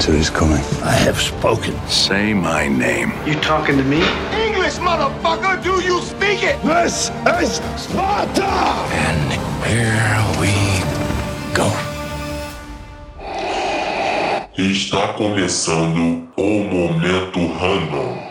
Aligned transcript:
to 0.00 0.12
his 0.12 0.30
coming. 0.30 0.64
I 0.82 0.92
have 0.92 1.20
spoken. 1.20 1.74
Say 1.86 2.32
my 2.32 2.68
name. 2.68 3.12
You 3.26 3.34
talking 3.34 3.76
to 3.76 3.84
me? 3.84 4.00
English, 4.46 4.76
motherfucker! 4.76 5.62
Do 5.62 5.82
you 5.82 6.00
speak 6.00 6.42
it? 6.42 6.56
This 6.62 7.10
is 7.42 7.60
Sparta! 7.76 8.44
And 9.06 9.32
here 9.68 10.20
we 10.40 10.52
go. 11.54 11.70
Está 14.56 15.14
começando 15.14 16.28
o 16.36 16.64
Momento 16.64 17.46
Random. 17.58 18.29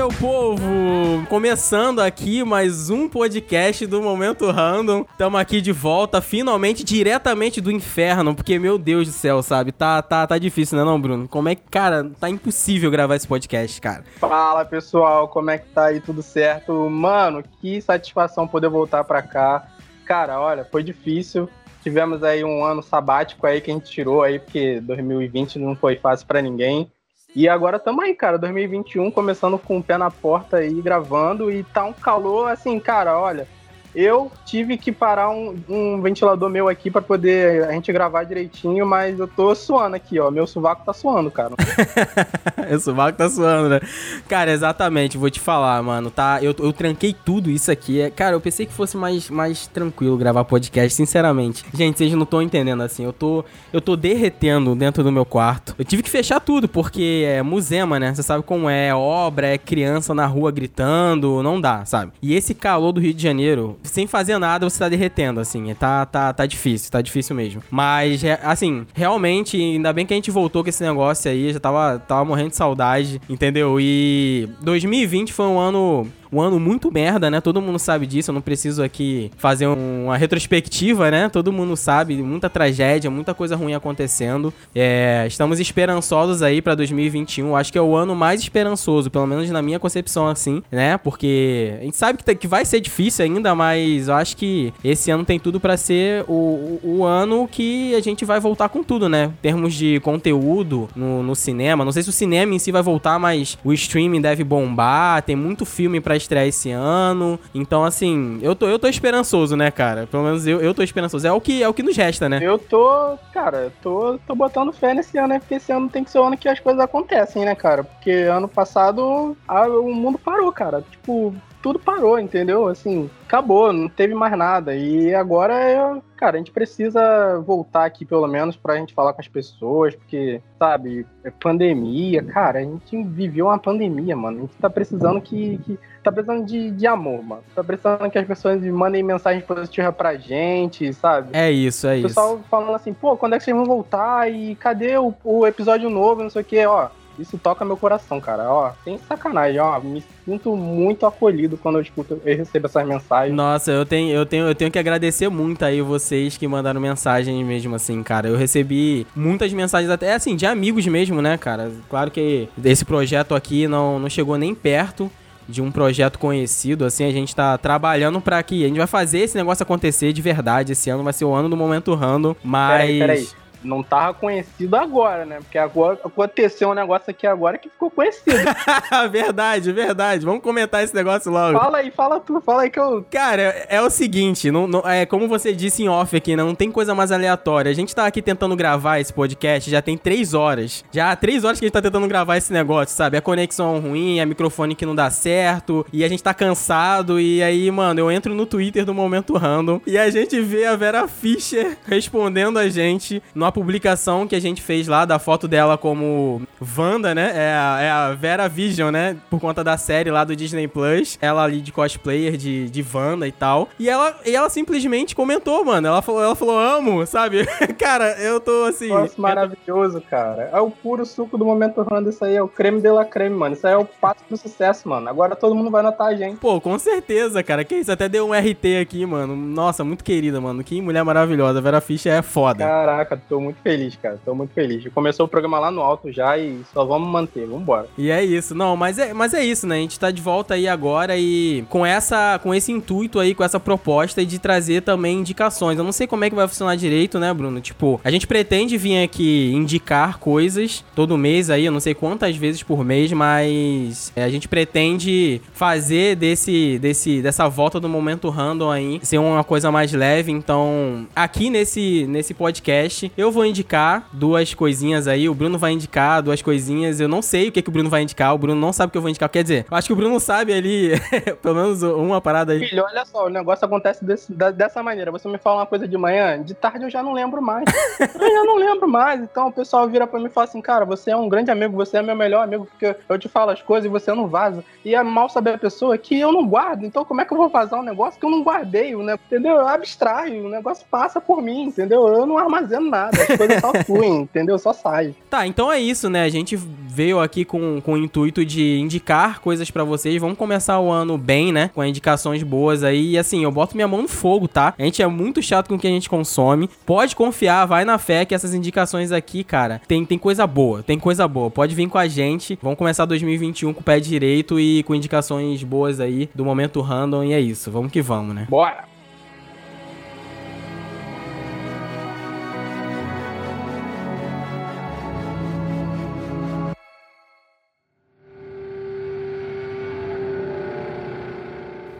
Meu 0.00 0.08
povo! 0.08 1.26
Começando 1.28 2.00
aqui 2.00 2.42
mais 2.42 2.88
um 2.88 3.06
podcast 3.06 3.86
do 3.86 4.00
Momento 4.00 4.50
Random. 4.50 5.04
Tamo 5.18 5.36
aqui 5.36 5.60
de 5.60 5.72
volta, 5.72 6.22
finalmente, 6.22 6.82
diretamente 6.82 7.60
do 7.60 7.70
inferno, 7.70 8.34
porque, 8.34 8.58
meu 8.58 8.78
Deus 8.78 9.08
do 9.08 9.12
céu, 9.12 9.42
sabe? 9.42 9.72
Tá, 9.72 10.00
tá, 10.00 10.26
tá 10.26 10.38
difícil, 10.38 10.78
né 10.78 10.84
não, 10.84 10.98
Bruno? 10.98 11.28
Como 11.28 11.50
é 11.50 11.54
que, 11.54 11.64
cara, 11.70 12.10
tá 12.18 12.30
impossível 12.30 12.90
gravar 12.90 13.14
esse 13.14 13.28
podcast, 13.28 13.78
cara. 13.78 14.02
Fala, 14.16 14.64
pessoal, 14.64 15.28
como 15.28 15.50
é 15.50 15.58
que 15.58 15.68
tá 15.68 15.84
aí? 15.88 16.00
Tudo 16.00 16.22
certo? 16.22 16.72
Mano, 16.88 17.44
que 17.60 17.78
satisfação 17.82 18.48
poder 18.48 18.70
voltar 18.70 19.04
pra 19.04 19.20
cá. 19.20 19.68
Cara, 20.06 20.40
olha, 20.40 20.64
foi 20.64 20.82
difícil. 20.82 21.46
Tivemos 21.82 22.22
aí 22.22 22.42
um 22.42 22.64
ano 22.64 22.82
sabático 22.82 23.46
aí 23.46 23.60
que 23.60 23.70
a 23.70 23.74
gente 23.74 23.90
tirou 23.90 24.22
aí, 24.22 24.38
porque 24.38 24.80
2020 24.80 25.58
não 25.58 25.76
foi 25.76 25.96
fácil 25.96 26.26
para 26.26 26.40
ninguém. 26.40 26.90
E 27.34 27.48
agora 27.48 27.76
estamos 27.76 28.04
aí, 28.04 28.14
cara, 28.14 28.36
2021, 28.38 29.10
começando 29.10 29.58
com 29.58 29.78
o 29.78 29.82
pé 29.82 29.96
na 29.96 30.10
porta 30.10 30.56
aí, 30.56 30.80
gravando, 30.82 31.50
e 31.50 31.62
tá 31.62 31.84
um 31.84 31.92
calor, 31.92 32.50
assim, 32.50 32.78
cara, 32.80 33.18
olha, 33.18 33.46
eu 33.94 34.30
tive 34.44 34.76
que 34.76 34.92
parar 34.92 35.30
um, 35.30 35.56
um 35.68 36.00
ventilador 36.00 36.48
meu 36.48 36.68
aqui 36.68 36.90
para 36.90 37.02
poder 37.02 37.64
a 37.64 37.72
gente 37.72 37.92
gravar 37.92 38.24
direitinho, 38.24 38.86
mas 38.86 39.18
eu 39.18 39.26
tô 39.26 39.54
suando 39.54 39.96
aqui, 39.96 40.18
ó, 40.18 40.30
meu 40.30 40.46
sovaco 40.46 40.84
tá 40.84 40.92
suando, 40.92 41.30
cara. 41.30 41.54
o 42.72 42.80
sovaco 42.80 43.18
tá 43.18 43.28
suando, 43.28 43.68
né? 43.68 43.80
Cara, 44.28 44.52
exatamente, 44.52 45.18
vou 45.18 45.30
te 45.30 45.40
falar, 45.40 45.82
mano, 45.82 46.10
tá, 46.10 46.38
eu, 46.42 46.54
eu 46.58 46.72
tranquei 46.72 47.14
tudo 47.24 47.50
isso 47.50 47.70
aqui, 47.70 48.00
é, 48.00 48.10
cara, 48.10 48.34
eu 48.34 48.40
pensei 48.40 48.66
que 48.66 48.72
fosse 48.72 48.96
mais, 48.96 49.28
mais 49.28 49.66
tranquilo 49.66 50.16
gravar 50.16 50.44
podcast, 50.44 50.94
sinceramente. 50.94 51.64
Gente, 51.74 51.98
vocês 51.98 52.12
não 52.12 52.22
estão 52.22 52.42
entendendo, 52.42 52.82
assim, 52.82 53.04
eu 53.04 53.12
tô, 53.12 53.44
eu 53.72 53.80
tô 53.80 53.96
derretendo 53.96 54.74
dentro 54.74 55.02
do 55.02 55.10
meu 55.10 55.24
quarto. 55.24 55.74
Eu 55.78 55.84
tive 55.84 56.02
que 56.02 56.10
fechar 56.10 56.40
tudo, 56.40 56.68
porque 56.68 57.24
é 57.26 57.42
musema, 57.42 57.98
né? 57.98 58.14
Você 58.14 58.22
sabe 58.22 58.44
como 58.44 58.68
é, 58.68 58.94
obra, 58.94 59.48
é 59.48 59.58
criança 59.58 60.14
na 60.14 60.26
rua 60.26 60.50
gritando, 60.50 61.42
não 61.42 61.60
dá, 61.60 61.84
sabe? 61.84 62.12
E 62.22 62.34
esse 62.34 62.54
calor 62.54 62.92
do 62.92 63.00
Rio 63.00 63.14
de 63.14 63.22
Janeiro, 63.22 63.76
sem 63.82 64.06
fazer 64.06 64.38
nada, 64.38 64.68
você 64.68 64.78
tá 64.78 64.88
derretendo, 64.88 65.40
assim. 65.40 65.74
Tá, 65.74 66.06
tá, 66.06 66.32
tá 66.32 66.46
difícil, 66.46 66.90
tá 66.90 67.00
difícil 67.00 67.34
mesmo. 67.34 67.62
Mas, 67.70 68.22
assim, 68.42 68.86
realmente, 68.94 69.56
ainda 69.56 69.92
bem 69.92 70.06
que 70.06 70.14
a 70.14 70.16
gente 70.16 70.30
voltou 70.30 70.62
com 70.62 70.68
esse 70.68 70.82
negócio 70.82 71.30
aí. 71.30 71.52
Já 71.52 71.60
tava, 71.60 71.98
tava 71.98 72.24
morrendo 72.24 72.50
de 72.50 72.56
saudade, 72.56 73.20
entendeu? 73.28 73.78
E 73.80 74.48
2020 74.62 75.32
foi 75.32 75.46
um 75.46 75.58
ano 75.58 76.06
um 76.32 76.40
ano 76.40 76.60
muito 76.60 76.92
merda, 76.92 77.30
né? 77.30 77.40
Todo 77.40 77.60
mundo 77.60 77.78
sabe 77.78 78.06
disso. 78.06 78.30
Eu 78.30 78.34
não 78.34 78.40
preciso 78.40 78.82
aqui 78.82 79.30
fazer 79.36 79.66
uma 79.66 80.16
retrospectiva, 80.16 81.10
né? 81.10 81.28
Todo 81.28 81.52
mundo 81.52 81.76
sabe, 81.76 82.16
muita 82.22 82.48
tragédia, 82.48 83.10
muita 83.10 83.34
coisa 83.34 83.56
ruim 83.56 83.74
acontecendo. 83.74 84.52
É, 84.74 85.24
estamos 85.26 85.58
esperançosos 85.58 86.42
aí 86.42 86.62
para 86.62 86.74
2021. 86.74 87.56
Acho 87.56 87.72
que 87.72 87.78
é 87.78 87.82
o 87.82 87.96
ano 87.96 88.14
mais 88.14 88.40
esperançoso, 88.40 89.10
pelo 89.10 89.26
menos 89.26 89.50
na 89.50 89.62
minha 89.62 89.78
concepção, 89.78 90.28
assim, 90.28 90.62
né? 90.70 90.96
Porque 90.98 91.74
a 91.80 91.84
gente 91.84 91.96
sabe 91.96 92.18
que, 92.18 92.24
tá, 92.24 92.48
vai 92.48 92.64
ser 92.64 92.80
difícil 92.80 93.24
ainda, 93.24 93.54
mas 93.54 94.08
eu 94.08 94.14
acho 94.14 94.36
que 94.36 94.72
esse 94.84 95.10
ano 95.10 95.24
tem 95.24 95.38
tudo 95.38 95.58
para 95.58 95.76
ser 95.76 96.24
o, 96.28 96.32
o, 96.32 96.80
o, 96.84 97.04
ano 97.04 97.48
que 97.50 97.94
a 97.94 98.00
gente 98.00 98.24
vai 98.24 98.38
voltar 98.38 98.68
com 98.68 98.82
tudo, 98.82 99.08
né? 99.08 99.26
Em 99.26 99.42
termos 99.42 99.74
de 99.74 99.98
conteúdo 100.00 100.88
no, 100.94 101.22
no 101.22 101.34
cinema. 101.34 101.84
Não 101.84 101.92
sei 101.92 102.02
se 102.02 102.08
o 102.08 102.12
cinema 102.12 102.54
em 102.54 102.58
si 102.58 102.70
vai 102.70 102.82
voltar, 102.82 103.18
mas 103.18 103.58
o 103.64 103.72
streaming 103.72 104.20
deve 104.20 104.44
bombar. 104.44 105.22
Tem 105.22 105.34
muito 105.34 105.64
filme 105.64 106.00
para 106.00 106.16
estrear 106.20 106.46
esse 106.46 106.70
ano. 106.70 107.38
Então, 107.54 107.84
assim, 107.84 108.38
eu 108.42 108.54
tô, 108.54 108.68
eu 108.68 108.78
tô 108.78 108.86
esperançoso, 108.86 109.56
né, 109.56 109.70
cara? 109.70 110.06
Pelo 110.06 110.22
menos 110.22 110.46
eu, 110.46 110.60
eu 110.60 110.74
tô 110.74 110.82
esperançoso. 110.82 111.26
É 111.26 111.32
o, 111.32 111.40
que, 111.40 111.62
é 111.62 111.68
o 111.68 111.74
que 111.74 111.82
nos 111.82 111.96
resta, 111.96 112.28
né? 112.28 112.38
Eu 112.40 112.58
tô, 112.58 113.18
cara, 113.32 113.72
tô, 113.82 114.18
tô 114.26 114.34
botando 114.34 114.72
fé 114.72 114.94
nesse 114.94 115.18
ano, 115.18 115.28
né? 115.28 115.38
Porque 115.38 115.54
esse 115.54 115.72
ano 115.72 115.88
tem 115.88 116.04
que 116.04 116.10
ser 116.10 116.18
o 116.18 116.24
ano 116.24 116.36
que 116.36 116.48
as 116.48 116.60
coisas 116.60 116.80
acontecem, 116.80 117.44
né, 117.44 117.54
cara? 117.54 117.84
Porque 117.84 118.10
ano 118.10 118.48
passado 118.48 119.36
a, 119.46 119.66
o 119.66 119.94
mundo 119.94 120.18
parou, 120.18 120.52
cara. 120.52 120.84
Tipo, 120.90 121.34
tudo 121.62 121.78
parou, 121.78 122.18
entendeu? 122.18 122.68
Assim, 122.68 123.10
acabou, 123.26 123.72
não 123.72 123.88
teve 123.88 124.14
mais 124.14 124.36
nada. 124.36 124.74
E 124.74 125.14
agora, 125.14 126.00
cara, 126.16 126.36
a 126.36 126.38
gente 126.38 126.50
precisa 126.50 127.38
voltar 127.40 127.84
aqui 127.84 128.04
pelo 128.04 128.26
menos 128.26 128.56
pra 128.56 128.76
gente 128.76 128.94
falar 128.94 129.12
com 129.12 129.20
as 129.20 129.28
pessoas, 129.28 129.94
porque, 129.94 130.40
sabe, 130.58 131.06
é 131.24 131.30
pandemia, 131.30 132.22
cara, 132.22 132.60
a 132.60 132.62
gente 132.62 133.02
viveu 133.04 133.46
uma 133.46 133.58
pandemia, 133.58 134.16
mano. 134.16 134.38
A 134.38 134.40
gente 134.42 134.54
tá 134.60 134.70
precisando 134.70 135.20
que. 135.20 135.58
que 135.58 135.78
tá 136.02 136.10
precisando 136.10 136.46
de, 136.46 136.70
de 136.70 136.86
amor, 136.86 137.22
mano. 137.22 137.42
Tá 137.54 137.62
precisando 137.62 138.10
que 138.10 138.18
as 138.18 138.26
pessoas 138.26 138.62
mandem 138.62 139.02
mensagem 139.02 139.42
positiva 139.42 139.92
pra 139.92 140.16
gente, 140.16 140.92
sabe? 140.94 141.28
É 141.32 141.50
isso, 141.50 141.86
é 141.86 141.98
isso. 141.98 142.06
O 142.06 142.08
pessoal 142.08 142.34
isso. 142.36 142.44
falando 142.50 142.74
assim, 142.74 142.94
pô, 142.94 143.16
quando 143.16 143.34
é 143.34 143.38
que 143.38 143.44
vocês 143.44 143.56
vão 143.56 143.66
voltar? 143.66 144.30
E 144.30 144.54
cadê 144.54 144.96
o, 144.96 145.14
o 145.22 145.46
episódio 145.46 145.90
novo? 145.90 146.22
Não 146.22 146.30
sei 146.30 146.42
o 146.42 146.44
que, 146.44 146.64
ó 146.64 146.88
isso 147.20 147.38
toca 147.38 147.64
meu 147.64 147.76
coração, 147.76 148.20
cara. 148.20 148.50
Ó, 148.50 148.72
sem 148.82 148.98
sacanagem, 148.98 149.60
ó. 149.60 149.78
Me 149.80 150.02
sinto 150.24 150.56
muito 150.56 151.06
acolhido 151.06 151.56
quando 151.56 151.76
eu 151.76 151.82
escuto, 151.82 152.20
eu 152.24 152.36
recebo 152.36 152.66
essas 152.66 152.86
mensagens. 152.86 153.36
Nossa, 153.36 153.70
eu 153.70 153.84
tenho, 153.84 154.10
eu 154.10 154.24
tenho, 154.24 154.46
eu 154.46 154.54
tenho 154.54 154.70
que 154.70 154.78
agradecer 154.78 155.28
muito 155.28 155.64
aí 155.64 155.80
vocês 155.80 156.36
que 156.36 156.48
mandaram 156.48 156.80
mensagem 156.80 157.44
mesmo, 157.44 157.74
assim, 157.74 158.02
cara. 158.02 158.28
Eu 158.28 158.36
recebi 158.36 159.06
muitas 159.14 159.52
mensagens, 159.52 159.90
até 159.90 160.14
assim, 160.14 160.34
de 160.36 160.46
amigos 160.46 160.86
mesmo, 160.86 161.20
né, 161.20 161.36
cara? 161.36 161.70
Claro 161.88 162.10
que 162.10 162.48
esse 162.64 162.84
projeto 162.84 163.34
aqui 163.34 163.68
não, 163.68 163.98
não 163.98 164.08
chegou 164.08 164.36
nem 164.38 164.54
perto 164.54 165.10
de 165.48 165.60
um 165.60 165.70
projeto 165.70 166.16
conhecido, 166.18 166.84
assim, 166.84 167.04
a 167.04 167.10
gente 167.10 167.34
tá 167.34 167.58
trabalhando 167.58 168.20
para 168.20 168.40
que 168.40 168.64
a 168.64 168.68
gente 168.68 168.78
vai 168.78 168.86
fazer 168.86 169.18
esse 169.18 169.36
negócio 169.36 169.64
acontecer 169.64 170.12
de 170.12 170.22
verdade. 170.22 170.72
Esse 170.72 170.88
ano 170.90 171.02
vai 171.02 171.12
ser 171.12 171.24
o 171.24 171.34
ano 171.34 171.48
do 171.48 171.56
momento 171.56 171.92
random, 171.94 172.36
mas 172.44 172.82
peraí, 172.82 172.98
peraí 173.00 173.39
não 173.62 173.82
tava 173.82 174.14
conhecido 174.14 174.74
agora, 174.76 175.24
né? 175.24 175.38
Porque 175.38 175.58
agora 175.58 175.98
aconteceu 176.04 176.70
um 176.70 176.74
negócio 176.74 177.10
aqui 177.10 177.26
agora 177.26 177.58
que 177.58 177.68
ficou 177.68 177.90
conhecido. 177.90 178.36
verdade, 179.10 179.72
verdade. 179.72 180.24
Vamos 180.24 180.42
comentar 180.42 180.82
esse 180.82 180.94
negócio 180.94 181.30
logo. 181.30 181.58
Fala 181.58 181.78
aí, 181.78 181.90
fala 181.90 182.20
tu, 182.20 182.40
fala 182.40 182.62
aí 182.62 182.70
que 182.70 182.78
eu. 182.78 183.04
Cara, 183.10 183.42
é, 183.42 183.66
é 183.76 183.82
o 183.82 183.90
seguinte, 183.90 184.50
não, 184.50 184.66
não, 184.66 184.80
é 184.88 185.04
como 185.06 185.28
você 185.28 185.52
disse 185.52 185.82
em 185.82 185.88
off 185.88 186.16
aqui, 186.16 186.34
não 186.36 186.54
tem 186.54 186.70
coisa 186.70 186.94
mais 186.94 187.12
aleatória. 187.12 187.70
A 187.70 187.74
gente 187.74 187.94
tá 187.94 188.06
aqui 188.06 188.22
tentando 188.22 188.56
gravar 188.56 188.98
esse 188.98 189.12
podcast 189.12 189.70
já 189.70 189.82
tem 189.82 189.96
três 189.96 190.34
horas. 190.34 190.84
Já 190.90 191.12
há 191.12 191.16
três 191.16 191.44
horas 191.44 191.58
que 191.58 191.64
a 191.64 191.68
gente 191.68 191.72
tá 191.72 191.82
tentando 191.82 192.08
gravar 192.08 192.36
esse 192.36 192.52
negócio, 192.52 192.96
sabe? 192.96 193.16
A 193.16 193.22
conexão 193.22 193.78
ruim, 193.80 194.20
a 194.20 194.26
microfone 194.26 194.74
que 194.74 194.86
não 194.86 194.94
dá 194.94 195.10
certo, 195.10 195.86
e 195.92 196.04
a 196.04 196.08
gente 196.08 196.22
tá 196.22 196.32
cansado. 196.32 197.20
E 197.20 197.42
aí, 197.42 197.70
mano, 197.70 198.00
eu 198.00 198.10
entro 198.10 198.34
no 198.34 198.46
Twitter 198.46 198.84
do 198.84 198.94
Momento 198.94 199.36
Random 199.36 199.80
e 199.86 199.98
a 199.98 200.10
gente 200.10 200.40
vê 200.40 200.64
a 200.64 200.76
Vera 200.76 201.06
Fischer 201.06 201.76
respondendo 201.86 202.58
a 202.58 202.68
gente 202.68 203.22
no 203.34 203.44
uma 203.50 203.52
publicação 203.52 204.28
que 204.28 204.36
a 204.36 204.40
gente 204.40 204.62
fez 204.62 204.86
lá 204.86 205.04
da 205.04 205.18
foto 205.18 205.48
dela 205.48 205.76
como 205.76 206.40
Wanda, 206.78 207.14
né? 207.14 207.32
É 207.34 207.52
a, 207.52 207.78
é 207.80 207.90
a 207.90 208.14
Vera 208.14 208.48
Vision, 208.48 208.90
né? 208.92 209.16
Por 209.28 209.40
conta 209.40 209.64
da 209.64 209.76
série 209.76 210.10
lá 210.10 210.22
do 210.22 210.36
Disney 210.36 210.68
Plus. 210.68 211.18
Ela 211.20 211.42
ali 211.42 211.60
de 211.60 211.72
cosplayer 211.72 212.36
de, 212.36 212.70
de 212.70 212.86
Wanda 212.94 213.26
e 213.26 213.32
tal. 213.32 213.68
E 213.78 213.88
ela, 213.88 214.16
e 214.24 214.34
ela 214.34 214.48
simplesmente 214.48 215.14
comentou, 215.14 215.64
mano. 215.64 215.88
Ela 215.88 216.00
falou, 216.00 216.22
ela 216.22 216.36
falou, 216.36 216.58
amo, 216.58 217.04
sabe? 217.06 217.44
cara, 217.76 218.16
eu 218.20 218.40
tô 218.40 218.64
assim. 218.64 218.88
Nossa, 218.88 219.20
maravilhoso, 219.20 220.00
cara. 220.08 220.50
É 220.52 220.60
o 220.60 220.70
puro 220.70 221.04
suco 221.04 221.36
do 221.36 221.44
momento 221.44 221.84
Wanda. 221.90 222.10
Isso 222.10 222.24
aí 222.24 222.36
é 222.36 222.42
o 222.42 222.48
creme 222.48 222.80
de 222.80 222.90
la 222.90 223.04
creme, 223.04 223.34
mano. 223.34 223.54
Isso 223.54 223.66
aí 223.66 223.72
é 223.74 223.78
o 223.78 223.84
passo 223.84 224.22
do 224.30 224.36
sucesso, 224.36 224.88
mano. 224.88 225.08
Agora 225.08 225.34
todo 225.34 225.54
mundo 225.54 225.70
vai 225.70 225.82
notar 225.82 226.08
a 226.08 226.14
gente. 226.14 226.36
Pô, 226.36 226.60
com 226.60 226.78
certeza, 226.78 227.42
cara. 227.42 227.64
Que 227.64 227.76
isso? 227.76 227.90
Até 227.90 228.08
deu 228.08 228.28
um 228.28 228.32
RT 228.32 228.80
aqui, 228.80 229.04
mano. 229.04 229.34
Nossa, 229.34 229.82
muito 229.82 230.04
querida, 230.04 230.40
mano. 230.40 230.62
Que 230.62 230.80
mulher 230.80 231.02
maravilhosa. 231.04 231.60
Vera 231.60 231.80
Fischer 231.80 232.12
é 232.12 232.22
foda. 232.22 232.64
Caraca, 232.64 233.20
tô 233.28 233.39
muito 233.40 233.60
feliz, 233.62 233.96
cara. 233.96 234.18
Tô 234.24 234.34
muito 234.34 234.52
feliz. 234.52 234.84
Começou 234.92 235.26
o 235.26 235.28
programa 235.28 235.58
lá 235.58 235.70
no 235.70 235.80
alto 235.80 236.12
já 236.12 236.38
e 236.38 236.60
só 236.72 236.84
vamos 236.84 237.08
manter, 237.08 237.46
vambora. 237.46 237.86
E 237.96 238.10
é 238.10 238.24
isso. 238.24 238.54
Não, 238.54 238.76
mas 238.76 238.98
é, 238.98 239.12
mas 239.12 239.34
é 239.34 239.44
isso, 239.44 239.66
né? 239.66 239.76
A 239.76 239.80
gente 239.80 239.98
tá 239.98 240.10
de 240.10 240.20
volta 240.20 240.54
aí 240.54 240.68
agora 240.68 241.16
e 241.16 241.64
com 241.68 241.84
essa 241.84 242.38
com 242.42 242.54
esse 242.54 242.72
intuito 242.72 243.18
aí, 243.18 243.34
com 243.34 243.44
essa 243.44 243.60
proposta 243.60 244.24
de 244.24 244.38
trazer 244.38 244.82
também 244.82 245.18
indicações. 245.18 245.78
Eu 245.78 245.84
não 245.84 245.92
sei 245.92 246.06
como 246.06 246.24
é 246.24 246.30
que 246.30 246.36
vai 246.36 246.46
funcionar 246.46 246.76
direito, 246.76 247.18
né, 247.18 247.32
Bruno? 247.32 247.60
Tipo, 247.60 248.00
a 248.04 248.10
gente 248.10 248.26
pretende 248.26 248.76
vir 248.76 249.02
aqui 249.02 249.52
indicar 249.54 250.18
coisas 250.18 250.84
todo 250.94 251.16
mês 251.16 251.50
aí, 251.50 251.66
eu 251.66 251.72
não 251.72 251.80
sei 251.80 251.94
quantas 251.94 252.36
vezes 252.36 252.62
por 252.62 252.84
mês, 252.84 253.12
mas 253.12 254.12
é, 254.16 254.24
a 254.24 254.28
gente 254.28 254.48
pretende 254.48 255.40
fazer 255.52 256.16
desse, 256.16 256.78
desse 256.78 257.22
dessa 257.22 257.48
volta 257.48 257.80
do 257.80 257.88
momento 257.88 258.28
random 258.28 258.70
aí 258.70 259.00
ser 259.02 259.18
uma 259.18 259.44
coisa 259.44 259.70
mais 259.70 259.92
leve. 259.92 260.32
Então, 260.32 261.06
aqui 261.14 261.50
nesse 261.50 262.06
nesse 262.08 262.34
podcast, 262.34 263.10
eu 263.16 263.29
eu 263.30 263.32
vou 263.32 263.46
indicar 263.46 264.08
duas 264.12 264.52
coisinhas 264.54 265.06
aí, 265.06 265.28
o 265.28 265.34
Bruno 265.34 265.56
vai 265.56 265.70
indicar 265.70 266.20
duas 266.20 266.42
coisinhas. 266.42 266.98
Eu 266.98 267.08
não 267.08 267.22
sei 267.22 267.48
o 267.48 267.52
que, 267.52 267.62
que 267.62 267.68
o 267.68 267.72
Bruno 267.72 267.88
vai 267.88 268.02
indicar, 268.02 268.34
o 268.34 268.38
Bruno 268.38 268.60
não 268.60 268.72
sabe 268.72 268.88
o 268.88 268.90
que 268.90 268.98
eu 268.98 269.02
vou 269.02 269.08
indicar. 269.08 269.28
Quer 269.28 269.44
dizer, 269.44 269.66
eu 269.70 269.76
acho 269.76 269.86
que 269.86 269.92
o 269.92 269.96
Bruno 269.96 270.18
sabe 270.18 270.52
ali, 270.52 270.90
pelo 271.40 271.54
menos 271.54 271.82
uma 271.82 272.20
parada 272.20 272.52
aí. 272.52 272.68
Filho, 272.68 272.84
olha 272.84 273.04
só, 273.04 273.26
o 273.26 273.28
negócio 273.28 273.64
acontece 273.64 274.04
desse, 274.04 274.32
da, 274.32 274.50
dessa 274.50 274.82
maneira. 274.82 275.12
Você 275.12 275.28
me 275.28 275.38
fala 275.38 275.58
uma 275.58 275.66
coisa 275.66 275.86
de 275.86 275.96
manhã, 275.96 276.42
de 276.42 276.54
tarde 276.54 276.84
eu 276.84 276.90
já 276.90 277.04
não 277.04 277.12
lembro 277.12 277.40
mais. 277.40 277.64
eu 278.00 278.30
já 278.30 278.44
não 278.44 278.56
lembro 278.56 278.88
mais. 278.88 279.20
Então 279.20 279.46
o 279.46 279.52
pessoal 279.52 279.88
vira 279.88 280.08
pra 280.08 280.18
mim 280.18 280.26
e 280.26 280.30
fala 280.30 280.48
assim, 280.48 280.60
cara, 280.60 280.84
você 280.84 281.12
é 281.12 281.16
um 281.16 281.28
grande 281.28 281.52
amigo, 281.52 281.76
você 281.76 281.98
é 281.98 282.02
meu 282.02 282.16
melhor 282.16 282.42
amigo, 282.42 282.66
porque 282.66 282.96
eu 283.08 283.18
te 283.18 283.28
falo 283.28 283.52
as 283.52 283.62
coisas 283.62 283.84
e 283.84 283.88
você 283.88 284.12
não 284.12 284.26
vaza. 284.26 284.64
E 284.84 284.92
é 284.92 285.02
mal 285.04 285.28
saber 285.28 285.54
a 285.54 285.58
pessoa 285.58 285.96
que 285.96 286.18
eu 286.18 286.32
não 286.32 286.48
guardo. 286.48 286.84
Então 286.84 287.04
como 287.04 287.20
é 287.20 287.24
que 287.24 287.32
eu 287.32 287.38
vou 287.38 287.48
vazar 287.48 287.78
um 287.78 287.84
negócio 287.84 288.18
que 288.18 288.26
eu 288.26 288.30
não 288.30 288.42
guardei, 288.42 288.96
né? 288.96 289.16
Entendeu? 289.26 289.54
Eu 289.54 289.68
abstraio, 289.68 290.46
o 290.46 290.50
negócio 290.50 290.84
passa 290.90 291.20
por 291.20 291.40
mim, 291.40 291.66
entendeu? 291.66 292.08
Eu 292.08 292.26
não 292.26 292.36
armazeno 292.36 292.90
nada, 292.90 293.19
as 293.22 293.36
coisas 293.36 293.60
só 293.60 293.72
fluem, 293.84 294.22
entendeu? 294.22 294.58
Só 294.58 294.72
sai. 294.72 295.14
Tá, 295.28 295.46
então 295.46 295.70
é 295.70 295.78
isso, 295.78 296.08
né? 296.08 296.22
A 296.24 296.28
gente 296.28 296.56
veio 296.56 297.20
aqui 297.20 297.44
com, 297.44 297.80
com 297.80 297.94
o 297.94 297.96
intuito 297.96 298.44
de 298.44 298.78
indicar 298.78 299.40
coisas 299.40 299.70
pra 299.70 299.84
vocês. 299.84 300.20
Vamos 300.20 300.36
começar 300.36 300.78
o 300.80 300.90
ano 300.90 301.16
bem, 301.16 301.52
né? 301.52 301.70
Com 301.74 301.84
indicações 301.84 302.42
boas 302.42 302.82
aí. 302.82 303.12
E 303.12 303.18
assim, 303.18 303.42
eu 303.42 303.50
boto 303.50 303.76
minha 303.76 303.88
mão 303.88 304.02
no 304.02 304.08
fogo, 304.08 304.48
tá? 304.48 304.74
A 304.78 304.82
gente 304.82 305.02
é 305.02 305.06
muito 305.06 305.42
chato 305.42 305.68
com 305.68 305.76
o 305.76 305.78
que 305.78 305.86
a 305.86 305.90
gente 305.90 306.08
consome. 306.08 306.68
Pode 306.84 307.14
confiar, 307.14 307.66
vai 307.66 307.84
na 307.84 307.98
fé 307.98 308.24
que 308.24 308.34
essas 308.34 308.54
indicações 308.54 309.12
aqui, 309.12 309.44
cara, 309.44 309.80
tem, 309.86 310.04
tem 310.04 310.18
coisa 310.18 310.46
boa. 310.46 310.82
Tem 310.82 310.98
coisa 310.98 311.26
boa. 311.26 311.50
Pode 311.50 311.74
vir 311.74 311.88
com 311.88 311.98
a 311.98 312.08
gente. 312.08 312.58
Vamos 312.62 312.78
começar 312.78 313.04
2021 313.04 313.72
com 313.72 313.80
o 313.80 313.84
pé 313.84 314.00
direito 314.00 314.58
e 314.58 314.82
com 314.82 314.94
indicações 314.94 315.62
boas 315.62 316.00
aí 316.00 316.28
do 316.34 316.44
momento 316.44 316.80
random. 316.80 317.24
E 317.24 317.32
é 317.32 317.40
isso. 317.40 317.70
Vamos 317.70 317.92
que 317.92 318.02
vamos, 318.02 318.34
né? 318.34 318.46
Bora! 318.48 318.89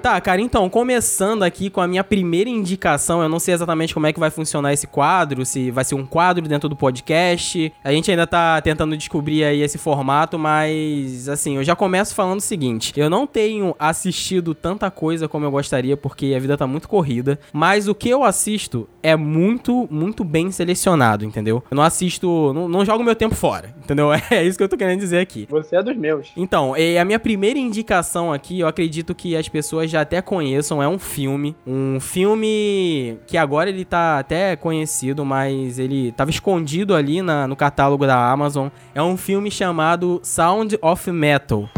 Tá, 0.02 0.18
cara, 0.18 0.40
então, 0.40 0.66
começando 0.70 1.42
aqui 1.42 1.68
com 1.68 1.78
a 1.78 1.86
minha 1.86 2.02
primeira 2.02 2.48
indicação, 2.48 3.22
eu 3.22 3.28
não 3.28 3.38
sei 3.38 3.52
exatamente 3.52 3.92
como 3.92 4.06
é 4.06 4.12
que 4.14 4.18
vai 4.18 4.30
funcionar 4.30 4.72
esse 4.72 4.86
quadro, 4.86 5.44
se 5.44 5.70
vai 5.70 5.84
ser 5.84 5.94
um 5.94 6.06
quadro 6.06 6.48
dentro 6.48 6.70
do 6.70 6.76
podcast. 6.76 7.70
A 7.84 7.92
gente 7.92 8.10
ainda 8.10 8.26
tá 8.26 8.58
tentando 8.62 8.96
descobrir 8.96 9.44
aí 9.44 9.60
esse 9.60 9.76
formato, 9.76 10.38
mas 10.38 11.28
assim, 11.28 11.56
eu 11.56 11.64
já 11.64 11.76
começo 11.76 12.14
falando 12.14 12.38
o 12.38 12.42
seguinte: 12.42 12.94
eu 12.96 13.10
não 13.10 13.26
tenho 13.26 13.76
assistido 13.78 14.54
tanta 14.54 14.90
coisa 14.90 15.28
como 15.28 15.44
eu 15.44 15.50
gostaria, 15.50 15.98
porque 15.98 16.32
a 16.34 16.38
vida 16.38 16.56
tá 16.56 16.66
muito 16.66 16.88
corrida, 16.88 17.38
mas 17.52 17.86
o 17.86 17.94
que 17.94 18.08
eu 18.08 18.24
assisto 18.24 18.88
é 19.02 19.14
muito, 19.14 19.86
muito 19.90 20.24
bem 20.24 20.50
selecionado, 20.50 21.26
entendeu? 21.26 21.62
Eu 21.70 21.74
não 21.74 21.82
assisto, 21.82 22.54
não, 22.54 22.66
não 22.68 22.86
jogo 22.86 23.04
meu 23.04 23.14
tempo 23.14 23.34
fora, 23.34 23.74
entendeu? 23.84 24.10
É 24.30 24.42
isso 24.44 24.56
que 24.56 24.64
eu 24.64 24.68
tô 24.68 24.78
querendo 24.78 25.00
dizer 25.00 25.18
aqui. 25.18 25.46
Você 25.50 25.76
é 25.76 25.82
dos 25.82 25.96
meus. 25.96 26.28
Então, 26.34 26.74
a 26.74 27.04
minha 27.04 27.18
primeira 27.18 27.58
indicação 27.58 28.32
aqui, 28.32 28.60
eu 28.60 28.66
acredito 28.66 29.14
que 29.14 29.36
as 29.36 29.48
pessoas 29.48 29.89
já 29.90 30.00
até 30.00 30.22
conheçam, 30.22 30.82
é 30.82 30.88
um 30.88 30.98
filme. 30.98 31.54
Um 31.66 32.00
filme 32.00 33.18
que 33.26 33.36
agora 33.36 33.68
ele 33.68 33.84
tá 33.84 34.18
até 34.18 34.56
conhecido, 34.56 35.24
mas 35.24 35.78
ele 35.78 36.12
tava 36.12 36.30
escondido 36.30 36.94
ali 36.94 37.20
na, 37.20 37.46
no 37.46 37.56
catálogo 37.56 38.06
da 38.06 38.30
Amazon. 38.30 38.68
É 38.94 39.02
um 39.02 39.16
filme 39.16 39.50
chamado 39.50 40.20
Sound 40.22 40.78
of 40.80 41.10
Metal. 41.10 41.68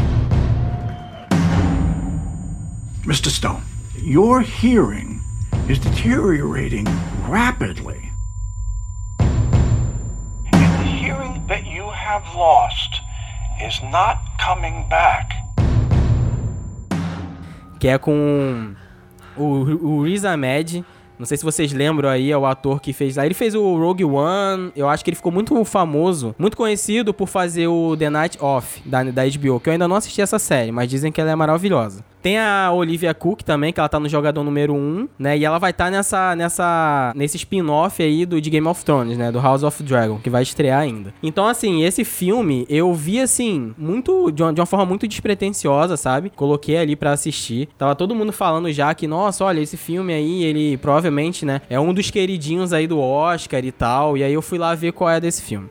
Mr. 3.05 3.31
Stone, 3.31 3.63
your 3.97 4.41
hearing 4.41 5.21
is 5.69 5.79
deteriorating 5.81 6.87
rapidly. 7.29 8.13
And 10.53 10.73
the 10.79 10.85
hearing 10.85 11.45
that 11.49 11.67
you 11.67 11.91
have 11.91 12.23
lost 12.37 13.01
is 13.61 13.81
not 13.91 14.19
coming 14.39 14.87
back. 14.89 15.42
Que 17.83 17.89
é 17.89 17.99
com 17.99 18.75
o, 19.37 19.43
o 19.43 20.03
Riz 20.05 20.25
Ahmed. 20.25 20.85
Não 21.19 21.27
sei 21.27 21.37
se 21.37 21.43
vocês 21.43 21.73
lembram 21.73 22.09
aí, 22.09 22.31
é 22.31 22.39
o 22.39 22.47
ator 22.47 22.81
que 22.81 22.93
fez 22.93 23.17
lá. 23.17 23.27
Ele 23.27 23.35
fez 23.35 23.57
o 23.57 23.77
Rogue 23.77 24.05
One. 24.05 24.71
Eu 24.77 24.89
acho 24.89 25.03
que 25.03 25.11
ele 25.11 25.17
ficou 25.17 25.33
muito 25.33 25.65
famoso, 25.65 26.33
muito 26.39 26.57
conhecido 26.57 27.13
por 27.13 27.27
fazer 27.27 27.67
o 27.67 27.97
The 27.97 28.09
Night 28.09 28.39
Off 28.41 28.81
da, 28.89 29.03
da 29.03 29.25
HBO, 29.25 29.59
que 29.59 29.69
eu 29.69 29.73
ainda 29.73 29.89
não 29.89 29.97
assisti 29.97 30.23
essa 30.23 30.39
série, 30.39 30.71
mas 30.71 30.89
dizem 30.89 31.11
que 31.11 31.21
ela 31.21 31.33
é 31.33 31.35
maravilhosa. 31.35 32.05
Tem 32.23 32.39
a 32.39 32.71
Olivia 32.73 33.13
Cook 33.13 33.43
também, 33.43 33.73
que 33.73 33.81
ela 33.81 33.89
tá 33.89 33.99
no 33.99 34.09
jogador 34.09 34.45
número 34.45 34.75
1, 34.75 35.09
né? 35.19 35.37
E 35.37 35.45
ela 35.45 35.59
vai 35.59 35.73
estar 35.73 35.87
tá 35.87 35.91
nessa, 35.91 36.37
nessa, 36.37 37.13
nesse 37.17 37.37
spin-off 37.37 38.01
aí 38.01 38.25
do, 38.25 38.41
de 38.41 38.49
Game 38.49 38.67
of 38.69 38.85
Thrones, 38.85 39.19
né? 39.19 39.33
Do 39.33 39.41
House 39.41 39.65
of 39.65 39.83
Dragon, 39.83 40.19
que 40.19 40.31
vai 40.31 40.43
estrear 40.43 40.81
ainda. 40.81 41.13
Então, 41.21 41.49
assim, 41.49 41.83
esse 41.83 42.05
filme 42.05 42.65
eu 42.69 42.95
vi, 42.95 43.21
assim, 43.21 43.75
muito, 43.77 44.31
de 44.31 44.43
uma, 44.43 44.53
de 44.53 44.61
uma 44.61 44.67
forma 44.67 44.87
muito 44.87 45.09
despretensiosa, 45.09 45.97
sabe? 45.97 46.31
Coloquei 46.31 46.77
ali 46.77 46.95
para 46.95 47.11
assistir. 47.11 47.69
Tava 47.77 47.97
todo 47.97 48.15
mundo 48.15 48.33
falando 48.33 48.71
já 48.71 48.95
que, 48.95 49.09
nossa, 49.09 49.45
olha, 49.45 49.61
esse 49.61 49.77
filme 49.77 50.13
aí, 50.13 50.45
ele 50.45 50.77
provavelmente, 50.77 51.45
né? 51.45 51.61
É 51.69 51.81
um 51.81 51.93
dos 51.93 52.09
queridinhos 52.09 52.73
aí 52.73 52.87
do 52.87 53.01
Oscar 53.01 53.65
e 53.65 53.73
tal. 53.73 54.17
E 54.17 54.23
aí 54.23 54.33
eu 54.33 54.43
fui 54.43 54.59
lá 54.59 54.75
ver 54.77 54.93
qual 54.93 55.11
é 55.11 55.21
desse 55.21 55.43
filme. 55.43 55.69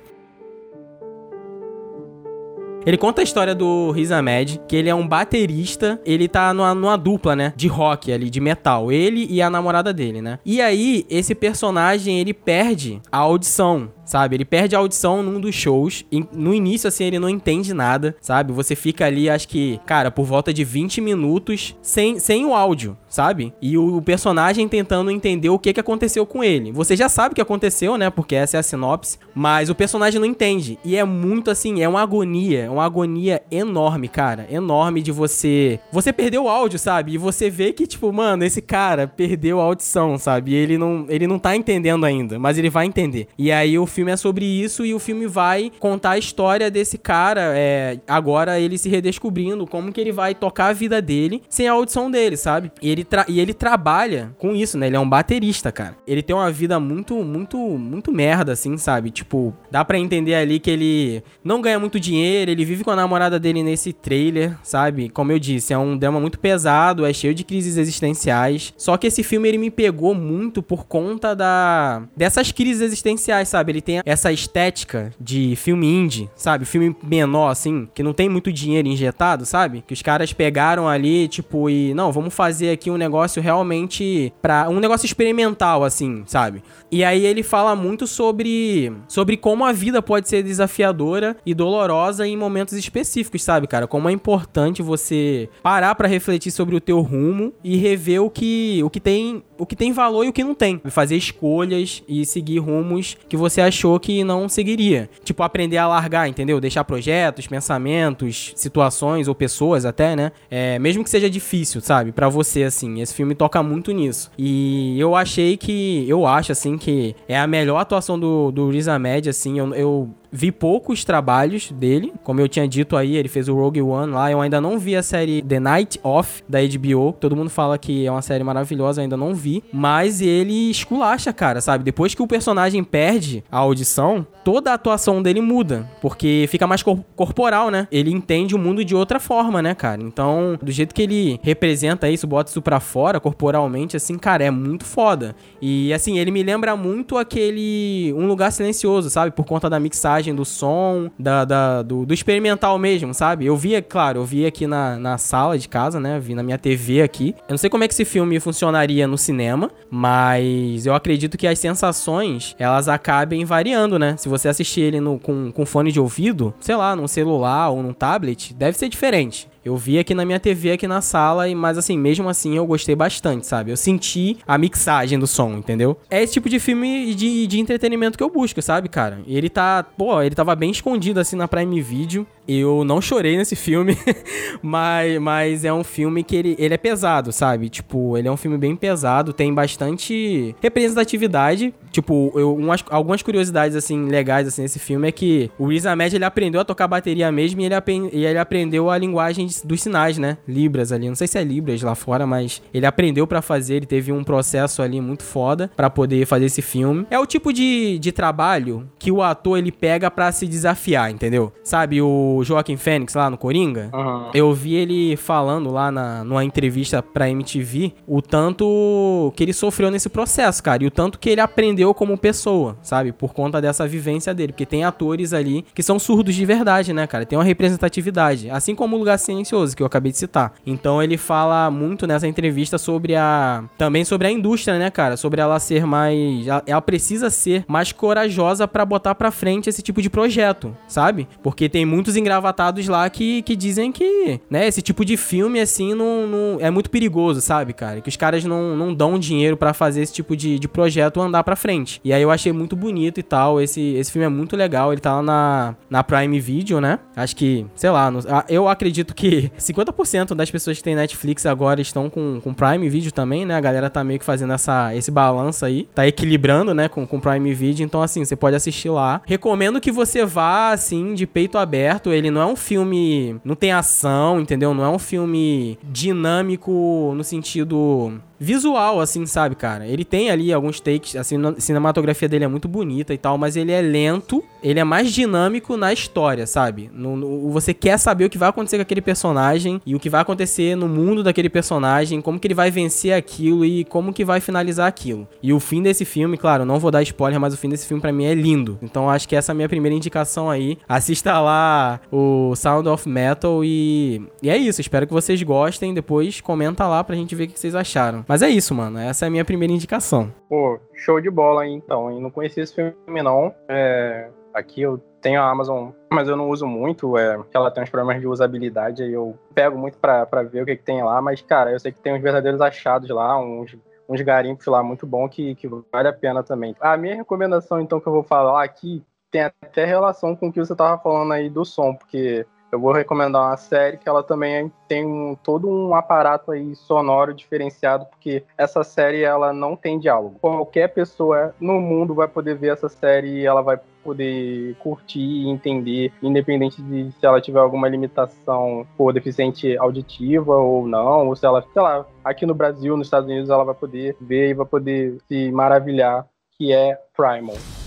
Ele 2.86 2.98
conta 2.98 3.22
a 3.22 3.24
história 3.24 3.54
do 3.54 3.92
Riz 3.92 4.12
Ahmed, 4.12 4.60
que 4.68 4.76
ele 4.76 4.90
é 4.90 4.96
um 4.96 5.08
baterista, 5.08 6.02
ele 6.04 6.28
tá 6.28 6.52
numa, 6.54 6.74
numa, 6.74 6.98
dupla, 6.98 7.36
né, 7.36 7.54
de 7.56 7.68
rock 7.68 8.12
ali, 8.12 8.30
de 8.30 8.40
metal, 8.40 8.92
ele 8.92 9.28
e 9.30 9.42
a 9.42 9.50
namorada 9.50 9.94
dele, 9.94 10.22
né? 10.22 10.40
E 10.44 10.60
aí, 10.62 11.06
esse 11.10 11.36
personagem, 11.36 12.20
ele 12.20 12.34
perde 12.34 13.00
a 13.12 13.20
audição, 13.20 13.92
sabe? 14.12 14.36
Ele 14.36 14.44
perde 14.44 14.76
a 14.76 14.80
audição 14.80 15.24
num 15.24 15.40
dos 15.40 15.56
shows. 15.56 16.06
No 16.34 16.54
início, 16.54 16.86
assim, 16.90 17.06
ele 17.06 17.18
não 17.18 17.30
entende 17.30 17.74
nada, 17.74 18.14
sabe? 18.20 18.52
Você 18.52 18.76
fica 18.76 19.06
ali, 19.06 19.30
acho 19.30 19.48
que, 19.48 19.80
cara, 19.86 20.12
por 20.12 20.26
volta 20.26 20.54
de 20.54 20.66
20 20.66 21.00
minutos 21.00 21.78
sem, 21.82 22.20
sem 22.20 22.46
o 22.46 22.54
áudio, 22.54 22.98
sabe? 23.08 23.54
E 23.62 23.78
o 23.78 24.02
personagem 24.02 24.68
tentando 24.68 25.10
entender 25.10 25.50
o 25.50 25.58
que, 25.58 25.72
que 25.72 25.80
aconteceu 25.80 26.26
com 26.26 26.44
ele. 26.44 26.74
Você 26.74 26.98
já 26.98 27.08
sabe 27.08 27.32
o 27.32 27.36
que 27.36 27.42
aconteceu, 27.42 27.98
né? 27.98 28.10
Porque 28.10 28.36
essa 28.36 28.58
é 28.58 28.60
a 28.60 28.64
sinopse. 28.64 29.18
Mas 29.34 29.70
o 29.70 29.76
personagem 29.76 30.20
não 30.20 30.28
entende. 30.28 30.78
E 30.84 30.98
é 30.98 31.06
muito 31.06 31.50
assim, 31.50 31.82
é 31.82 31.88
uma 31.88 32.02
agonia. 32.02 32.70
Uma 32.70 32.84
agonia 32.84 33.42
enorme, 33.50 34.10
cara. 34.10 34.46
Enorme 34.52 35.02
de 35.02 35.14
você. 35.14 35.80
Você 35.90 36.12
perdeu 36.12 36.44
o 36.44 36.50
áudio, 36.50 36.78
sabe? 36.78 37.14
E 37.14 37.18
você 37.18 37.50
vê 37.50 37.72
que, 37.72 37.88
tipo, 37.88 38.12
mano, 38.12 38.44
esse 38.44 38.62
cara 38.62 39.08
perdeu 39.08 39.62
a 39.62 39.64
audição, 39.64 40.18
sabe? 40.18 40.52
E 40.52 40.56
ele 40.56 40.78
não, 40.78 41.06
ele 41.08 41.28
não 41.28 41.40
tá 41.40 41.56
entendendo 41.56 42.06
ainda. 42.06 42.38
Mas 42.38 42.58
ele 42.58 42.70
vai 42.70 42.86
entender. 42.86 43.30
E 43.38 43.54
aí 43.54 43.80
o 43.80 43.86
filme 43.86 44.01
é 44.10 44.18
sobre 44.18 44.46
isso 44.46 44.86
e 44.86 44.94
o 44.94 45.00
filme 45.00 45.28
vai 45.28 45.72
contar 45.80 46.12
a 46.12 46.18
história 46.18 46.72
desse 46.72 46.98
cara, 46.98 47.54
é, 47.56 48.00
agora 48.08 48.60
ele 48.60 48.78
se 48.78 48.90
redescobrindo, 48.90 49.68
como 49.68 49.92
que 49.92 50.02
ele 50.02 50.12
vai 50.12 50.34
tocar 50.34 50.68
a 50.68 50.74
vida 50.74 51.02
dele 51.02 51.42
sem 51.50 51.68
a 51.68 51.74
audição 51.74 52.10
dele, 52.10 52.38
sabe? 52.38 52.72
E 52.82 52.90
ele, 52.90 53.06
e 53.28 53.40
ele 53.40 53.54
trabalha 53.54 54.36
com 54.38 54.56
isso, 54.56 54.78
né? 54.78 54.88
Ele 54.88 54.96
é 54.96 55.00
um 55.00 55.10
baterista, 55.10 55.72
cara. 55.72 55.96
Ele 56.08 56.22
tem 56.22 56.36
uma 56.36 56.52
vida 56.52 56.80
muito, 56.80 57.16
muito, 57.24 57.58
muito 57.58 58.12
merda, 58.12 58.54
assim, 58.54 58.78
sabe? 58.78 59.12
Tipo, 59.12 59.54
dá 59.70 59.84
para 59.84 60.00
entender 60.00 60.36
ali 60.36 60.60
que 60.60 60.70
ele 60.70 61.24
não 61.44 61.62
ganha 61.62 61.80
muito 61.80 62.00
dinheiro, 62.00 62.52
ele 62.52 62.66
vive 62.66 62.84
com 62.84 62.92
a 62.92 62.96
namorada 62.96 63.40
dele 63.40 63.64
nesse 63.64 63.94
trailer, 63.94 64.58
sabe? 64.64 65.10
Como 65.10 65.32
eu 65.32 65.40
disse, 65.40 65.74
é 65.74 65.78
um 65.78 65.98
drama 65.98 66.20
muito 66.20 66.40
pesado, 66.40 67.06
é 67.06 67.14
cheio 67.14 67.34
de 67.34 67.44
crises 67.44 67.78
existenciais. 67.78 68.74
Só 68.78 68.98
que 68.98 69.08
esse 69.08 69.24
filme 69.24 69.48
ele 69.48 69.58
me 69.58 69.72
pegou 69.72 70.14
muito 70.14 70.62
por 70.62 70.86
conta 70.86 71.36
da 71.36 72.04
dessas 72.16 72.52
crises 72.52 72.82
existenciais, 72.82 73.50
sabe? 73.50 73.72
Ele 73.72 73.82
tem 73.82 73.91
essa 74.06 74.32
estética 74.32 75.12
de 75.20 75.56
filme 75.56 75.88
indie, 75.88 76.30
sabe? 76.36 76.66
Filme 76.66 76.96
menor, 77.04 77.50
assim, 77.50 77.88
que 77.94 78.04
não 78.04 78.14
tem 78.14 78.30
muito 78.30 78.52
dinheiro 78.52 78.88
injetado, 78.88 79.46
sabe? 79.46 79.84
Que 79.86 79.94
os 79.94 80.02
caras 80.02 80.34
pegaram 80.34 80.88
ali, 80.88 81.28
tipo, 81.28 81.70
e 81.70 81.94
não, 81.94 82.12
vamos 82.12 82.34
fazer 82.34 82.72
aqui 82.72 82.90
um 82.90 82.98
negócio 82.98 83.42
realmente 83.42 84.34
para 84.42 84.70
um 84.70 84.80
negócio 84.80 85.06
experimental, 85.06 85.84
assim, 85.84 86.24
sabe? 86.26 86.64
E 86.92 87.04
aí 87.04 87.26
ele 87.26 87.44
fala 87.44 87.76
muito 87.76 88.06
sobre 88.06 88.92
sobre 89.08 89.38
como 89.38 89.66
a 89.66 89.72
vida 89.72 90.02
pode 90.02 90.28
ser 90.28 90.44
desafiadora 90.44 91.36
e 91.46 91.54
dolorosa 91.54 92.28
em 92.28 92.36
momentos 92.36 92.74
específicos, 92.74 93.44
sabe, 93.44 93.68
cara? 93.68 93.88
Como 93.88 94.10
é 94.10 94.12
importante 94.12 94.82
você 94.82 95.50
parar 95.64 95.96
para 95.96 96.08
refletir 96.08 96.52
sobre 96.52 96.76
o 96.76 96.82
teu 96.82 97.02
rumo 97.02 97.54
e 97.64 97.78
rever 97.78 98.22
o 98.22 98.30
que 98.30 98.82
o 98.84 98.90
que 98.90 99.00
tem 99.00 99.44
o 99.58 99.66
que 99.66 99.76
tem 99.76 99.94
valor 99.94 100.26
e 100.26 100.30
o 100.30 100.34
que 100.34 100.44
não 100.44 100.56
tem. 100.56 100.82
Fazer 100.86 101.16
escolhas 101.16 102.04
e 102.08 102.26
seguir 102.26 102.60
rumos 102.60 103.16
que 103.30 103.38
você 103.38 103.62
achou 103.82 104.00
que 104.00 104.24
não 104.24 104.48
seguiria. 104.48 105.10
Tipo, 105.24 105.42
aprender 105.42 105.78
a 105.78 105.88
largar, 105.88 106.28
entendeu? 106.28 106.60
Deixar 106.60 106.84
projetos, 106.84 107.48
pensamentos, 107.48 108.54
situações 108.56 109.28
ou 109.28 109.34
pessoas 109.34 109.86
até, 109.86 110.16
né? 110.16 110.32
É, 110.50 110.78
mesmo 110.78 111.04
que 111.04 111.10
seja 111.10 111.30
difícil, 111.30 111.82
sabe? 111.82 112.12
para 112.12 112.30
você, 112.30 112.64
assim. 112.64 113.02
Esse 113.02 113.14
filme 113.14 113.34
toca 113.34 113.64
muito 113.64 113.92
nisso. 113.92 114.30
E 114.38 115.00
eu 115.00 115.16
achei 115.16 115.58
que. 115.58 116.06
Eu 116.08 116.28
acho, 116.28 116.52
assim, 116.52 116.78
que 116.78 117.16
é 117.28 117.40
a 117.40 117.48
melhor 117.48 117.78
atuação 117.78 118.20
do, 118.20 118.52
do 118.52 118.70
Riz 118.70 118.88
Ahmed, 118.88 119.30
assim. 119.30 119.58
Eu, 119.58 119.74
eu 119.74 120.10
vi 120.32 120.52
poucos 120.52 121.04
trabalhos 121.04 121.72
dele. 121.72 122.14
Como 122.24 122.40
eu 122.40 122.48
tinha 122.48 122.68
dito 122.68 122.96
aí, 122.96 123.16
ele 123.16 123.28
fez 123.28 123.50
o 123.50 123.56
Rogue 123.56 123.82
One 123.82 124.14
lá. 124.14 124.32
Eu 124.32 124.40
ainda 124.42 124.62
não 124.62 124.80
vi 124.80 124.96
a 124.96 125.04
série 125.04 125.42
The 125.42 125.60
Night 125.60 126.00
Off 126.04 126.44
da 126.48 126.60
HBO. 126.62 127.14
Todo 127.20 127.36
mundo 127.36 127.50
fala 127.50 127.78
que 127.78 128.06
é 128.06 128.12
uma 128.12 128.22
série 128.22 128.44
maravilhosa, 128.44 129.02
eu 129.02 129.04
ainda 129.04 129.18
não 129.18 129.36
vi. 129.36 129.64
Mas 129.74 130.22
ele 130.22 130.70
esculacha, 130.72 131.34
cara, 131.34 131.60
sabe? 131.60 131.84
Depois 131.84 132.16
que 132.16 132.22
o 132.22 132.28
personagem 132.28 132.84
perde 132.84 133.44
a 133.52 133.58
audição, 133.58 134.26
toda 134.44 134.72
a 134.72 134.76
atuação 134.76 135.22
dele 135.22 135.42
muda. 135.42 135.90
Porque 136.02 136.46
fica 136.50 136.66
mais 136.66 136.82
cor 136.82 137.00
corporal, 137.16 137.70
né? 137.70 137.88
Ele 137.92 138.12
entende 138.12 138.56
o 138.56 138.60
mundo 138.60 138.84
de 138.86 138.96
outra 138.96 139.20
forma, 139.20 139.62
né, 139.62 139.76
cara? 139.76 140.02
Então, 140.02 140.58
do 140.62 140.72
jeito 140.72 140.94
que 140.96 141.02
ele 141.02 141.40
representa 141.44 142.10
isso, 142.10 142.26
bota 142.28 142.50
isso 142.50 142.62
pra 142.62 142.80
fora, 142.80 143.20
corporalmente, 143.20 143.98
assim, 143.98 144.18
cara, 144.18 144.44
é 144.44 144.52
muito 144.52 144.86
foda. 144.86 145.36
E, 145.62 145.94
assim, 145.94 146.18
ele 146.18 146.32
me 146.32 146.44
lembra 146.44 146.76
muito 146.76 147.18
aquele 147.18 148.14
Um 148.18 148.28
Lugar 148.28 148.52
Silencioso, 148.52 149.10
sabe? 149.10 149.32
Por 149.32 149.46
conta 149.46 149.70
da 149.70 149.80
mixagem 149.80 150.21
do 150.30 150.46
som, 150.46 151.10
da, 151.18 151.44
da 151.44 151.82
do, 151.82 152.06
do, 152.06 152.14
experimental 152.14 152.78
mesmo, 152.78 153.14
sabe? 153.14 153.46
Eu 153.46 153.58
via, 153.58 153.82
claro, 153.82 154.20
eu 154.20 154.26
vi 154.26 154.46
aqui 154.46 154.68
na, 154.68 154.98
na 154.98 155.18
sala 155.18 155.58
de 155.58 155.68
casa, 155.68 156.00
né? 156.00 156.20
Vi 156.20 156.36
na 156.36 156.44
minha 156.44 156.58
TV 156.58 157.02
aqui. 157.02 157.34
Eu 157.48 157.54
não 157.54 157.58
sei 157.58 157.70
como 157.70 157.84
é 157.84 157.88
que 157.88 157.94
esse 157.94 158.06
filme 158.06 158.40
funcionaria 158.40 159.08
no 159.08 159.18
cinema, 159.18 159.72
mas 159.90 160.86
eu 160.86 160.94
acredito 160.94 161.38
que 161.38 161.48
as 161.48 161.58
sensações, 161.58 162.56
elas 162.60 162.88
acabem 162.88 163.44
variando, 163.46 163.98
né? 163.98 164.16
Se 164.18 164.30
você 164.30 164.48
assistir 164.48 164.82
ele 164.82 165.00
no, 165.00 165.18
com, 165.18 165.52
com 165.52 165.66
fone 165.66 165.92
de 165.92 166.00
ouvido, 166.00 166.54
sei 166.60 166.76
lá, 166.76 166.96
num 166.96 167.08
celular 167.08 167.70
ou 167.70 167.82
num 167.82 167.94
tablet, 167.94 168.54
deve 168.54 168.78
ser 168.78 168.90
diferente. 168.90 169.50
Eu 169.64 169.78
vi 169.78 170.00
aqui 170.00 170.16
na 170.16 170.26
minha 170.26 170.40
TV, 170.40 170.72
aqui 170.72 170.88
na 170.88 171.02
sala, 171.02 171.44
mas 171.56 171.78
assim, 171.78 171.98
mesmo 171.98 172.28
assim 172.28 172.58
eu 172.58 172.66
gostei 172.66 172.96
bastante, 172.96 173.46
sabe? 173.46 173.72
Eu 173.72 173.78
senti 173.78 174.38
a 174.48 174.58
mixagem 174.58 175.20
do 175.20 175.28
som, 175.28 175.54
entendeu? 175.54 175.98
É 176.10 176.24
esse 176.24 176.34
tipo 176.34 176.50
de 176.50 176.60
filme 176.60 177.14
de, 177.14 177.46
de 177.46 177.60
entretenimento 177.60 178.18
que 178.18 178.24
eu 178.24 178.30
busco, 178.30 178.62
sabe, 178.62 178.90
cara? 178.90 179.20
E 179.28 179.38
ele 179.38 179.50
tá, 179.50 179.84
pô, 179.84 180.22
ele 180.22 180.34
tava 180.34 180.56
bem 180.56 180.72
escondido 180.72 181.20
assim 181.20 181.36
na 181.36 181.48
Prime 181.48 181.80
Video. 181.82 182.26
Eu 182.48 182.84
não 182.84 183.00
chorei 183.00 183.38
nesse 183.38 183.56
filme, 183.56 183.96
mas, 184.62 185.22
mas 185.22 185.64
é 185.64 185.72
um 185.72 185.84
filme 185.84 186.24
que 186.24 186.36
ele, 186.36 186.56
ele 186.58 186.74
é 186.74 186.78
pesado, 186.78 187.32
sabe? 187.32 187.70
Tipo, 187.70 188.18
ele 188.18 188.28
é 188.28 188.32
um 188.32 188.38
filme 188.38 188.58
bem 188.58 188.76
pesado, 188.76 189.32
tem 189.32 189.54
bastante 189.54 190.56
representatividade. 190.60 191.74
Tipo, 191.92 192.32
eu, 192.36 192.56
umas, 192.56 192.84
algumas 192.90 193.22
curiosidades, 193.22 193.76
assim, 193.76 194.08
legais, 194.08 194.48
assim, 194.48 194.62
nesse 194.62 194.80
filme 194.80 195.08
é 195.08 195.12
que 195.12 195.52
o 195.60 195.68
Riz 195.68 195.86
Ahmed, 195.86 196.16
ele 196.16 196.26
aprendeu 196.26 196.62
a 196.62 196.66
tocar 196.66 196.88
bateria 196.88 197.32
mesmo 197.32 197.62
e 197.62 197.66
ele, 197.66 197.76
e 198.14 198.26
ele 198.26 198.40
aprendeu 198.40 198.90
a 198.90 198.98
linguagem 198.98 199.48
dos 199.64 199.82
sinais, 199.82 200.18
né? 200.18 200.38
Libras 200.48 200.92
ali. 200.92 201.08
Não 201.08 201.16
sei 201.16 201.28
se 201.28 201.38
é 201.38 201.44
Libras 201.44 201.82
lá 201.82 201.96
fora, 201.96 202.26
mas 202.26 202.62
ele 202.74 202.86
aprendeu 202.86 203.28
para 203.28 203.42
fazer, 203.42 203.76
ele 203.76 203.86
teve 203.86 204.12
um 204.12 204.24
processo 204.24 204.82
ali 204.82 205.02
muito 205.02 205.24
foda 205.24 205.70
para 205.76 205.90
poder 205.90 206.26
fazer 206.26 206.46
esse 206.46 206.62
filme. 206.62 207.06
É 207.10 207.20
o 207.20 207.26
tipo 207.26 207.52
de, 207.52 208.00
de 208.00 208.12
trabalho 208.12 208.90
que 208.98 209.12
o 209.12 209.22
ator 209.22 209.58
ele 209.58 209.72
pega 209.72 210.10
para 210.10 210.32
se 210.32 210.48
desafiar, 210.48 211.12
entendeu? 211.12 211.52
Sabe 211.64 212.02
o 212.02 212.42
Joaquim 212.44 212.78
Fênix 212.78 213.14
lá 213.14 213.30
no 213.30 213.38
Coringa? 213.38 213.90
Uhum. 213.94 214.30
Eu 214.34 214.54
vi 214.54 214.76
ele 214.76 215.18
falando 215.18 215.72
lá 215.72 215.92
na, 215.92 216.24
numa 216.24 216.44
entrevista 216.44 217.02
pra 217.02 217.30
MTV 217.30 217.94
o 218.08 218.22
tanto 218.22 219.34
que 219.36 219.44
ele 219.44 219.54
sofreu 219.54 219.92
nesse 219.92 220.10
processo, 220.10 220.64
cara, 220.64 220.84
e 220.84 220.88
o 220.88 220.92
tanto 220.92 221.20
que 221.20 221.30
ele 221.30 221.42
aprendeu 221.42 221.81
como 221.94 222.18
pessoa, 222.18 222.78
sabe? 222.82 223.12
Por 223.12 223.34
conta 223.34 223.62
dessa 223.62 223.88
vivência 223.88 224.34
dele, 224.34 224.54
porque 224.54 224.66
tem 224.66 224.84
atores 224.84 225.34
ali 225.34 225.66
que 225.74 225.84
são 225.84 225.98
surdos 225.98 226.36
de 226.36 226.46
verdade, 226.46 226.94
né, 226.94 227.08
cara? 227.08 227.26
Tem 227.26 227.38
uma 227.38 227.44
representatividade, 227.44 228.50
assim 228.50 228.76
como 228.76 228.96
o 228.96 229.00
Lugar 229.00 229.18
silencioso, 229.18 229.76
que 229.76 229.82
eu 229.82 229.88
acabei 229.88 230.12
de 230.12 230.18
citar. 230.18 230.54
Então 230.66 231.02
ele 231.02 231.18
fala 231.18 231.70
muito 231.72 232.06
nessa 232.06 232.28
entrevista 232.28 232.78
sobre 232.78 233.16
a. 233.16 233.64
Também 233.78 234.06
sobre 234.06 234.28
a 234.28 234.32
indústria, 234.32 234.78
né, 234.78 234.90
cara? 234.90 235.18
Sobre 235.18 235.42
ela 235.42 235.60
ser 235.60 235.86
mais. 235.86 236.46
Ela 236.66 236.82
precisa 236.82 237.30
ser 237.30 237.66
mais 237.68 237.92
corajosa 237.92 238.68
para 238.68 238.86
botar 238.86 239.16
pra 239.16 239.32
frente 239.32 239.70
esse 239.70 239.82
tipo 239.82 240.02
de 240.02 240.10
projeto, 240.10 240.76
sabe? 240.88 241.28
Porque 241.42 241.68
tem 241.68 241.86
muitos 241.86 242.16
engravatados 242.16 242.88
lá 242.88 243.10
que, 243.10 243.42
que 243.42 243.56
dizem 243.56 243.92
que, 243.92 244.40
né, 244.50 244.68
esse 244.68 244.82
tipo 244.82 245.04
de 245.04 245.18
filme, 245.18 245.60
assim, 245.60 245.94
não, 245.94 246.28
não 246.28 246.58
é 246.60 246.70
muito 246.70 246.90
perigoso, 246.90 247.42
sabe, 247.42 247.74
cara? 247.74 248.02
Que 248.02 248.10
os 248.10 248.16
caras 248.16 248.44
não, 248.44 248.76
não 248.76 248.94
dão 248.94 249.18
dinheiro 249.18 249.58
para 249.58 249.74
fazer 249.74 250.02
esse 250.02 250.14
tipo 250.14 250.36
de, 250.36 250.60
de 250.60 250.68
projeto 250.68 251.22
andar 251.22 251.44
pra 251.44 251.56
frente. 251.56 251.71
E 252.04 252.14
aí 252.14 252.22
eu 252.22 252.32
achei 252.32 252.52
muito 252.52 252.76
bonito 252.76 253.20
e 253.20 253.24
tal. 253.24 253.62
Esse, 253.62 253.82
esse 253.96 254.12
filme 254.12 254.26
é 254.26 254.30
muito 254.30 254.56
legal. 254.56 254.92
Ele 254.92 255.02
tá 255.02 255.16
lá 255.16 255.22
na, 255.22 255.76
na 255.90 256.04
Prime 256.04 256.40
Video, 256.40 256.82
né? 256.82 257.00
Acho 257.16 257.36
que, 257.36 257.66
sei 257.76 257.90
lá, 257.90 258.12
eu 258.50 258.68
acredito 258.68 259.14
que 259.14 259.52
50% 259.58 260.36
das 260.36 260.52
pessoas 260.52 260.78
que 260.78 260.84
têm 260.84 260.96
Netflix 260.96 261.46
agora 261.46 261.82
estão 261.82 262.10
com, 262.10 262.40
com 262.42 262.54
Prime 262.54 262.90
Video 262.90 263.12
também, 263.12 263.46
né? 263.46 263.56
A 263.56 263.62
galera 263.62 263.90
tá 263.90 264.04
meio 264.04 264.20
que 264.20 264.26
fazendo 264.26 264.54
essa, 264.54 264.96
esse 264.96 265.12
balanço 265.12 265.66
aí, 265.66 265.88
tá 265.94 266.08
equilibrando, 266.08 266.74
né, 266.74 266.88
com, 266.88 267.06
com 267.06 267.20
Prime 267.20 267.54
Video. 267.54 267.84
Então, 267.84 268.02
assim, 268.02 268.24
você 268.24 268.36
pode 268.36 268.56
assistir 268.56 268.90
lá. 268.90 269.22
Recomendo 269.26 269.80
que 269.80 269.92
você 269.92 270.26
vá, 270.26 270.72
assim, 270.72 271.14
de 271.14 271.26
peito 271.26 271.58
aberto. 271.58 272.12
Ele 272.12 272.32
não 272.32 272.42
é 272.42 272.46
um 272.46 272.56
filme. 272.56 273.40
Não 273.44 273.56
tem 273.56 273.72
ação, 273.72 274.40
entendeu? 274.40 274.74
Não 274.74 274.84
é 274.84 274.90
um 274.90 275.00
filme 275.00 275.78
dinâmico 275.84 277.14
no 277.16 277.24
sentido 277.24 278.20
visual, 278.44 279.00
assim, 279.00 279.24
sabe, 279.28 279.54
cara? 279.54 279.86
Ele 279.86 280.04
tem 280.04 280.32
ali 280.32 280.52
alguns 280.52 280.80
takes, 280.80 281.16
assim, 281.16 281.38
a 281.46 281.62
cinematografia 281.62 282.28
dele 282.28 282.44
é 282.44 282.48
muito 282.48 282.68
bonita 282.68 283.14
e 283.14 283.18
tal, 283.18 283.38
mas 283.38 283.56
ele 283.56 283.72
é 283.72 283.80
lento, 283.82 284.44
ele 284.64 284.80
é 284.80 284.84
mais 284.84 285.12
dinâmico 285.12 285.76
na 285.78 285.92
história, 285.92 286.46
sabe? 286.46 286.90
No, 286.94 287.16
no, 287.16 287.50
você 287.50 287.74
quer 287.74 287.98
saber 287.98 288.26
o 288.26 288.30
que 288.30 288.38
vai 288.38 288.50
acontecer 288.50 288.78
com 288.78 288.82
aquele 288.82 289.02
personagem 289.02 289.82
e 289.86 289.96
o 289.96 290.00
que 290.00 290.10
vai 290.10 290.22
acontecer 290.22 290.76
no 290.76 290.88
mundo 290.88 291.24
daquele 291.24 291.50
personagem, 291.50 292.22
como 292.22 292.40
que 292.40 292.48
ele 292.48 292.54
vai 292.54 292.72
vencer 292.72 293.14
aquilo 293.14 293.66
e 293.66 293.84
como 293.86 294.14
que 294.14 294.24
vai 294.24 294.40
finalizar 294.40 294.88
aquilo. 294.88 295.28
E 295.42 295.52
o 295.54 295.60
fim 295.60 295.82
desse 295.82 296.06
filme, 296.06 296.38
claro, 296.38 296.66
não 296.66 296.80
vou 296.80 296.92
dar 296.92 297.02
spoiler, 297.04 297.40
mas 297.40 297.54
o 297.54 297.58
fim 297.58 297.70
desse 297.70 297.88
filme 297.88 298.02
para 298.02 298.12
mim 298.12 298.26
é 298.26 298.34
lindo. 298.34 298.78
Então 298.82 299.10
acho 299.10 299.28
que 299.28 299.36
essa 299.36 299.52
é 299.52 299.54
a 299.54 299.56
minha 299.56 299.70
primeira 299.70 299.96
indicação 299.96 300.50
aí. 300.50 300.78
Assista 300.88 301.40
lá 301.40 302.00
o 302.12 302.56
Sound 302.56 302.88
of 302.88 303.08
Metal 303.08 303.64
e, 303.64 304.22
e 304.42 304.50
é 304.50 304.58
isso. 304.58 304.82
Espero 304.82 305.08
que 305.08 305.14
vocês 305.14 305.42
gostem. 305.44 305.94
Depois 305.94 306.42
comenta 306.42 306.88
lá 306.88 307.04
pra 307.04 307.16
gente 307.16 307.36
ver 307.36 307.46
o 307.46 307.48
que 307.48 307.60
vocês 307.60 307.76
acharam. 307.76 308.26
Mas 308.28 308.42
é 308.42 308.50
isso, 308.50 308.74
mano. 308.76 308.98
Essa 309.00 309.26
é 309.26 309.28
a 309.28 309.32
minha 309.32 309.46
primeira 309.46 309.74
indicação. 309.74 310.32
Pô, 310.50 310.80
show 311.02 311.20
de 311.20 311.30
bola 311.30 311.64
aí, 311.64 311.72
então. 311.72 312.12
Eu 312.12 312.22
não 312.22 312.32
conhecia 312.32 312.64
esse 312.64 312.74
filme, 312.74 313.22
não. 313.22 313.54
É... 313.68 314.30
Aqui 314.54 314.82
eu 314.82 315.02
tenho 315.22 315.42
a 315.42 315.50
Amazon, 315.50 315.92
mas 316.12 316.28
eu 316.28 316.36
não 316.36 316.50
uso 316.50 316.66
muito, 316.66 317.18
é, 317.18 317.40
ela 317.54 317.72
tem 317.72 317.84
uns 317.84 317.90
problemas 317.90 318.20
de 318.20 318.28
usabilidade, 318.28 319.04
aí 319.04 319.14
eu 319.14 319.38
pego 319.54 319.78
muito 319.78 319.98
pra 319.98 320.26
ver 320.44 320.64
o 320.64 320.66
que, 320.66 320.76
que 320.76 320.84
tem 320.84 321.02
lá, 321.04 321.22
mas, 321.22 321.42
cara, 321.42 321.72
eu 321.72 321.80
sei 321.80 321.92
que 321.92 322.02
tem 322.02 322.14
uns 322.14 322.22
verdadeiros 322.22 322.60
achados 322.60 323.10
lá, 323.10 323.40
uns, 323.40 323.78
uns 324.10 324.22
garimpos 324.22 324.66
lá 324.66 324.84
muito 324.84 325.06
bom 325.06 325.30
que, 325.30 325.56
que 325.56 325.70
vale 325.92 326.08
a 326.08 326.14
pena 326.14 326.44
também. 326.44 326.76
A 326.82 326.98
minha 326.98 327.16
recomendação, 327.16 327.80
então, 327.80 328.00
que 328.00 328.08
eu 328.08 328.14
vou 328.14 328.24
falar 328.24 328.64
aqui, 328.64 329.02
tem 329.30 329.44
até 329.44 329.86
relação 329.86 330.36
com 330.36 330.50
o 330.50 330.52
que 330.52 330.60
você 330.60 330.76
tava 330.76 331.02
falando 331.02 331.32
aí 331.32 331.50
do 331.50 331.64
som, 331.64 331.96
porque 331.96 332.46
eu 332.72 332.80
vou 332.80 332.92
recomendar 332.94 333.42
uma 333.42 333.58
série 333.58 333.98
que 333.98 334.08
ela 334.08 334.24
também 334.24 334.72
tem 334.88 335.06
um, 335.06 335.36
todo 335.36 335.70
um 335.70 335.94
aparato 335.94 336.52
aí 336.52 336.76
sonoro 336.76 337.34
diferenciado, 337.34 338.06
porque 338.06 338.44
essa 338.58 338.84
série 338.84 339.24
ela 339.24 339.52
não 339.52 339.76
tem 339.76 340.00
diálogo. 340.00 340.38
Qualquer 340.40 340.88
pessoa 340.88 341.54
no 341.60 341.80
mundo 341.82 342.16
vai 342.16 342.28
poder 342.28 342.56
ver 342.56 342.74
essa 342.74 342.88
série 342.88 343.42
e 343.42 343.46
ela 343.46 343.62
vai 343.62 343.80
poder 344.04 344.76
curtir 344.80 345.20
e 345.20 345.50
entender, 345.50 346.12
independente 346.24 346.82
de 346.82 347.12
se 347.12 347.26
ela 347.26 347.42
tiver 347.42 347.60
alguma 347.60 347.88
limitação 347.88 348.88
por 348.98 349.14
deficiente 349.14 349.78
auditiva 349.78 350.56
ou 350.56 350.88
não, 350.88 351.28
ou 351.28 351.36
se 351.36 351.46
ela, 351.46 351.64
sei 351.74 351.82
lá, 351.82 352.06
aqui 352.24 352.46
no 352.46 352.56
Brasil, 352.56 352.98
nos 352.98 353.08
Estados 353.08 353.30
Unidos, 353.30 353.50
ela 353.50 353.64
vai 353.64 353.76
poder 353.76 354.16
ver 354.20 354.50
e 354.50 354.54
vai 354.54 354.66
poder 354.66 355.18
se 355.28 355.52
maravilhar, 355.52 356.26
que 356.58 356.74
é 356.74 356.98
Primal. 357.16 357.81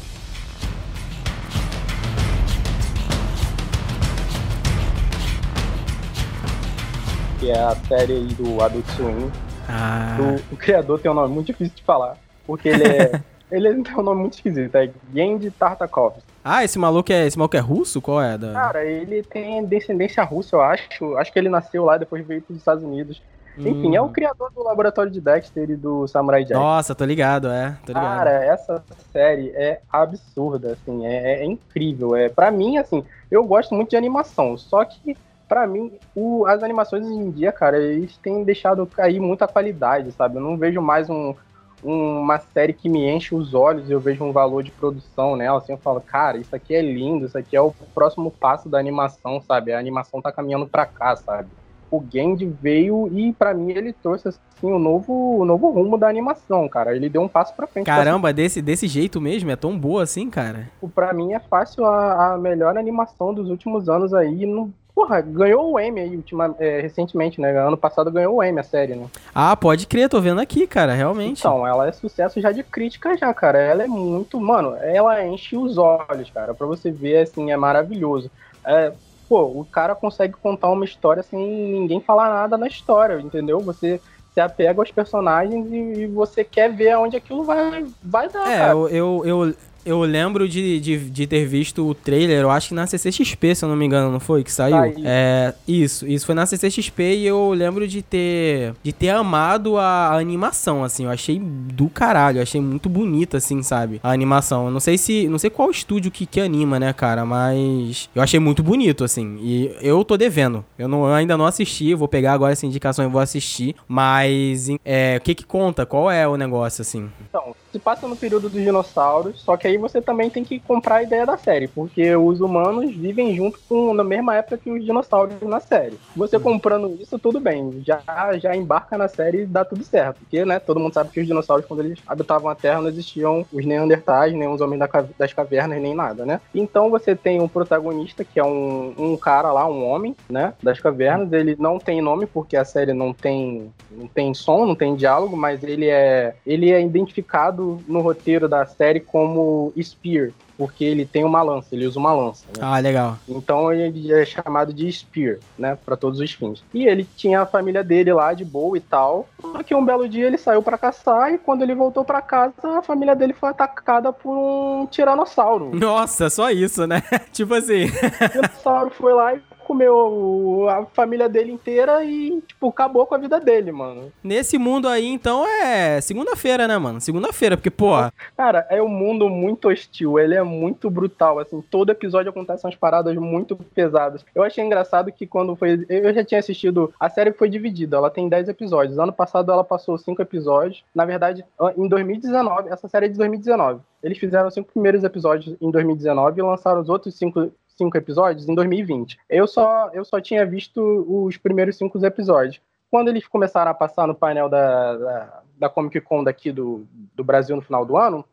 Que 7.44 7.50
é 7.50 7.60
a 7.60 7.74
série 7.74 8.14
aí 8.14 8.26
do 8.28 8.62
Adult 8.62 8.86
Swim. 8.96 9.30
Ah. 9.68 10.16
Do, 10.16 10.54
o 10.54 10.56
criador 10.56 10.98
tem 10.98 11.10
um 11.10 11.14
nome 11.14 11.34
muito 11.34 11.48
difícil 11.48 11.74
de 11.76 11.82
falar, 11.82 12.16
porque 12.46 12.70
ele 12.70 12.84
é. 12.84 13.20
ele 13.52 13.82
tem 13.82 13.94
um 13.98 14.02
nome 14.02 14.22
muito 14.22 14.34
esquisito, 14.34 14.74
é 14.76 14.90
Gendy 15.12 15.50
Tartakov. 15.50 16.14
Ah, 16.42 16.64
esse 16.64 16.78
maluco 16.78 17.12
é 17.12 17.26
esse 17.26 17.36
maluco 17.38 17.56
é 17.56 17.60
russo? 17.60 18.00
Qual 18.00 18.22
é? 18.22 18.38
Da... 18.38 18.52
Cara, 18.52 18.84
ele 18.84 19.22
tem 19.22 19.62
descendência 19.66 20.24
russa, 20.24 20.56
eu 20.56 20.62
acho. 20.62 21.16
Acho 21.18 21.32
que 21.32 21.38
ele 21.38 21.50
nasceu 21.50 21.84
lá, 21.84 21.98
depois 21.98 22.26
veio 22.26 22.40
para 22.40 22.52
os 22.52 22.58
Estados 22.58 22.82
Unidos. 22.82 23.20
Enfim, 23.58 23.90
hum. 23.90 23.94
é 23.94 24.00
o 24.00 24.06
hum. 24.06 24.12
criador 24.12 24.50
do 24.50 24.62
laboratório 24.62 25.12
de 25.12 25.20
Dexter 25.20 25.70
e 25.70 25.76
do 25.76 26.08
Samurai 26.08 26.44
Jack. 26.44 26.58
Nossa, 26.58 26.94
tô 26.94 27.04
ligado, 27.04 27.48
é. 27.48 27.76
Tô 27.84 27.92
ligado. 27.92 28.04
Cara, 28.04 28.44
essa 28.44 28.82
série 29.12 29.50
é 29.50 29.80
absurda, 29.92 30.72
assim, 30.72 31.06
é, 31.06 31.42
é 31.42 31.44
incrível. 31.44 32.16
É, 32.16 32.30
para 32.30 32.50
mim, 32.50 32.78
assim, 32.78 33.04
eu 33.30 33.44
gosto 33.44 33.74
muito 33.74 33.90
de 33.90 33.96
animação, 33.96 34.56
só 34.56 34.84
que 34.84 35.16
para 35.48 35.66
mim, 35.66 35.92
o, 36.14 36.46
as 36.46 36.62
animações 36.62 37.06
hoje 37.06 37.14
em 37.14 37.30
dia, 37.30 37.52
cara, 37.52 37.78
eles 37.78 38.16
têm 38.18 38.44
deixado 38.44 38.86
cair 38.86 39.20
muita 39.20 39.46
qualidade, 39.46 40.12
sabe? 40.12 40.36
Eu 40.36 40.42
não 40.42 40.56
vejo 40.56 40.80
mais 40.80 41.08
um, 41.10 41.34
um, 41.82 42.20
uma 42.20 42.38
série 42.38 42.72
que 42.72 42.88
me 42.88 43.08
enche 43.08 43.34
os 43.34 43.54
olhos, 43.54 43.90
eu 43.90 44.00
vejo 44.00 44.24
um 44.24 44.32
valor 44.32 44.62
de 44.62 44.70
produção 44.70 45.36
nela, 45.36 45.58
assim, 45.58 45.72
eu 45.72 45.78
falo, 45.78 46.00
cara, 46.00 46.38
isso 46.38 46.54
aqui 46.54 46.74
é 46.74 46.82
lindo, 46.82 47.26
isso 47.26 47.38
aqui 47.38 47.56
é 47.56 47.60
o 47.60 47.72
próximo 47.94 48.30
passo 48.30 48.68
da 48.68 48.78
animação, 48.78 49.40
sabe? 49.40 49.72
A 49.72 49.78
animação 49.78 50.20
tá 50.20 50.32
caminhando 50.32 50.66
para 50.66 50.86
cá, 50.86 51.16
sabe? 51.16 51.48
o 51.94 52.04
Gendy 52.10 52.46
veio 52.46 53.08
e 53.12 53.32
pra 53.32 53.54
mim 53.54 53.70
ele 53.70 53.92
trouxe 53.92 54.28
assim 54.28 54.40
o 54.62 54.78
novo, 54.78 55.38
o 55.38 55.44
novo 55.44 55.70
rumo 55.70 55.96
da 55.96 56.08
animação, 56.08 56.68
cara. 56.68 56.94
Ele 56.94 57.08
deu 57.08 57.22
um 57.22 57.28
passo 57.28 57.54
pra 57.54 57.66
frente. 57.66 57.86
Caramba, 57.86 58.32
desse, 58.32 58.60
desse 58.60 58.88
jeito 58.88 59.20
mesmo? 59.20 59.50
É 59.50 59.56
tão 59.56 59.78
boa 59.78 60.02
assim, 60.02 60.28
cara? 60.28 60.70
Pra 60.94 61.12
mim 61.12 61.32
é 61.32 61.40
fácil 61.40 61.84
a, 61.84 62.32
a 62.32 62.38
melhor 62.38 62.76
animação 62.76 63.32
dos 63.32 63.48
últimos 63.48 63.88
anos 63.88 64.12
aí. 64.12 64.46
Não, 64.46 64.72
porra, 64.94 65.20
ganhou 65.20 65.72
o 65.72 65.80
Emmy 65.80 66.00
aí 66.00 66.16
ultima, 66.16 66.54
é, 66.58 66.80
recentemente, 66.80 67.40
né? 67.40 67.50
Ano 67.58 67.76
passado 67.76 68.10
ganhou 68.10 68.36
o 68.36 68.42
Emmy 68.42 68.60
a 68.60 68.62
série, 68.62 68.94
né? 68.94 69.06
Ah, 69.34 69.56
pode 69.56 69.86
crer, 69.86 70.08
tô 70.08 70.20
vendo 70.20 70.40
aqui, 70.40 70.66
cara, 70.66 70.94
realmente. 70.94 71.40
Então, 71.40 71.66
ela 71.66 71.88
é 71.88 71.92
sucesso 71.92 72.40
já 72.40 72.52
de 72.52 72.62
crítica 72.62 73.16
já, 73.16 73.32
cara. 73.34 73.58
Ela 73.58 73.82
é 73.82 73.86
muito, 73.88 74.40
mano, 74.40 74.76
ela 74.80 75.24
enche 75.26 75.56
os 75.56 75.76
olhos, 75.78 76.30
cara. 76.30 76.54
Pra 76.54 76.66
você 76.66 76.90
ver, 76.90 77.22
assim, 77.22 77.50
é 77.50 77.56
maravilhoso. 77.56 78.30
É, 78.64 78.92
pô, 79.28 79.42
o 79.42 79.64
cara 79.64 79.94
consegue 79.94 80.34
contar 80.34 80.70
uma 80.70 80.84
história 80.84 81.22
sem 81.22 81.40
ninguém 81.40 82.00
falar 82.00 82.28
nada 82.28 82.56
na 82.56 82.66
história, 82.68 83.20
entendeu? 83.20 83.58
Você 83.60 84.00
se 84.32 84.40
apega 84.40 84.80
aos 84.80 84.90
personagens 84.90 85.66
e, 85.70 85.76
e 86.02 86.06
você 86.06 86.42
quer 86.42 86.72
ver 86.72 86.90
aonde 86.90 87.16
aquilo 87.16 87.44
vai, 87.44 87.84
vai 88.02 88.28
dar, 88.28 88.48
É, 88.48 88.58
cara. 88.58 88.70
eu, 88.72 88.88
eu, 88.88 89.22
eu, 89.24 89.54
eu 89.84 90.00
lembro 90.02 90.48
de, 90.48 90.80
de, 90.80 90.98
de 90.98 91.26
ter 91.26 91.46
visto 91.46 91.86
o 91.86 91.94
trailer, 91.94 92.40
eu 92.42 92.50
acho 92.50 92.68
que 92.68 92.74
na 92.74 92.86
CCXP, 92.86 93.54
se 93.54 93.64
eu 93.64 93.68
não 93.68 93.76
me 93.76 93.84
engano, 93.84 94.10
não 94.10 94.20
foi? 94.20 94.42
Que 94.42 94.52
saiu? 94.52 94.76
Saiu. 94.76 94.96
É, 95.04 95.54
isso, 95.66 96.06
isso 96.06 96.26
foi 96.26 96.34
na 96.34 96.46
CCXP 96.46 97.16
e 97.16 97.26
eu 97.26 97.50
lembro 97.50 97.86
de 97.86 98.02
ter, 98.02 98.74
de 98.82 98.92
ter 98.92 99.10
amado 99.10 99.76
a 99.78 100.16
animação, 100.16 100.84
assim, 100.84 101.04
eu 101.04 101.10
achei 101.10 101.38
do 101.40 101.88
caralho, 101.88 102.38
eu 102.38 102.42
achei 102.42 102.60
muito 102.60 102.88
bonita, 102.88 103.36
assim, 103.36 103.62
sabe? 103.62 104.00
A 104.02 104.10
animação. 104.10 104.66
Eu 104.66 104.70
não 104.70 104.80
sei 104.80 104.96
se, 104.96 105.28
não 105.28 105.38
sei 105.38 105.50
qual 105.50 105.70
estúdio 105.70 106.10
que, 106.10 106.26
que 106.26 106.40
anima, 106.40 106.78
né, 106.80 106.92
cara, 106.92 107.24
mas 107.24 108.08
eu 108.14 108.22
achei 108.22 108.40
muito 108.40 108.62
bonito, 108.62 109.04
assim, 109.04 109.38
e 109.40 109.74
eu 109.80 110.04
tô 110.04 110.16
devendo. 110.16 110.64
Eu, 110.78 110.88
não, 110.88 111.06
eu 111.06 111.14
ainda 111.14 111.36
não 111.36 111.46
assisti, 111.46 111.94
vou 111.94 112.08
pegar 112.08 112.32
agora 112.32 112.52
essa 112.52 112.66
indicação 112.66 113.04
e 113.04 113.08
vou 113.08 113.20
assistir, 113.20 113.74
mas 113.86 114.68
é, 114.84 115.16
o 115.18 115.20
que 115.20 115.34
que 115.34 115.44
conta? 115.44 115.84
Qual 115.84 116.10
é 116.10 116.26
o 116.26 116.36
negócio, 116.36 116.82
assim? 116.82 117.10
Então, 117.28 117.54
se 117.74 117.78
passa 117.80 118.06
no 118.06 118.14
período 118.14 118.48
dos 118.48 118.62
dinossauros, 118.62 119.40
só 119.40 119.56
que 119.56 119.66
aí 119.66 119.76
você 119.76 120.00
também 120.00 120.30
tem 120.30 120.44
que 120.44 120.60
comprar 120.60 120.96
a 120.96 121.02
ideia 121.02 121.26
da 121.26 121.36
série, 121.36 121.66
porque 121.66 122.14
os 122.14 122.40
humanos 122.40 122.94
vivem 122.94 123.34
junto 123.34 123.58
com 123.68 123.92
na 123.92 124.04
mesma 124.04 124.36
época 124.36 124.58
que 124.58 124.70
os 124.70 124.84
dinossauros 124.84 125.34
na 125.42 125.58
série. 125.58 125.98
Você 126.14 126.38
comprando 126.38 126.96
isso, 127.00 127.18
tudo 127.18 127.40
bem, 127.40 127.82
já, 127.84 128.00
já 128.38 128.54
embarca 128.54 128.96
na 128.96 129.08
série 129.08 129.42
e 129.42 129.46
dá 129.46 129.64
tudo 129.64 129.82
certo, 129.82 130.18
porque, 130.18 130.44
né, 130.44 130.60
todo 130.60 130.78
mundo 130.78 130.94
sabe 130.94 131.10
que 131.10 131.20
os 131.20 131.26
dinossauros, 131.26 131.66
quando 131.66 131.80
eles 131.80 131.98
habitavam 132.06 132.48
a 132.48 132.54
Terra, 132.54 132.80
não 132.80 132.88
existiam 132.88 133.44
os 133.52 133.64
Neandertais, 133.64 134.32
nem 134.32 134.46
os 134.46 134.60
homens 134.60 134.80
das 135.18 135.32
cavernas, 135.32 135.82
nem 135.82 135.94
nada, 135.94 136.24
né? 136.24 136.40
Então 136.54 136.90
você 136.90 137.16
tem 137.16 137.40
um 137.40 137.48
protagonista, 137.48 138.22
que 138.24 138.38
é 138.38 138.44
um, 138.44 138.94
um 138.96 139.16
cara 139.16 139.50
lá, 139.52 139.66
um 139.66 139.84
homem, 139.84 140.14
né, 140.30 140.54
das 140.62 140.78
cavernas, 140.78 141.32
ele 141.32 141.56
não 141.58 141.80
tem 141.80 142.00
nome, 142.00 142.26
porque 142.26 142.56
a 142.56 142.64
série 142.64 142.92
não 142.92 143.12
tem, 143.12 143.72
não 143.90 144.06
tem 144.06 144.32
som, 144.32 144.64
não 144.64 144.76
tem 144.76 144.94
diálogo, 144.94 145.36
mas 145.36 145.64
ele 145.64 145.88
é, 145.88 146.36
ele 146.46 146.70
é 146.70 146.80
identificado 146.80 147.63
no 147.86 148.00
roteiro 148.00 148.48
da 148.48 148.64
série 148.66 149.00
como 149.00 149.72
Spear, 149.80 150.30
porque 150.56 150.84
ele 150.84 151.04
tem 151.04 151.24
uma 151.24 151.42
lança, 151.42 151.68
ele 151.72 151.86
usa 151.86 151.98
uma 151.98 152.12
lança. 152.12 152.44
né? 152.56 152.62
Ah, 152.62 152.78
legal. 152.78 153.18
Então 153.28 153.72
ele 153.72 154.12
é 154.12 154.24
chamado 154.24 154.72
de 154.72 154.90
Spear, 154.90 155.38
né, 155.58 155.76
para 155.84 155.96
todos 155.96 156.20
os 156.20 156.32
fins. 156.32 156.62
E 156.72 156.86
ele 156.86 157.06
tinha 157.16 157.40
a 157.40 157.46
família 157.46 157.82
dele 157.82 158.12
lá 158.12 158.32
de 158.32 158.44
boa 158.44 158.76
e 158.76 158.80
tal. 158.80 159.28
Só 159.40 159.62
que 159.62 159.74
um 159.74 159.84
belo 159.84 160.08
dia 160.08 160.26
ele 160.26 160.38
saiu 160.38 160.62
para 160.62 160.78
caçar 160.78 161.32
e 161.32 161.38
quando 161.38 161.62
ele 161.62 161.74
voltou 161.74 162.04
para 162.04 162.22
casa, 162.22 162.78
a 162.78 162.82
família 162.82 163.14
dele 163.16 163.32
foi 163.32 163.48
atacada 163.50 164.12
por 164.12 164.36
um 164.36 164.86
tiranossauro. 164.86 165.70
Nossa, 165.74 166.30
só 166.30 166.50
isso, 166.50 166.86
né? 166.86 167.02
tipo 167.32 167.54
assim. 167.54 167.84
O 167.84 168.28
dinossauro 168.32 168.90
foi 168.90 169.12
lá 169.12 169.34
e 169.34 169.40
comeu 169.74 170.68
a 170.68 170.86
família 170.86 171.28
dele 171.28 171.50
inteira 171.50 172.04
e, 172.04 172.40
tipo, 172.46 172.68
acabou 172.68 173.04
com 173.06 173.16
a 173.16 173.18
vida 173.18 173.40
dele, 173.40 173.72
mano. 173.72 174.12
Nesse 174.22 174.56
mundo 174.56 174.86
aí, 174.86 175.06
então, 175.06 175.44
é 175.46 176.00
segunda-feira, 176.00 176.68
né, 176.68 176.78
mano? 176.78 177.00
Segunda-feira, 177.00 177.56
porque, 177.56 177.70
pô, 177.70 177.94
Cara, 178.36 178.66
é 178.70 178.80
um 178.80 178.88
mundo 178.88 179.28
muito 179.28 179.68
hostil, 179.68 180.18
ele 180.18 180.34
é 180.34 180.42
muito 180.42 180.88
brutal, 180.88 181.40
assim, 181.40 181.60
todo 181.70 181.90
episódio 181.90 182.30
acontecem 182.30 182.68
umas 182.68 182.78
paradas 182.78 183.14
muito 183.16 183.56
pesadas. 183.56 184.24
Eu 184.34 184.44
achei 184.44 184.64
engraçado 184.64 185.10
que 185.10 185.26
quando 185.26 185.56
foi, 185.56 185.84
eu 185.88 186.14
já 186.14 186.24
tinha 186.24 186.38
assistido, 186.38 186.92
a 186.98 187.10
série 187.10 187.32
foi 187.32 187.48
dividida, 187.48 187.96
ela 187.96 188.10
tem 188.10 188.28
10 188.28 188.48
episódios. 188.48 188.98
Ano 188.98 189.12
passado 189.12 189.50
ela 189.50 189.64
passou 189.64 189.98
5 189.98 190.22
episódios. 190.22 190.84
Na 190.94 191.04
verdade, 191.04 191.44
em 191.76 191.88
2019, 191.88 192.68
essa 192.68 192.86
série 192.86 193.06
é 193.06 193.08
de 193.08 193.18
2019. 193.18 193.80
Eles 194.04 194.18
fizeram 194.18 194.48
os 194.48 194.54
cinco 194.54 194.70
primeiros 194.70 195.02
episódios 195.02 195.56
em 195.58 195.70
2019 195.70 196.38
e 196.38 196.42
lançaram 196.42 196.82
os 196.82 196.90
outros 196.90 197.14
cinco 197.14 197.50
cinco 197.76 197.96
episódios 197.96 198.48
em 198.48 198.54
2020. 198.54 199.18
Eu 199.28 199.46
só, 199.46 199.90
eu 199.92 200.04
só 200.04 200.20
tinha 200.20 200.46
visto 200.46 200.80
os 201.08 201.36
primeiros 201.36 201.76
cinco 201.76 202.04
episódios. 202.04 202.60
Quando 202.90 203.08
eles 203.08 203.26
começaram 203.26 203.70
a 203.70 203.74
passar 203.74 204.06
no 204.06 204.14
painel 204.14 204.48
da, 204.48 204.96
da, 204.96 205.42
da 205.58 205.68
Comic 205.68 206.00
Con 206.00 206.22
daqui 206.22 206.52
do, 206.52 206.86
do 207.14 207.24
Brasil 207.24 207.56
no 207.56 207.62
final 207.62 207.84
do 207.84 207.96
ano, 207.96 208.24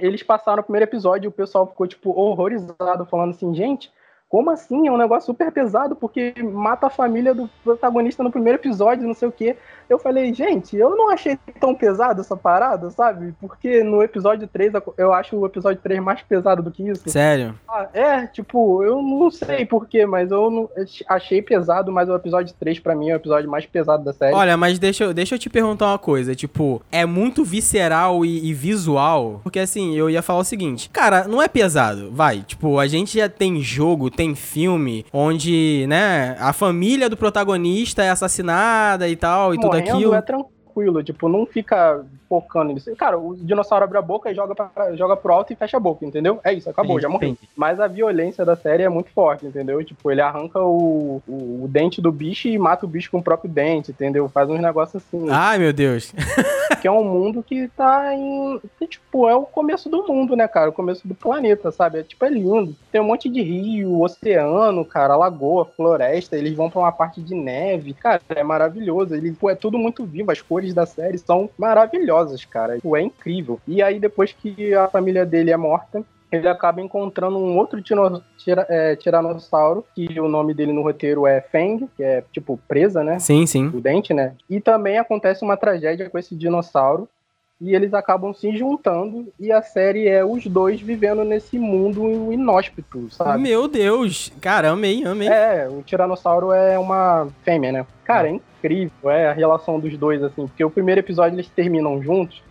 eles 0.00 0.22
passaram 0.22 0.60
o 0.60 0.64
primeiro 0.64 0.84
episódio 0.84 1.26
e 1.26 1.28
o 1.28 1.32
pessoal 1.32 1.66
ficou, 1.66 1.86
tipo, 1.86 2.10
horrorizado, 2.10 3.06
falando 3.06 3.30
assim, 3.30 3.54
gente, 3.54 3.92
como 4.32 4.50
assim? 4.50 4.88
É 4.88 4.90
um 4.90 4.96
negócio 4.96 5.26
super 5.26 5.52
pesado, 5.52 5.94
porque 5.94 6.32
mata 6.42 6.86
a 6.86 6.90
família 6.90 7.34
do 7.34 7.50
protagonista 7.62 8.22
no 8.22 8.30
primeiro 8.30 8.58
episódio, 8.58 9.06
não 9.06 9.12
sei 9.12 9.28
o 9.28 9.32
quê. 9.32 9.56
Eu 9.90 9.98
falei, 9.98 10.32
gente, 10.32 10.74
eu 10.74 10.96
não 10.96 11.10
achei 11.10 11.36
tão 11.60 11.74
pesado 11.74 12.22
essa 12.22 12.34
parada, 12.34 12.88
sabe? 12.88 13.34
Porque 13.38 13.84
no 13.84 14.02
episódio 14.02 14.48
3, 14.48 14.72
eu 14.96 15.12
acho 15.12 15.36
o 15.36 15.44
episódio 15.44 15.82
3 15.82 16.00
mais 16.02 16.22
pesado 16.22 16.62
do 16.62 16.70
que 16.70 16.88
isso. 16.88 17.02
sério. 17.10 17.54
Ah, 17.68 17.86
é, 17.92 18.26
tipo, 18.26 18.82
eu 18.82 19.02
não 19.02 19.30
sei 19.30 19.66
porquê, 19.66 20.06
mas 20.06 20.30
eu 20.30 20.50
não, 20.50 20.70
achei 21.06 21.42
pesado, 21.42 21.92
mas 21.92 22.08
o 22.08 22.14
episódio 22.14 22.54
3 22.58 22.78
pra 22.80 22.94
mim 22.94 23.10
é 23.10 23.12
o 23.12 23.16
episódio 23.16 23.50
mais 23.50 23.66
pesado 23.66 24.02
da 24.02 24.14
série. 24.14 24.34
Olha, 24.34 24.56
mas 24.56 24.78
deixa, 24.78 25.04
eu- 25.04 25.12
deixa 25.12 25.34
eu 25.34 25.38
te 25.38 25.50
perguntar 25.50 25.88
uma 25.88 25.98
coisa. 25.98 26.34
Tipo, 26.34 26.80
é 26.90 27.04
muito 27.04 27.44
visceral 27.44 28.24
e, 28.24 28.48
e 28.48 28.54
visual? 28.54 29.40
Porque 29.42 29.58
assim, 29.58 29.94
eu 29.94 30.08
ia 30.08 30.22
falar 30.22 30.38
o 30.38 30.44
seguinte. 30.44 30.88
Cara, 30.88 31.28
não 31.28 31.42
é 31.42 31.48
pesado, 31.48 32.10
vai. 32.10 32.40
Tipo, 32.40 32.78
a 32.78 32.86
gente 32.86 33.18
já 33.18 33.28
tem 33.28 33.60
jogo, 33.60 34.08
tem 34.10 34.21
filme, 34.34 35.04
onde, 35.12 35.86
né, 35.88 36.36
a 36.38 36.52
família 36.52 37.08
do 37.08 37.16
protagonista 37.16 38.02
é 38.02 38.10
assassinada 38.10 39.08
e 39.08 39.16
tal, 39.16 39.54
e 39.54 39.56
tudo 39.56 39.66
Morrendo 39.68 39.90
aquilo. 39.90 40.14
é 40.14 40.22
tranquilo, 40.22 40.50
tipo, 41.04 41.28
não 41.28 41.46
fica 41.46 42.04
focando 42.28 42.72
nisso. 42.72 42.94
Cara, 42.96 43.18
o 43.18 43.36
dinossauro 43.36 43.84
abre 43.84 43.98
a 43.98 44.02
boca 44.02 44.30
e 44.30 44.34
joga, 44.34 44.54
pra, 44.54 44.94
joga 44.96 45.16
pro 45.16 45.32
alto 45.32 45.52
e 45.52 45.56
fecha 45.56 45.76
a 45.76 45.80
boca, 45.80 46.04
entendeu? 46.04 46.40
É 46.42 46.52
isso, 46.52 46.70
acabou, 46.70 47.00
já 47.00 47.08
morreu. 47.08 47.36
Mas 47.56 47.78
a 47.78 47.86
violência 47.86 48.44
da 48.44 48.56
série 48.56 48.82
é 48.82 48.88
muito 48.88 49.10
forte, 49.10 49.46
entendeu? 49.46 49.84
Tipo, 49.84 50.10
ele 50.10 50.20
arranca 50.20 50.60
o, 50.60 51.22
o, 51.28 51.64
o 51.64 51.68
dente 51.68 52.00
do 52.00 52.10
bicho 52.10 52.48
e 52.48 52.58
mata 52.58 52.86
o 52.86 52.88
bicho 52.88 53.10
com 53.10 53.18
o 53.18 53.22
próprio 53.22 53.50
dente, 53.50 53.90
entendeu? 53.90 54.28
Faz 54.28 54.48
uns 54.48 54.60
negócios 54.60 55.02
assim. 55.02 55.26
Ai, 55.30 55.58
meu 55.58 55.72
Deus. 55.72 56.14
que 56.80 56.88
é 56.88 56.90
um 56.90 57.04
mundo 57.04 57.42
que 57.42 57.68
tá 57.68 58.14
em. 58.14 58.60
que, 58.78 58.86
tipo, 58.86 59.28
é 59.28 59.34
o 59.34 59.42
começo 59.42 59.88
do 59.88 60.06
mundo, 60.06 60.34
né, 60.34 60.48
cara? 60.48 60.70
O 60.70 60.72
começo 60.72 61.06
do 61.06 61.14
planeta, 61.14 61.70
sabe? 61.70 61.98
É, 61.98 62.02
tipo, 62.02 62.24
é 62.24 62.30
lindo. 62.30 62.74
Tem 62.90 63.00
um 63.00 63.04
monte 63.04 63.28
de 63.28 63.42
rio, 63.42 64.00
oceano, 64.00 64.84
cara, 64.84 65.16
lagoa, 65.16 65.64
floresta. 65.64 66.36
Eles 66.36 66.54
vão 66.54 66.70
pra 66.70 66.80
uma 66.80 66.92
parte 66.92 67.20
de 67.20 67.34
neve. 67.34 67.94
Cara, 67.94 68.20
é 68.28 68.42
maravilhoso. 68.42 69.14
Ele, 69.14 69.32
pô, 69.32 69.50
é 69.50 69.54
tudo 69.54 69.78
muito 69.78 70.04
vivo. 70.04 70.30
As 70.30 70.40
cores 70.40 70.61
da 70.74 70.84
série 70.86 71.18
são 71.18 71.48
maravilhosas, 71.58 72.44
cara. 72.44 72.78
Pô, 72.82 72.96
é 72.96 73.02
incrível. 73.02 73.58
E 73.66 73.82
aí, 73.82 73.98
depois 73.98 74.32
que 74.32 74.74
a 74.74 74.86
família 74.88 75.24
dele 75.24 75.50
é 75.50 75.56
morta. 75.56 76.02
Ele 76.30 76.48
acaba 76.48 76.80
encontrando 76.80 77.36
um 77.36 77.58
outro 77.58 77.82
tino- 77.82 78.22
tira- 78.38 78.64
é, 78.70 78.96
tiranossauro, 78.96 79.84
que 79.94 80.18
o 80.18 80.26
nome 80.28 80.54
dele 80.54 80.72
no 80.72 80.80
roteiro 80.82 81.26
é 81.26 81.42
Fang, 81.42 81.86
que 81.94 82.02
é 82.02 82.24
tipo 82.32 82.58
presa, 82.66 83.04
né? 83.04 83.18
Sim, 83.18 83.44
sim. 83.44 83.66
o 83.66 83.80
dente, 83.82 84.14
né? 84.14 84.32
E 84.48 84.58
também 84.58 84.96
acontece 84.96 85.44
uma 85.44 85.58
tragédia 85.58 86.08
com 86.08 86.16
esse 86.18 86.34
dinossauro. 86.34 87.06
E 87.62 87.74
eles 87.76 87.94
acabam 87.94 88.34
se 88.34 88.56
juntando. 88.56 89.32
E 89.38 89.52
a 89.52 89.62
série 89.62 90.08
é 90.08 90.24
os 90.24 90.44
dois 90.46 90.80
vivendo 90.80 91.24
nesse 91.24 91.58
mundo 91.58 92.32
inóspito, 92.32 93.08
sabe? 93.10 93.40
Meu 93.40 93.68
Deus. 93.68 94.32
Cara, 94.40 94.70
amei, 94.70 95.04
amei. 95.04 95.28
É, 95.28 95.68
o 95.68 95.80
Tiranossauro 95.82 96.52
é 96.52 96.76
uma 96.76 97.28
fêmea, 97.44 97.70
né? 97.70 97.86
Cara, 98.04 98.28
é 98.28 98.32
incrível 98.32 99.10
é 99.10 99.28
a 99.28 99.32
relação 99.32 99.78
dos 99.78 99.96
dois, 99.96 100.22
assim. 100.22 100.46
Porque 100.48 100.64
o 100.64 100.70
primeiro 100.70 101.00
episódio 101.00 101.36
eles 101.36 101.48
terminam 101.48 102.02
juntos. 102.02 102.42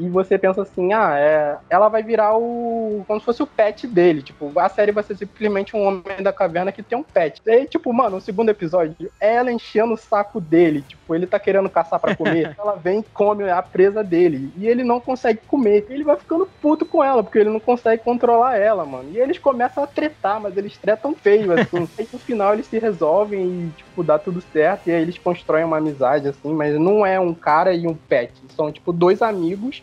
E 0.00 0.08
você 0.08 0.38
pensa 0.38 0.62
assim, 0.62 0.94
ah, 0.94 1.14
é, 1.18 1.58
ela 1.68 1.88
vai 1.88 2.02
virar 2.02 2.34
o. 2.36 3.04
como 3.06 3.20
se 3.20 3.26
fosse 3.26 3.42
o 3.42 3.46
pet 3.46 3.86
dele. 3.86 4.22
Tipo, 4.22 4.50
a 4.58 4.68
série 4.68 4.92
vai 4.92 5.04
ser 5.04 5.14
simplesmente 5.14 5.76
um 5.76 5.86
homem 5.86 6.22
da 6.22 6.32
caverna 6.32 6.72
que 6.72 6.82
tem 6.82 6.96
um 6.96 7.02
pet. 7.02 7.42
E 7.44 7.50
aí, 7.50 7.66
tipo, 7.66 7.92
mano, 7.92 8.16
o 8.16 8.20
segundo 8.20 8.48
episódio, 8.48 9.12
é 9.20 9.34
ela 9.34 9.52
enchendo 9.52 9.92
o 9.92 9.98
saco 9.98 10.40
dele. 10.40 10.82
Tipo, 10.88 11.14
ele 11.14 11.26
tá 11.26 11.38
querendo 11.38 11.68
caçar 11.68 12.00
pra 12.00 12.16
comer. 12.16 12.56
ela 12.58 12.76
vem 12.76 13.00
e 13.00 13.04
come 13.12 13.48
a 13.50 13.60
presa 13.60 14.02
dele. 14.02 14.50
E 14.56 14.66
ele 14.66 14.82
não 14.82 15.00
consegue 15.00 15.40
comer. 15.46 15.86
Ele 15.90 16.02
vai 16.02 16.16
ficando 16.16 16.48
puto 16.62 16.86
com 16.86 17.04
ela, 17.04 17.22
porque 17.22 17.38
ele 17.38 17.50
não 17.50 17.60
consegue 17.60 18.02
controlar 18.02 18.56
ela, 18.56 18.86
mano. 18.86 19.10
E 19.12 19.18
eles 19.18 19.38
começam 19.38 19.84
a 19.84 19.86
tretar, 19.86 20.40
mas 20.40 20.56
eles 20.56 20.78
tretam 20.78 21.14
feio, 21.14 21.52
assim. 21.52 21.86
aí 21.98 22.08
no 22.12 22.18
final 22.18 22.54
eles 22.54 22.66
se 22.66 22.78
resolvem 22.78 23.42
e, 23.42 23.70
tipo, 23.76 24.02
dá 24.02 24.18
tudo 24.18 24.42
certo. 24.50 24.88
E 24.88 24.92
aí 24.92 25.02
eles 25.02 25.18
constroem 25.18 25.64
uma 25.64 25.76
amizade, 25.76 26.26
assim, 26.26 26.54
mas 26.54 26.78
não 26.78 27.04
é 27.04 27.20
um 27.20 27.34
cara 27.34 27.74
e 27.74 27.86
um 27.86 27.94
pet. 27.94 28.32
São, 28.56 28.72
tipo, 28.72 28.92
dois 28.92 29.20
amigos 29.20 29.82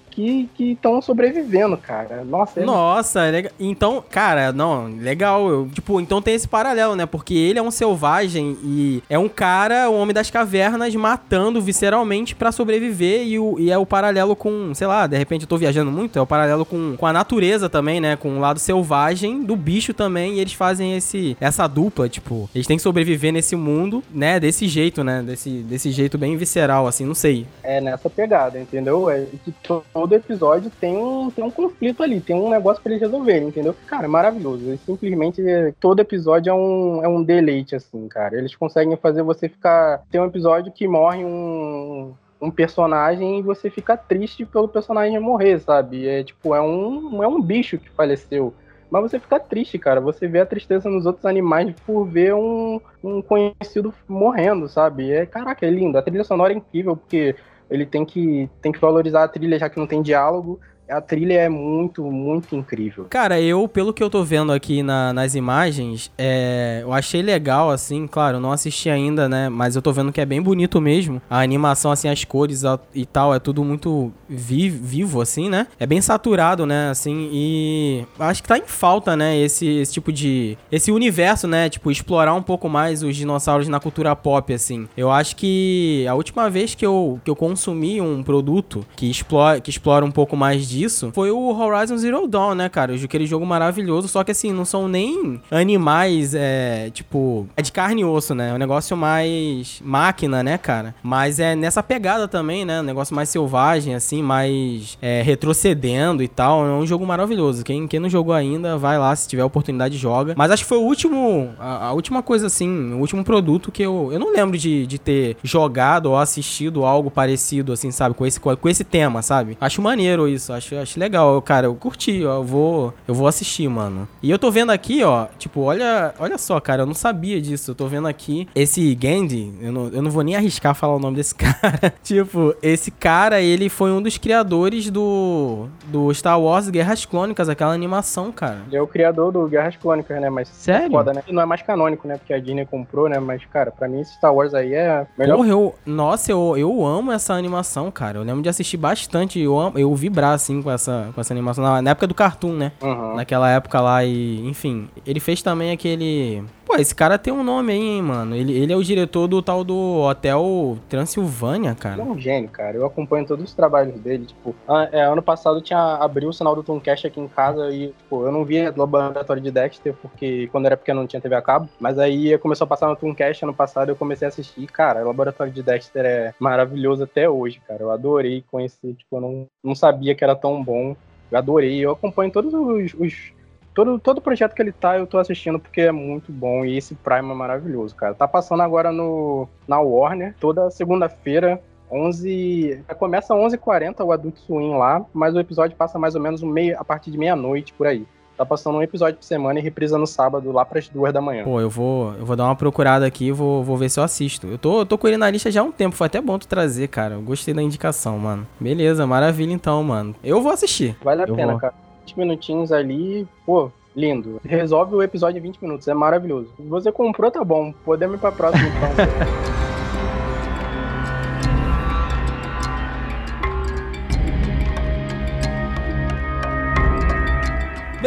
que 0.56 0.72
estão 0.72 1.02
sobrevivendo, 1.02 1.78
cara. 1.78 2.24
Nossa, 2.24 2.60
é 2.60 2.66
Nossa, 2.66 3.24
legal. 3.30 3.52
Então, 3.60 4.04
cara, 4.10 4.52
não, 4.52 4.88
legal. 4.88 5.48
Eu, 5.48 5.70
tipo, 5.72 6.02
então 6.02 6.22
tem 6.22 6.34
esse 6.34 6.48
paralelo, 6.48 6.96
né? 6.96 7.06
Porque 7.06 7.34
ele 7.34 7.60
é 7.60 7.62
um 7.62 7.70
selvagem 7.70 8.58
e 8.64 9.04
é 9.10 9.18
um 9.20 9.30
cara, 9.30 9.90
um 9.90 10.00
homem 10.00 10.14
das 10.14 10.32
cavernas, 10.32 10.96
matando 10.96 11.62
visceralmente 11.62 12.36
para 12.36 12.52
sobreviver. 12.52 13.28
E, 13.28 13.38
o, 13.38 13.60
e 13.60 13.70
é 13.70 13.78
o 13.78 13.86
paralelo 13.86 14.36
com, 14.36 14.74
sei 14.74 14.88
lá, 14.88 15.06
de 15.06 15.18
repente 15.18 15.44
eu 15.44 15.48
tô 15.48 15.58
viajando 15.58 15.92
muito, 15.92 16.18
é 16.18 16.22
o 16.22 16.28
paralelo 16.28 16.66
com, 16.66 16.96
com 16.98 17.06
a 17.06 17.14
natureza 17.14 17.70
também, 17.70 18.00
né? 18.00 18.16
Com 18.16 18.38
o 18.38 18.40
lado 18.40 18.60
selvagem 18.60 19.44
do 19.44 19.56
bicho 19.56 19.94
também. 19.94 20.36
E 20.36 20.40
eles 20.40 20.54
fazem 20.54 20.96
esse, 20.98 21.38
essa 21.40 21.68
dupla, 21.68 22.10
tipo, 22.10 22.50
eles 22.56 22.66
têm 22.66 22.78
que 22.78 22.84
sobreviver 22.84 23.32
nesse 23.32 23.56
mundo, 23.56 24.04
né? 24.12 24.40
Desse 24.40 24.68
jeito, 24.68 25.04
né? 25.04 25.22
Desse, 25.22 25.50
desse 25.50 25.92
jeito 25.92 26.18
bem 26.18 26.36
visceral, 26.36 26.88
assim, 26.88 27.06
não 27.06 27.16
sei. 27.16 27.46
É 27.64 27.80
nessa 27.80 28.10
pegada, 28.10 28.60
entendeu? 28.60 29.10
É 29.10 29.26
que 29.44 29.54
todo 29.94 30.07
episódio 30.16 30.72
tem 30.80 30.98
um, 30.98 31.30
tem 31.30 31.44
um 31.44 31.52
conflito 31.52 32.04
ali, 32.04 32.20
tem 32.20 32.36
um 32.36 32.50
negócio 32.50 32.82
pra 32.82 32.92
eles 32.92 33.02
resolverem, 33.02 33.48
entendeu? 33.48 33.76
Cara, 33.88 34.06
é 34.06 34.08
maravilhoso. 34.08 34.74
E 34.74 34.78
simplesmente 34.78 35.42
todo 35.80 36.00
episódio 36.00 36.50
é 36.50 36.54
um, 36.54 37.04
é 37.04 37.08
um 37.08 37.24
deleite, 37.24 37.76
assim, 37.76 38.08
cara. 38.08 38.38
Eles 38.38 38.56
conseguem 38.56 38.98
fazer 38.98 39.24
você 39.24 39.48
ficar. 39.50 40.04
Tem 40.12 40.20
um 40.20 40.26
episódio 40.26 40.72
que 40.72 40.88
morre 40.88 41.24
um, 41.24 42.14
um 42.42 42.52
personagem 42.52 43.40
e 43.40 43.42
você 43.42 43.70
fica 43.70 43.98
triste 43.98 44.46
pelo 44.46 44.68
personagem 44.68 45.20
morrer, 45.20 45.60
sabe? 45.60 46.08
É 46.08 46.24
tipo, 46.24 46.54
é 46.54 46.62
um, 46.62 47.24
é 47.24 47.28
um 47.28 47.42
bicho 47.42 47.78
que 47.78 47.90
faleceu. 47.90 48.54
Mas 48.90 49.02
você 49.02 49.20
fica 49.20 49.40
triste, 49.40 49.78
cara. 49.78 50.00
Você 50.00 50.28
vê 50.28 50.40
a 50.40 50.46
tristeza 50.46 50.90
nos 50.90 51.06
outros 51.06 51.26
animais 51.26 51.76
por 51.86 52.06
ver 52.06 52.34
um, 52.34 52.80
um 53.04 53.22
conhecido 53.22 53.94
morrendo, 54.08 54.68
sabe? 54.68 55.12
É, 55.12 55.26
caraca, 55.26 55.66
é 55.66 55.70
lindo. 55.70 55.98
A 55.98 56.02
trilha 56.02 56.24
sonora 56.24 56.54
é 56.54 56.56
incrível, 56.56 56.96
porque 56.96 57.36
ele 57.70 57.86
tem 57.86 58.06
que, 58.06 58.50
tem 58.62 58.72
que 58.72 58.80
valorizar 58.80 59.24
a 59.24 59.28
trilha, 59.28 59.60
já 59.60 59.70
que 59.70 59.78
não 59.78 59.88
tem 59.88 60.02
diálogo. 60.02 60.60
A 60.90 61.02
trilha 61.02 61.34
é 61.34 61.50
muito, 61.50 62.04
muito 62.04 62.56
incrível. 62.56 63.06
Cara, 63.10 63.42
eu, 63.42 63.68
pelo 63.68 63.94
que 63.94 64.02
eu 64.02 64.10
tô 64.10 64.24
vendo 64.24 64.54
aqui 64.54 64.82
na, 64.82 65.12
nas 65.12 65.36
imagens, 65.36 66.10
é, 66.18 66.80
eu 66.82 66.94
achei 66.94 67.22
legal, 67.22 67.70
assim, 67.70 68.08
claro, 68.08 68.40
não 68.40 68.52
assisti 68.52 68.90
ainda, 68.90 69.28
né? 69.28 69.50
Mas 69.50 69.76
eu 69.76 69.82
tô 69.82 69.92
vendo 69.92 70.12
que 70.14 70.22
é 70.22 70.26
bem 70.26 70.42
bonito 70.42 70.80
mesmo. 70.80 71.22
A 71.30 71.42
animação, 71.42 71.92
assim, 71.92 72.08
as 72.08 72.24
cores 72.24 72.64
e 72.96 73.06
tal, 73.06 73.36
é 73.36 73.40
tudo 73.40 73.64
muito 73.66 74.14
vi, 74.30 74.70
vivo, 74.70 75.20
assim, 75.20 75.50
né? 75.50 75.68
É 75.78 75.86
bem 75.86 76.00
saturado, 76.00 76.66
né? 76.66 76.90
Assim, 76.90 77.30
e 77.34 78.06
acho 78.20 78.42
que 78.42 78.48
tá 78.48 78.58
em 78.58 78.66
falta, 78.66 79.16
né? 79.16 79.38
Esse, 79.38 79.68
esse 79.68 79.94
tipo 79.94 80.12
de. 80.12 80.58
Esse 80.72 80.92
universo, 80.92 81.48
né? 81.48 81.70
Tipo, 81.70 81.92
explorar 81.92 82.34
um 82.34 82.42
pouco 82.42 82.70
mais 82.70 83.04
os 83.04 83.16
dinossauros 83.16 83.68
na 83.68 83.80
cultura 83.80 84.16
pop, 84.16 84.54
assim. 84.54 84.88
Eu 84.96 85.12
acho 85.12 85.36
que 85.36 86.06
a 86.08 86.16
última 86.16 86.50
vez 86.50 86.76
que 86.76 86.86
eu, 86.86 87.20
que 87.26 87.30
eu 87.30 87.36
consumi 87.36 88.00
um 88.00 88.24
produto 88.24 88.86
que 88.96 89.10
explora, 89.10 89.60
que 89.60 89.70
explora 89.70 90.06
um 90.06 90.12
pouco 90.12 90.38
mais 90.38 90.68
de 90.68 90.77
disso 90.78 91.12
foi 91.14 91.32
o 91.32 91.50
Horizon 91.50 91.98
Zero 91.98 92.28
Dawn, 92.28 92.56
né, 92.56 92.70
cara? 92.70 92.94
Aquele 92.96 93.26
jogo 93.26 93.46
maravilhoso, 93.46 94.08
só 94.08 94.24
que 94.24 94.32
assim, 94.32 94.52
não 94.52 94.66
são 94.66 94.88
nem 94.88 95.42
animais, 95.50 96.34
é, 96.36 96.90
tipo, 96.92 97.48
é 97.56 97.62
de 97.62 97.72
carne 97.72 98.02
e 98.02 98.06
osso, 98.06 98.36
né? 98.36 98.50
É 98.50 98.54
um 98.54 98.58
negócio 98.58 98.96
mais 98.96 99.82
máquina, 99.84 100.44
né, 100.44 100.58
cara? 100.58 100.94
Mas 101.02 101.40
é 101.40 101.56
nessa 101.56 101.82
pegada 101.82 102.28
também, 102.28 102.66
né? 102.66 102.82
Um 102.82 102.84
negócio 102.84 103.16
mais 103.16 103.30
selvagem, 103.30 103.96
assim, 103.96 104.22
mais 104.22 104.98
é, 105.02 105.22
retrocedendo 105.22 106.22
e 106.22 106.28
tal. 106.28 106.66
É 106.66 106.72
um 106.72 106.86
jogo 106.86 107.06
maravilhoso. 107.06 107.64
Quem, 107.64 107.88
quem 107.88 108.00
não 108.00 108.10
jogou 108.10 108.34
ainda, 108.34 108.78
vai 108.78 108.98
lá, 108.98 109.16
se 109.16 109.28
tiver 109.28 109.44
oportunidade, 109.44 109.98
joga. 109.98 110.34
Mas 110.38 110.52
acho 110.52 110.64
que 110.64 110.70
foi 110.70 110.78
o 110.78 110.84
último, 110.84 111.54
a, 111.60 111.88
a 111.88 111.94
última 111.94 112.22
coisa, 112.22 112.48
assim, 112.48 112.94
o 112.94 113.00
último 113.00 113.24
produto 113.24 113.72
que 113.72 113.84
eu, 113.84 114.10
eu 114.12 114.20
não 114.20 114.32
lembro 114.32 114.58
de, 114.58 114.86
de 114.86 115.00
ter 115.00 115.38
jogado 115.44 116.08
ou 116.08 116.18
assistido 116.18 116.86
algo 116.86 117.10
parecido, 117.10 117.74
assim, 117.74 117.92
sabe? 117.92 118.16
Com 118.16 118.26
esse, 118.26 118.40
com 118.40 118.70
esse 118.70 118.84
tema, 118.84 119.22
sabe? 119.22 119.58
Acho 119.60 119.82
maneiro 119.82 120.28
isso, 120.28 120.54
acho 120.54 120.67
acho, 120.68 120.76
acho 120.76 121.00
legal, 121.00 121.42
cara. 121.42 121.68
Eu 121.68 121.76
curti, 121.76 122.26
ó. 122.26 122.38
Eu 122.38 122.44
vou, 122.44 122.94
eu 123.08 123.14
vou 123.14 123.28
assistir, 123.28 123.68
mano. 123.70 124.08
E 124.22 124.30
eu 124.30 124.38
tô 124.38 124.52
vendo 124.52 124.72
aqui, 124.72 125.04
ó. 125.04 125.28
Tipo, 125.38 125.62
olha, 125.62 126.14
olha 126.20 126.38
só, 126.38 126.60
cara. 126.60 126.82
Eu 126.82 126.86
não 126.86 126.94
sabia 126.94 127.42
disso. 127.42 127.72
Eu 127.72 127.76
tô 127.76 127.88
vendo 127.88 128.08
aqui 128.08 128.48
esse 128.56 128.94
Gandhi. 128.96 129.54
Eu 129.62 129.72
não, 129.72 129.88
eu 129.88 130.02
não 130.02 130.12
vou 130.12 130.24
nem 130.24 130.36
arriscar 130.36 130.76
falar 130.76 130.96
o 130.96 131.00
nome 131.00 131.16
desse 131.16 131.34
cara. 131.36 131.94
tipo, 132.04 132.54
esse 132.62 132.92
cara, 132.92 133.42
ele 133.42 133.70
foi 133.70 133.92
um 133.92 134.02
dos 134.02 134.18
criadores 134.18 134.90
do, 134.90 135.68
do 135.88 136.14
Star 136.14 136.40
Wars 136.40 136.70
Guerras 136.70 137.06
Clônicas, 137.06 137.50
aquela 137.50 137.74
animação, 137.74 138.32
cara. 138.32 138.60
Ele 138.68 138.78
é 138.78 138.82
o 138.82 138.88
criador 138.88 139.32
do 139.32 139.48
Guerras 139.48 139.76
Clônicas, 139.76 140.20
né? 140.20 140.30
Mas 140.30 140.48
Sério? 140.50 140.92
Foda, 140.92 141.14
né? 141.14 141.24
Não 141.30 141.42
é 141.42 141.46
mais 141.46 141.62
canônico, 141.62 142.08
né? 142.08 142.18
Porque 142.18 142.34
a 142.34 142.40
Disney 142.40 142.66
comprou, 142.66 143.08
né? 143.08 143.20
Mas, 143.20 143.44
cara, 143.46 143.72
pra 143.72 143.88
mim 143.88 144.02
esse 144.02 144.14
Star 144.16 144.34
Wars 144.34 144.54
aí 144.54 144.74
é 144.74 145.06
melhor. 145.18 145.38
Porra, 145.38 145.50
eu, 145.50 145.76
nossa, 145.86 146.32
eu, 146.32 146.56
eu 146.58 146.86
amo 146.86 147.12
essa 147.12 147.34
animação, 147.34 147.92
cara. 147.92 148.18
Eu 148.18 148.24
lembro 148.24 148.42
de 148.42 148.50
assistir 148.50 148.78
bastante. 148.78 149.40
Eu, 149.40 149.58
amo, 149.58 149.78
eu 149.78 149.94
vibrar, 149.96 150.34
assim, 150.34 150.57
com 150.62 150.72
essa, 150.72 151.10
com 151.14 151.22
essa 151.22 151.34
animação. 151.34 151.64
Na, 151.64 151.82
na 151.82 151.92
época 151.92 152.08
do 152.08 152.14
Cartoon, 152.14 152.54
né? 152.54 152.72
Uhum. 152.82 153.16
Naquela 153.16 153.50
época 153.50 153.80
lá 153.80 154.04
e, 154.04 154.46
enfim, 154.48 154.90
ele 155.06 155.20
fez 155.20 155.42
também 155.42 155.72
aquele 155.72 156.44
Pô, 156.68 156.76
esse 156.76 156.94
cara 156.94 157.18
tem 157.18 157.32
um 157.32 157.46
nome 157.46 157.72
aí, 157.72 157.80
hein, 157.80 158.02
mano. 158.02 158.36
Ele, 158.36 158.52
ele 158.52 158.74
é 158.74 158.76
o 158.76 158.84
diretor 158.84 159.26
do 159.26 159.42
tal 159.42 159.64
do 159.64 160.02
Hotel 160.02 160.78
Transilvânia, 160.90 161.74
cara. 161.74 162.02
Ele 162.02 162.10
é 162.10 162.14
um 162.14 162.20
gênio, 162.20 162.50
cara. 162.50 162.76
Eu 162.76 162.86
acompanho 162.86 163.26
todos 163.26 163.46
os 163.46 163.54
trabalhos 163.54 163.98
dele. 164.02 164.26
Tipo, 164.26 164.54
é, 164.92 165.04
ano 165.04 165.22
passado 165.22 165.62
tinha 165.62 165.96
abriu 165.96 166.28
o 166.28 166.34
sinal 166.34 166.54
do 166.58 166.64
Tomcast 166.64 167.08
aqui 167.08 167.22
em 167.22 167.28
casa 167.30 167.70
e, 167.70 167.94
tipo, 167.94 168.26
eu 168.26 168.34
não 168.34 168.44
via 168.44 168.74
Laboratório 168.76 169.42
de 169.42 169.50
Dexter 169.50 169.94
porque 169.94 170.50
quando 170.52 170.66
era 170.66 170.76
pequeno 170.76 171.00
não 171.00 171.08
tinha 171.08 171.22
TV 171.22 171.36
a 171.36 171.42
cabo. 171.42 171.70
Mas 171.80 171.98
aí 171.98 172.38
começou 172.40 172.66
a 172.66 172.68
passar 172.68 172.90
no 172.90 172.98
Tomcast 172.98 173.46
ano 173.46 173.54
passado 173.54 173.88
eu 173.88 173.96
comecei 173.96 174.26
a 174.26 174.30
assistir. 174.30 174.68
Cara, 174.68 175.04
o 175.04 175.08
Laboratório 175.08 175.54
de 175.54 175.64
Dexter 175.64 176.06
é 176.06 176.34
maravilhoso 176.38 177.02
até 177.02 177.30
hoje, 177.30 177.62
cara. 177.66 177.82
Eu 177.82 177.92
adorei 177.92 178.44
conhecer. 178.52 178.94
Tipo, 178.94 179.16
eu 179.16 179.22
não, 179.22 179.48
não 179.64 179.74
sabia 179.74 180.14
que 180.14 180.24
era 180.24 180.36
tão 180.36 180.62
bom. 180.62 180.98
Eu 181.32 181.38
adorei. 181.38 181.80
Eu 181.80 181.92
acompanho 181.92 182.30
todos 182.30 182.54
os, 182.54 182.94
os 182.94 183.37
todo, 183.78 184.00
todo 184.00 184.20
projeto 184.20 184.56
que 184.56 184.62
ele 184.62 184.72
tá, 184.72 184.98
eu 184.98 185.06
tô 185.06 185.20
assistindo 185.20 185.60
porque 185.60 185.82
é 185.82 185.92
muito 185.92 186.32
bom. 186.32 186.66
E 186.66 186.76
esse 186.76 186.96
Prime 186.96 187.30
é 187.30 187.36
maravilhoso, 187.36 187.94
cara. 187.94 188.16
Tá 188.16 188.28
passando 188.28 188.64
agora 188.64 188.92
no, 188.92 189.48
na 189.68 189.80
Warner, 189.80 190.34
toda 190.40 190.72
segunda-feira. 190.72 191.62
11. 191.90 192.84
Começa 192.98 193.36
11h40 193.36 194.04
o 194.04 194.12
Adult 194.12 194.36
Swim 194.40 194.76
lá, 194.76 195.06
mas 195.14 195.36
o 195.36 195.40
episódio 195.40 195.78
passa 195.78 196.00
mais 196.00 196.16
ou 196.16 196.22
menos 196.22 196.42
um 196.42 196.50
meio, 196.50 196.76
a 196.78 196.84
partir 196.84 197.12
de 197.12 197.20
meia-noite 197.20 197.72
por 197.72 197.86
aí. 197.86 198.06
Tá 198.36 198.46
passando 198.46 198.78
um 198.78 198.82
episódio 198.82 199.18
por 199.18 199.24
semana 199.24 199.60
e 199.60 199.64
reprisa 199.64 199.98
no 199.98 200.06
sábado, 200.06 200.52
lá 200.52 200.66
pras 200.66 200.90
duas 200.90 201.14
da 201.14 201.22
manhã. 201.22 201.44
Pô, 201.44 201.62
eu 201.62 201.70
vou, 201.70 202.14
eu 202.16 202.26
vou 202.26 202.36
dar 202.36 202.46
uma 202.46 202.56
procurada 202.56 203.06
aqui 203.06 203.28
e 203.28 203.32
vou, 203.32 203.64
vou 203.64 203.78
ver 203.78 203.90
se 203.90 204.00
eu 204.00 204.04
assisto. 204.04 204.48
Eu 204.48 204.58
tô, 204.58 204.80
eu 204.80 204.86
tô 204.86 204.98
com 204.98 205.08
ele 205.08 205.18
na 205.18 205.30
lista 205.30 205.50
já 205.50 205.62
há 205.62 205.64
um 205.64 205.72
tempo, 205.72 205.96
foi 205.96 206.08
até 206.08 206.20
bom 206.20 206.38
tu 206.38 206.48
trazer, 206.48 206.88
cara. 206.88 207.14
Eu 207.14 207.22
gostei 207.22 207.54
da 207.54 207.62
indicação, 207.62 208.18
mano. 208.18 208.46
Beleza, 208.60 209.08
maravilha 209.08 209.54
então, 209.54 209.82
mano. 209.84 210.16
Eu 210.24 210.42
vou 210.42 210.52
assistir. 210.52 210.98
Vale 211.02 211.24
a 211.24 211.26
eu 211.26 211.36
pena, 211.36 211.52
vou. 211.54 211.62
cara. 211.62 211.87
20 212.08 212.18
minutinhos 212.18 212.72
ali, 212.72 213.28
pô, 213.46 213.70
lindo. 213.96 214.40
Resolve 214.44 214.96
o 214.96 215.02
episódio 215.02 215.40
em 215.40 215.42
20 215.42 215.62
minutos, 215.62 215.88
é 215.88 215.94
maravilhoso. 215.94 216.50
Você 216.58 216.92
comprou, 216.92 217.30
tá 217.30 217.44
bom. 217.44 217.74
Podemos 217.84 218.18
ir 218.18 218.20
pra 218.20 218.32
próxima 218.32 218.68
então. 218.68 219.58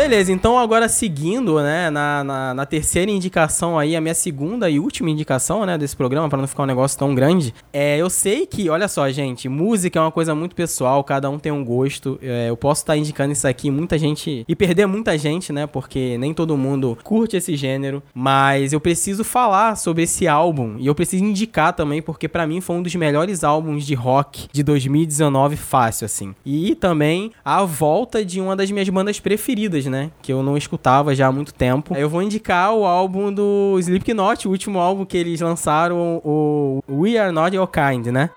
Beleza, 0.00 0.32
então 0.32 0.58
agora 0.58 0.88
seguindo, 0.88 1.60
né, 1.60 1.90
na, 1.90 2.24
na, 2.24 2.54
na 2.54 2.64
terceira 2.64 3.10
indicação 3.10 3.78
aí, 3.78 3.94
a 3.94 4.00
minha 4.00 4.14
segunda 4.14 4.70
e 4.70 4.80
última 4.80 5.10
indicação, 5.10 5.66
né, 5.66 5.76
desse 5.76 5.94
programa, 5.94 6.26
para 6.26 6.38
não 6.38 6.48
ficar 6.48 6.62
um 6.62 6.66
negócio 6.66 6.98
tão 6.98 7.14
grande, 7.14 7.52
é, 7.70 7.98
eu 7.98 8.08
sei 8.08 8.46
que, 8.46 8.70
olha 8.70 8.88
só, 8.88 9.10
gente, 9.10 9.46
música 9.46 9.98
é 9.98 10.02
uma 10.02 10.10
coisa 10.10 10.34
muito 10.34 10.56
pessoal, 10.56 11.04
cada 11.04 11.28
um 11.28 11.38
tem 11.38 11.52
um 11.52 11.62
gosto, 11.62 12.18
é, 12.22 12.48
eu 12.48 12.56
posso 12.56 12.80
estar 12.80 12.96
indicando 12.96 13.34
isso 13.34 13.46
aqui, 13.46 13.70
muita 13.70 13.98
gente, 13.98 14.42
e 14.48 14.56
perder 14.56 14.86
muita 14.86 15.18
gente, 15.18 15.52
né, 15.52 15.66
porque 15.66 16.16
nem 16.16 16.32
todo 16.32 16.56
mundo 16.56 16.96
curte 17.04 17.36
esse 17.36 17.54
gênero, 17.54 18.02
mas 18.14 18.72
eu 18.72 18.80
preciso 18.80 19.22
falar 19.22 19.76
sobre 19.76 20.04
esse 20.04 20.26
álbum, 20.26 20.76
e 20.78 20.86
eu 20.86 20.94
preciso 20.94 21.22
indicar 21.22 21.74
também, 21.74 22.00
porque 22.00 22.26
para 22.26 22.46
mim 22.46 22.62
foi 22.62 22.76
um 22.76 22.82
dos 22.82 22.94
melhores 22.94 23.44
álbuns 23.44 23.84
de 23.84 23.92
rock 23.92 24.48
de 24.50 24.62
2019 24.62 25.56
fácil, 25.56 26.06
assim. 26.06 26.34
E 26.42 26.74
também 26.74 27.32
a 27.44 27.62
volta 27.64 28.24
de 28.24 28.40
uma 28.40 28.56
das 28.56 28.70
minhas 28.70 28.88
bandas 28.88 29.20
preferidas, 29.20 29.89
né? 29.90 30.10
Que 30.22 30.32
eu 30.32 30.42
não 30.42 30.56
escutava 30.56 31.14
já 31.14 31.26
há 31.26 31.32
muito 31.32 31.52
tempo. 31.52 31.94
Eu 31.94 32.08
vou 32.08 32.22
indicar 32.22 32.72
o 32.72 32.86
álbum 32.86 33.32
do 33.32 33.76
Slipknot, 33.78 34.46
o 34.46 34.50
último 34.50 34.78
álbum 34.78 35.04
que 35.04 35.18
eles 35.18 35.40
lançaram, 35.40 36.20
o 36.24 36.82
We 36.88 37.18
Are 37.18 37.32
Not 37.32 37.54
Your 37.54 37.68
Kind, 37.68 38.06
né? 38.06 38.30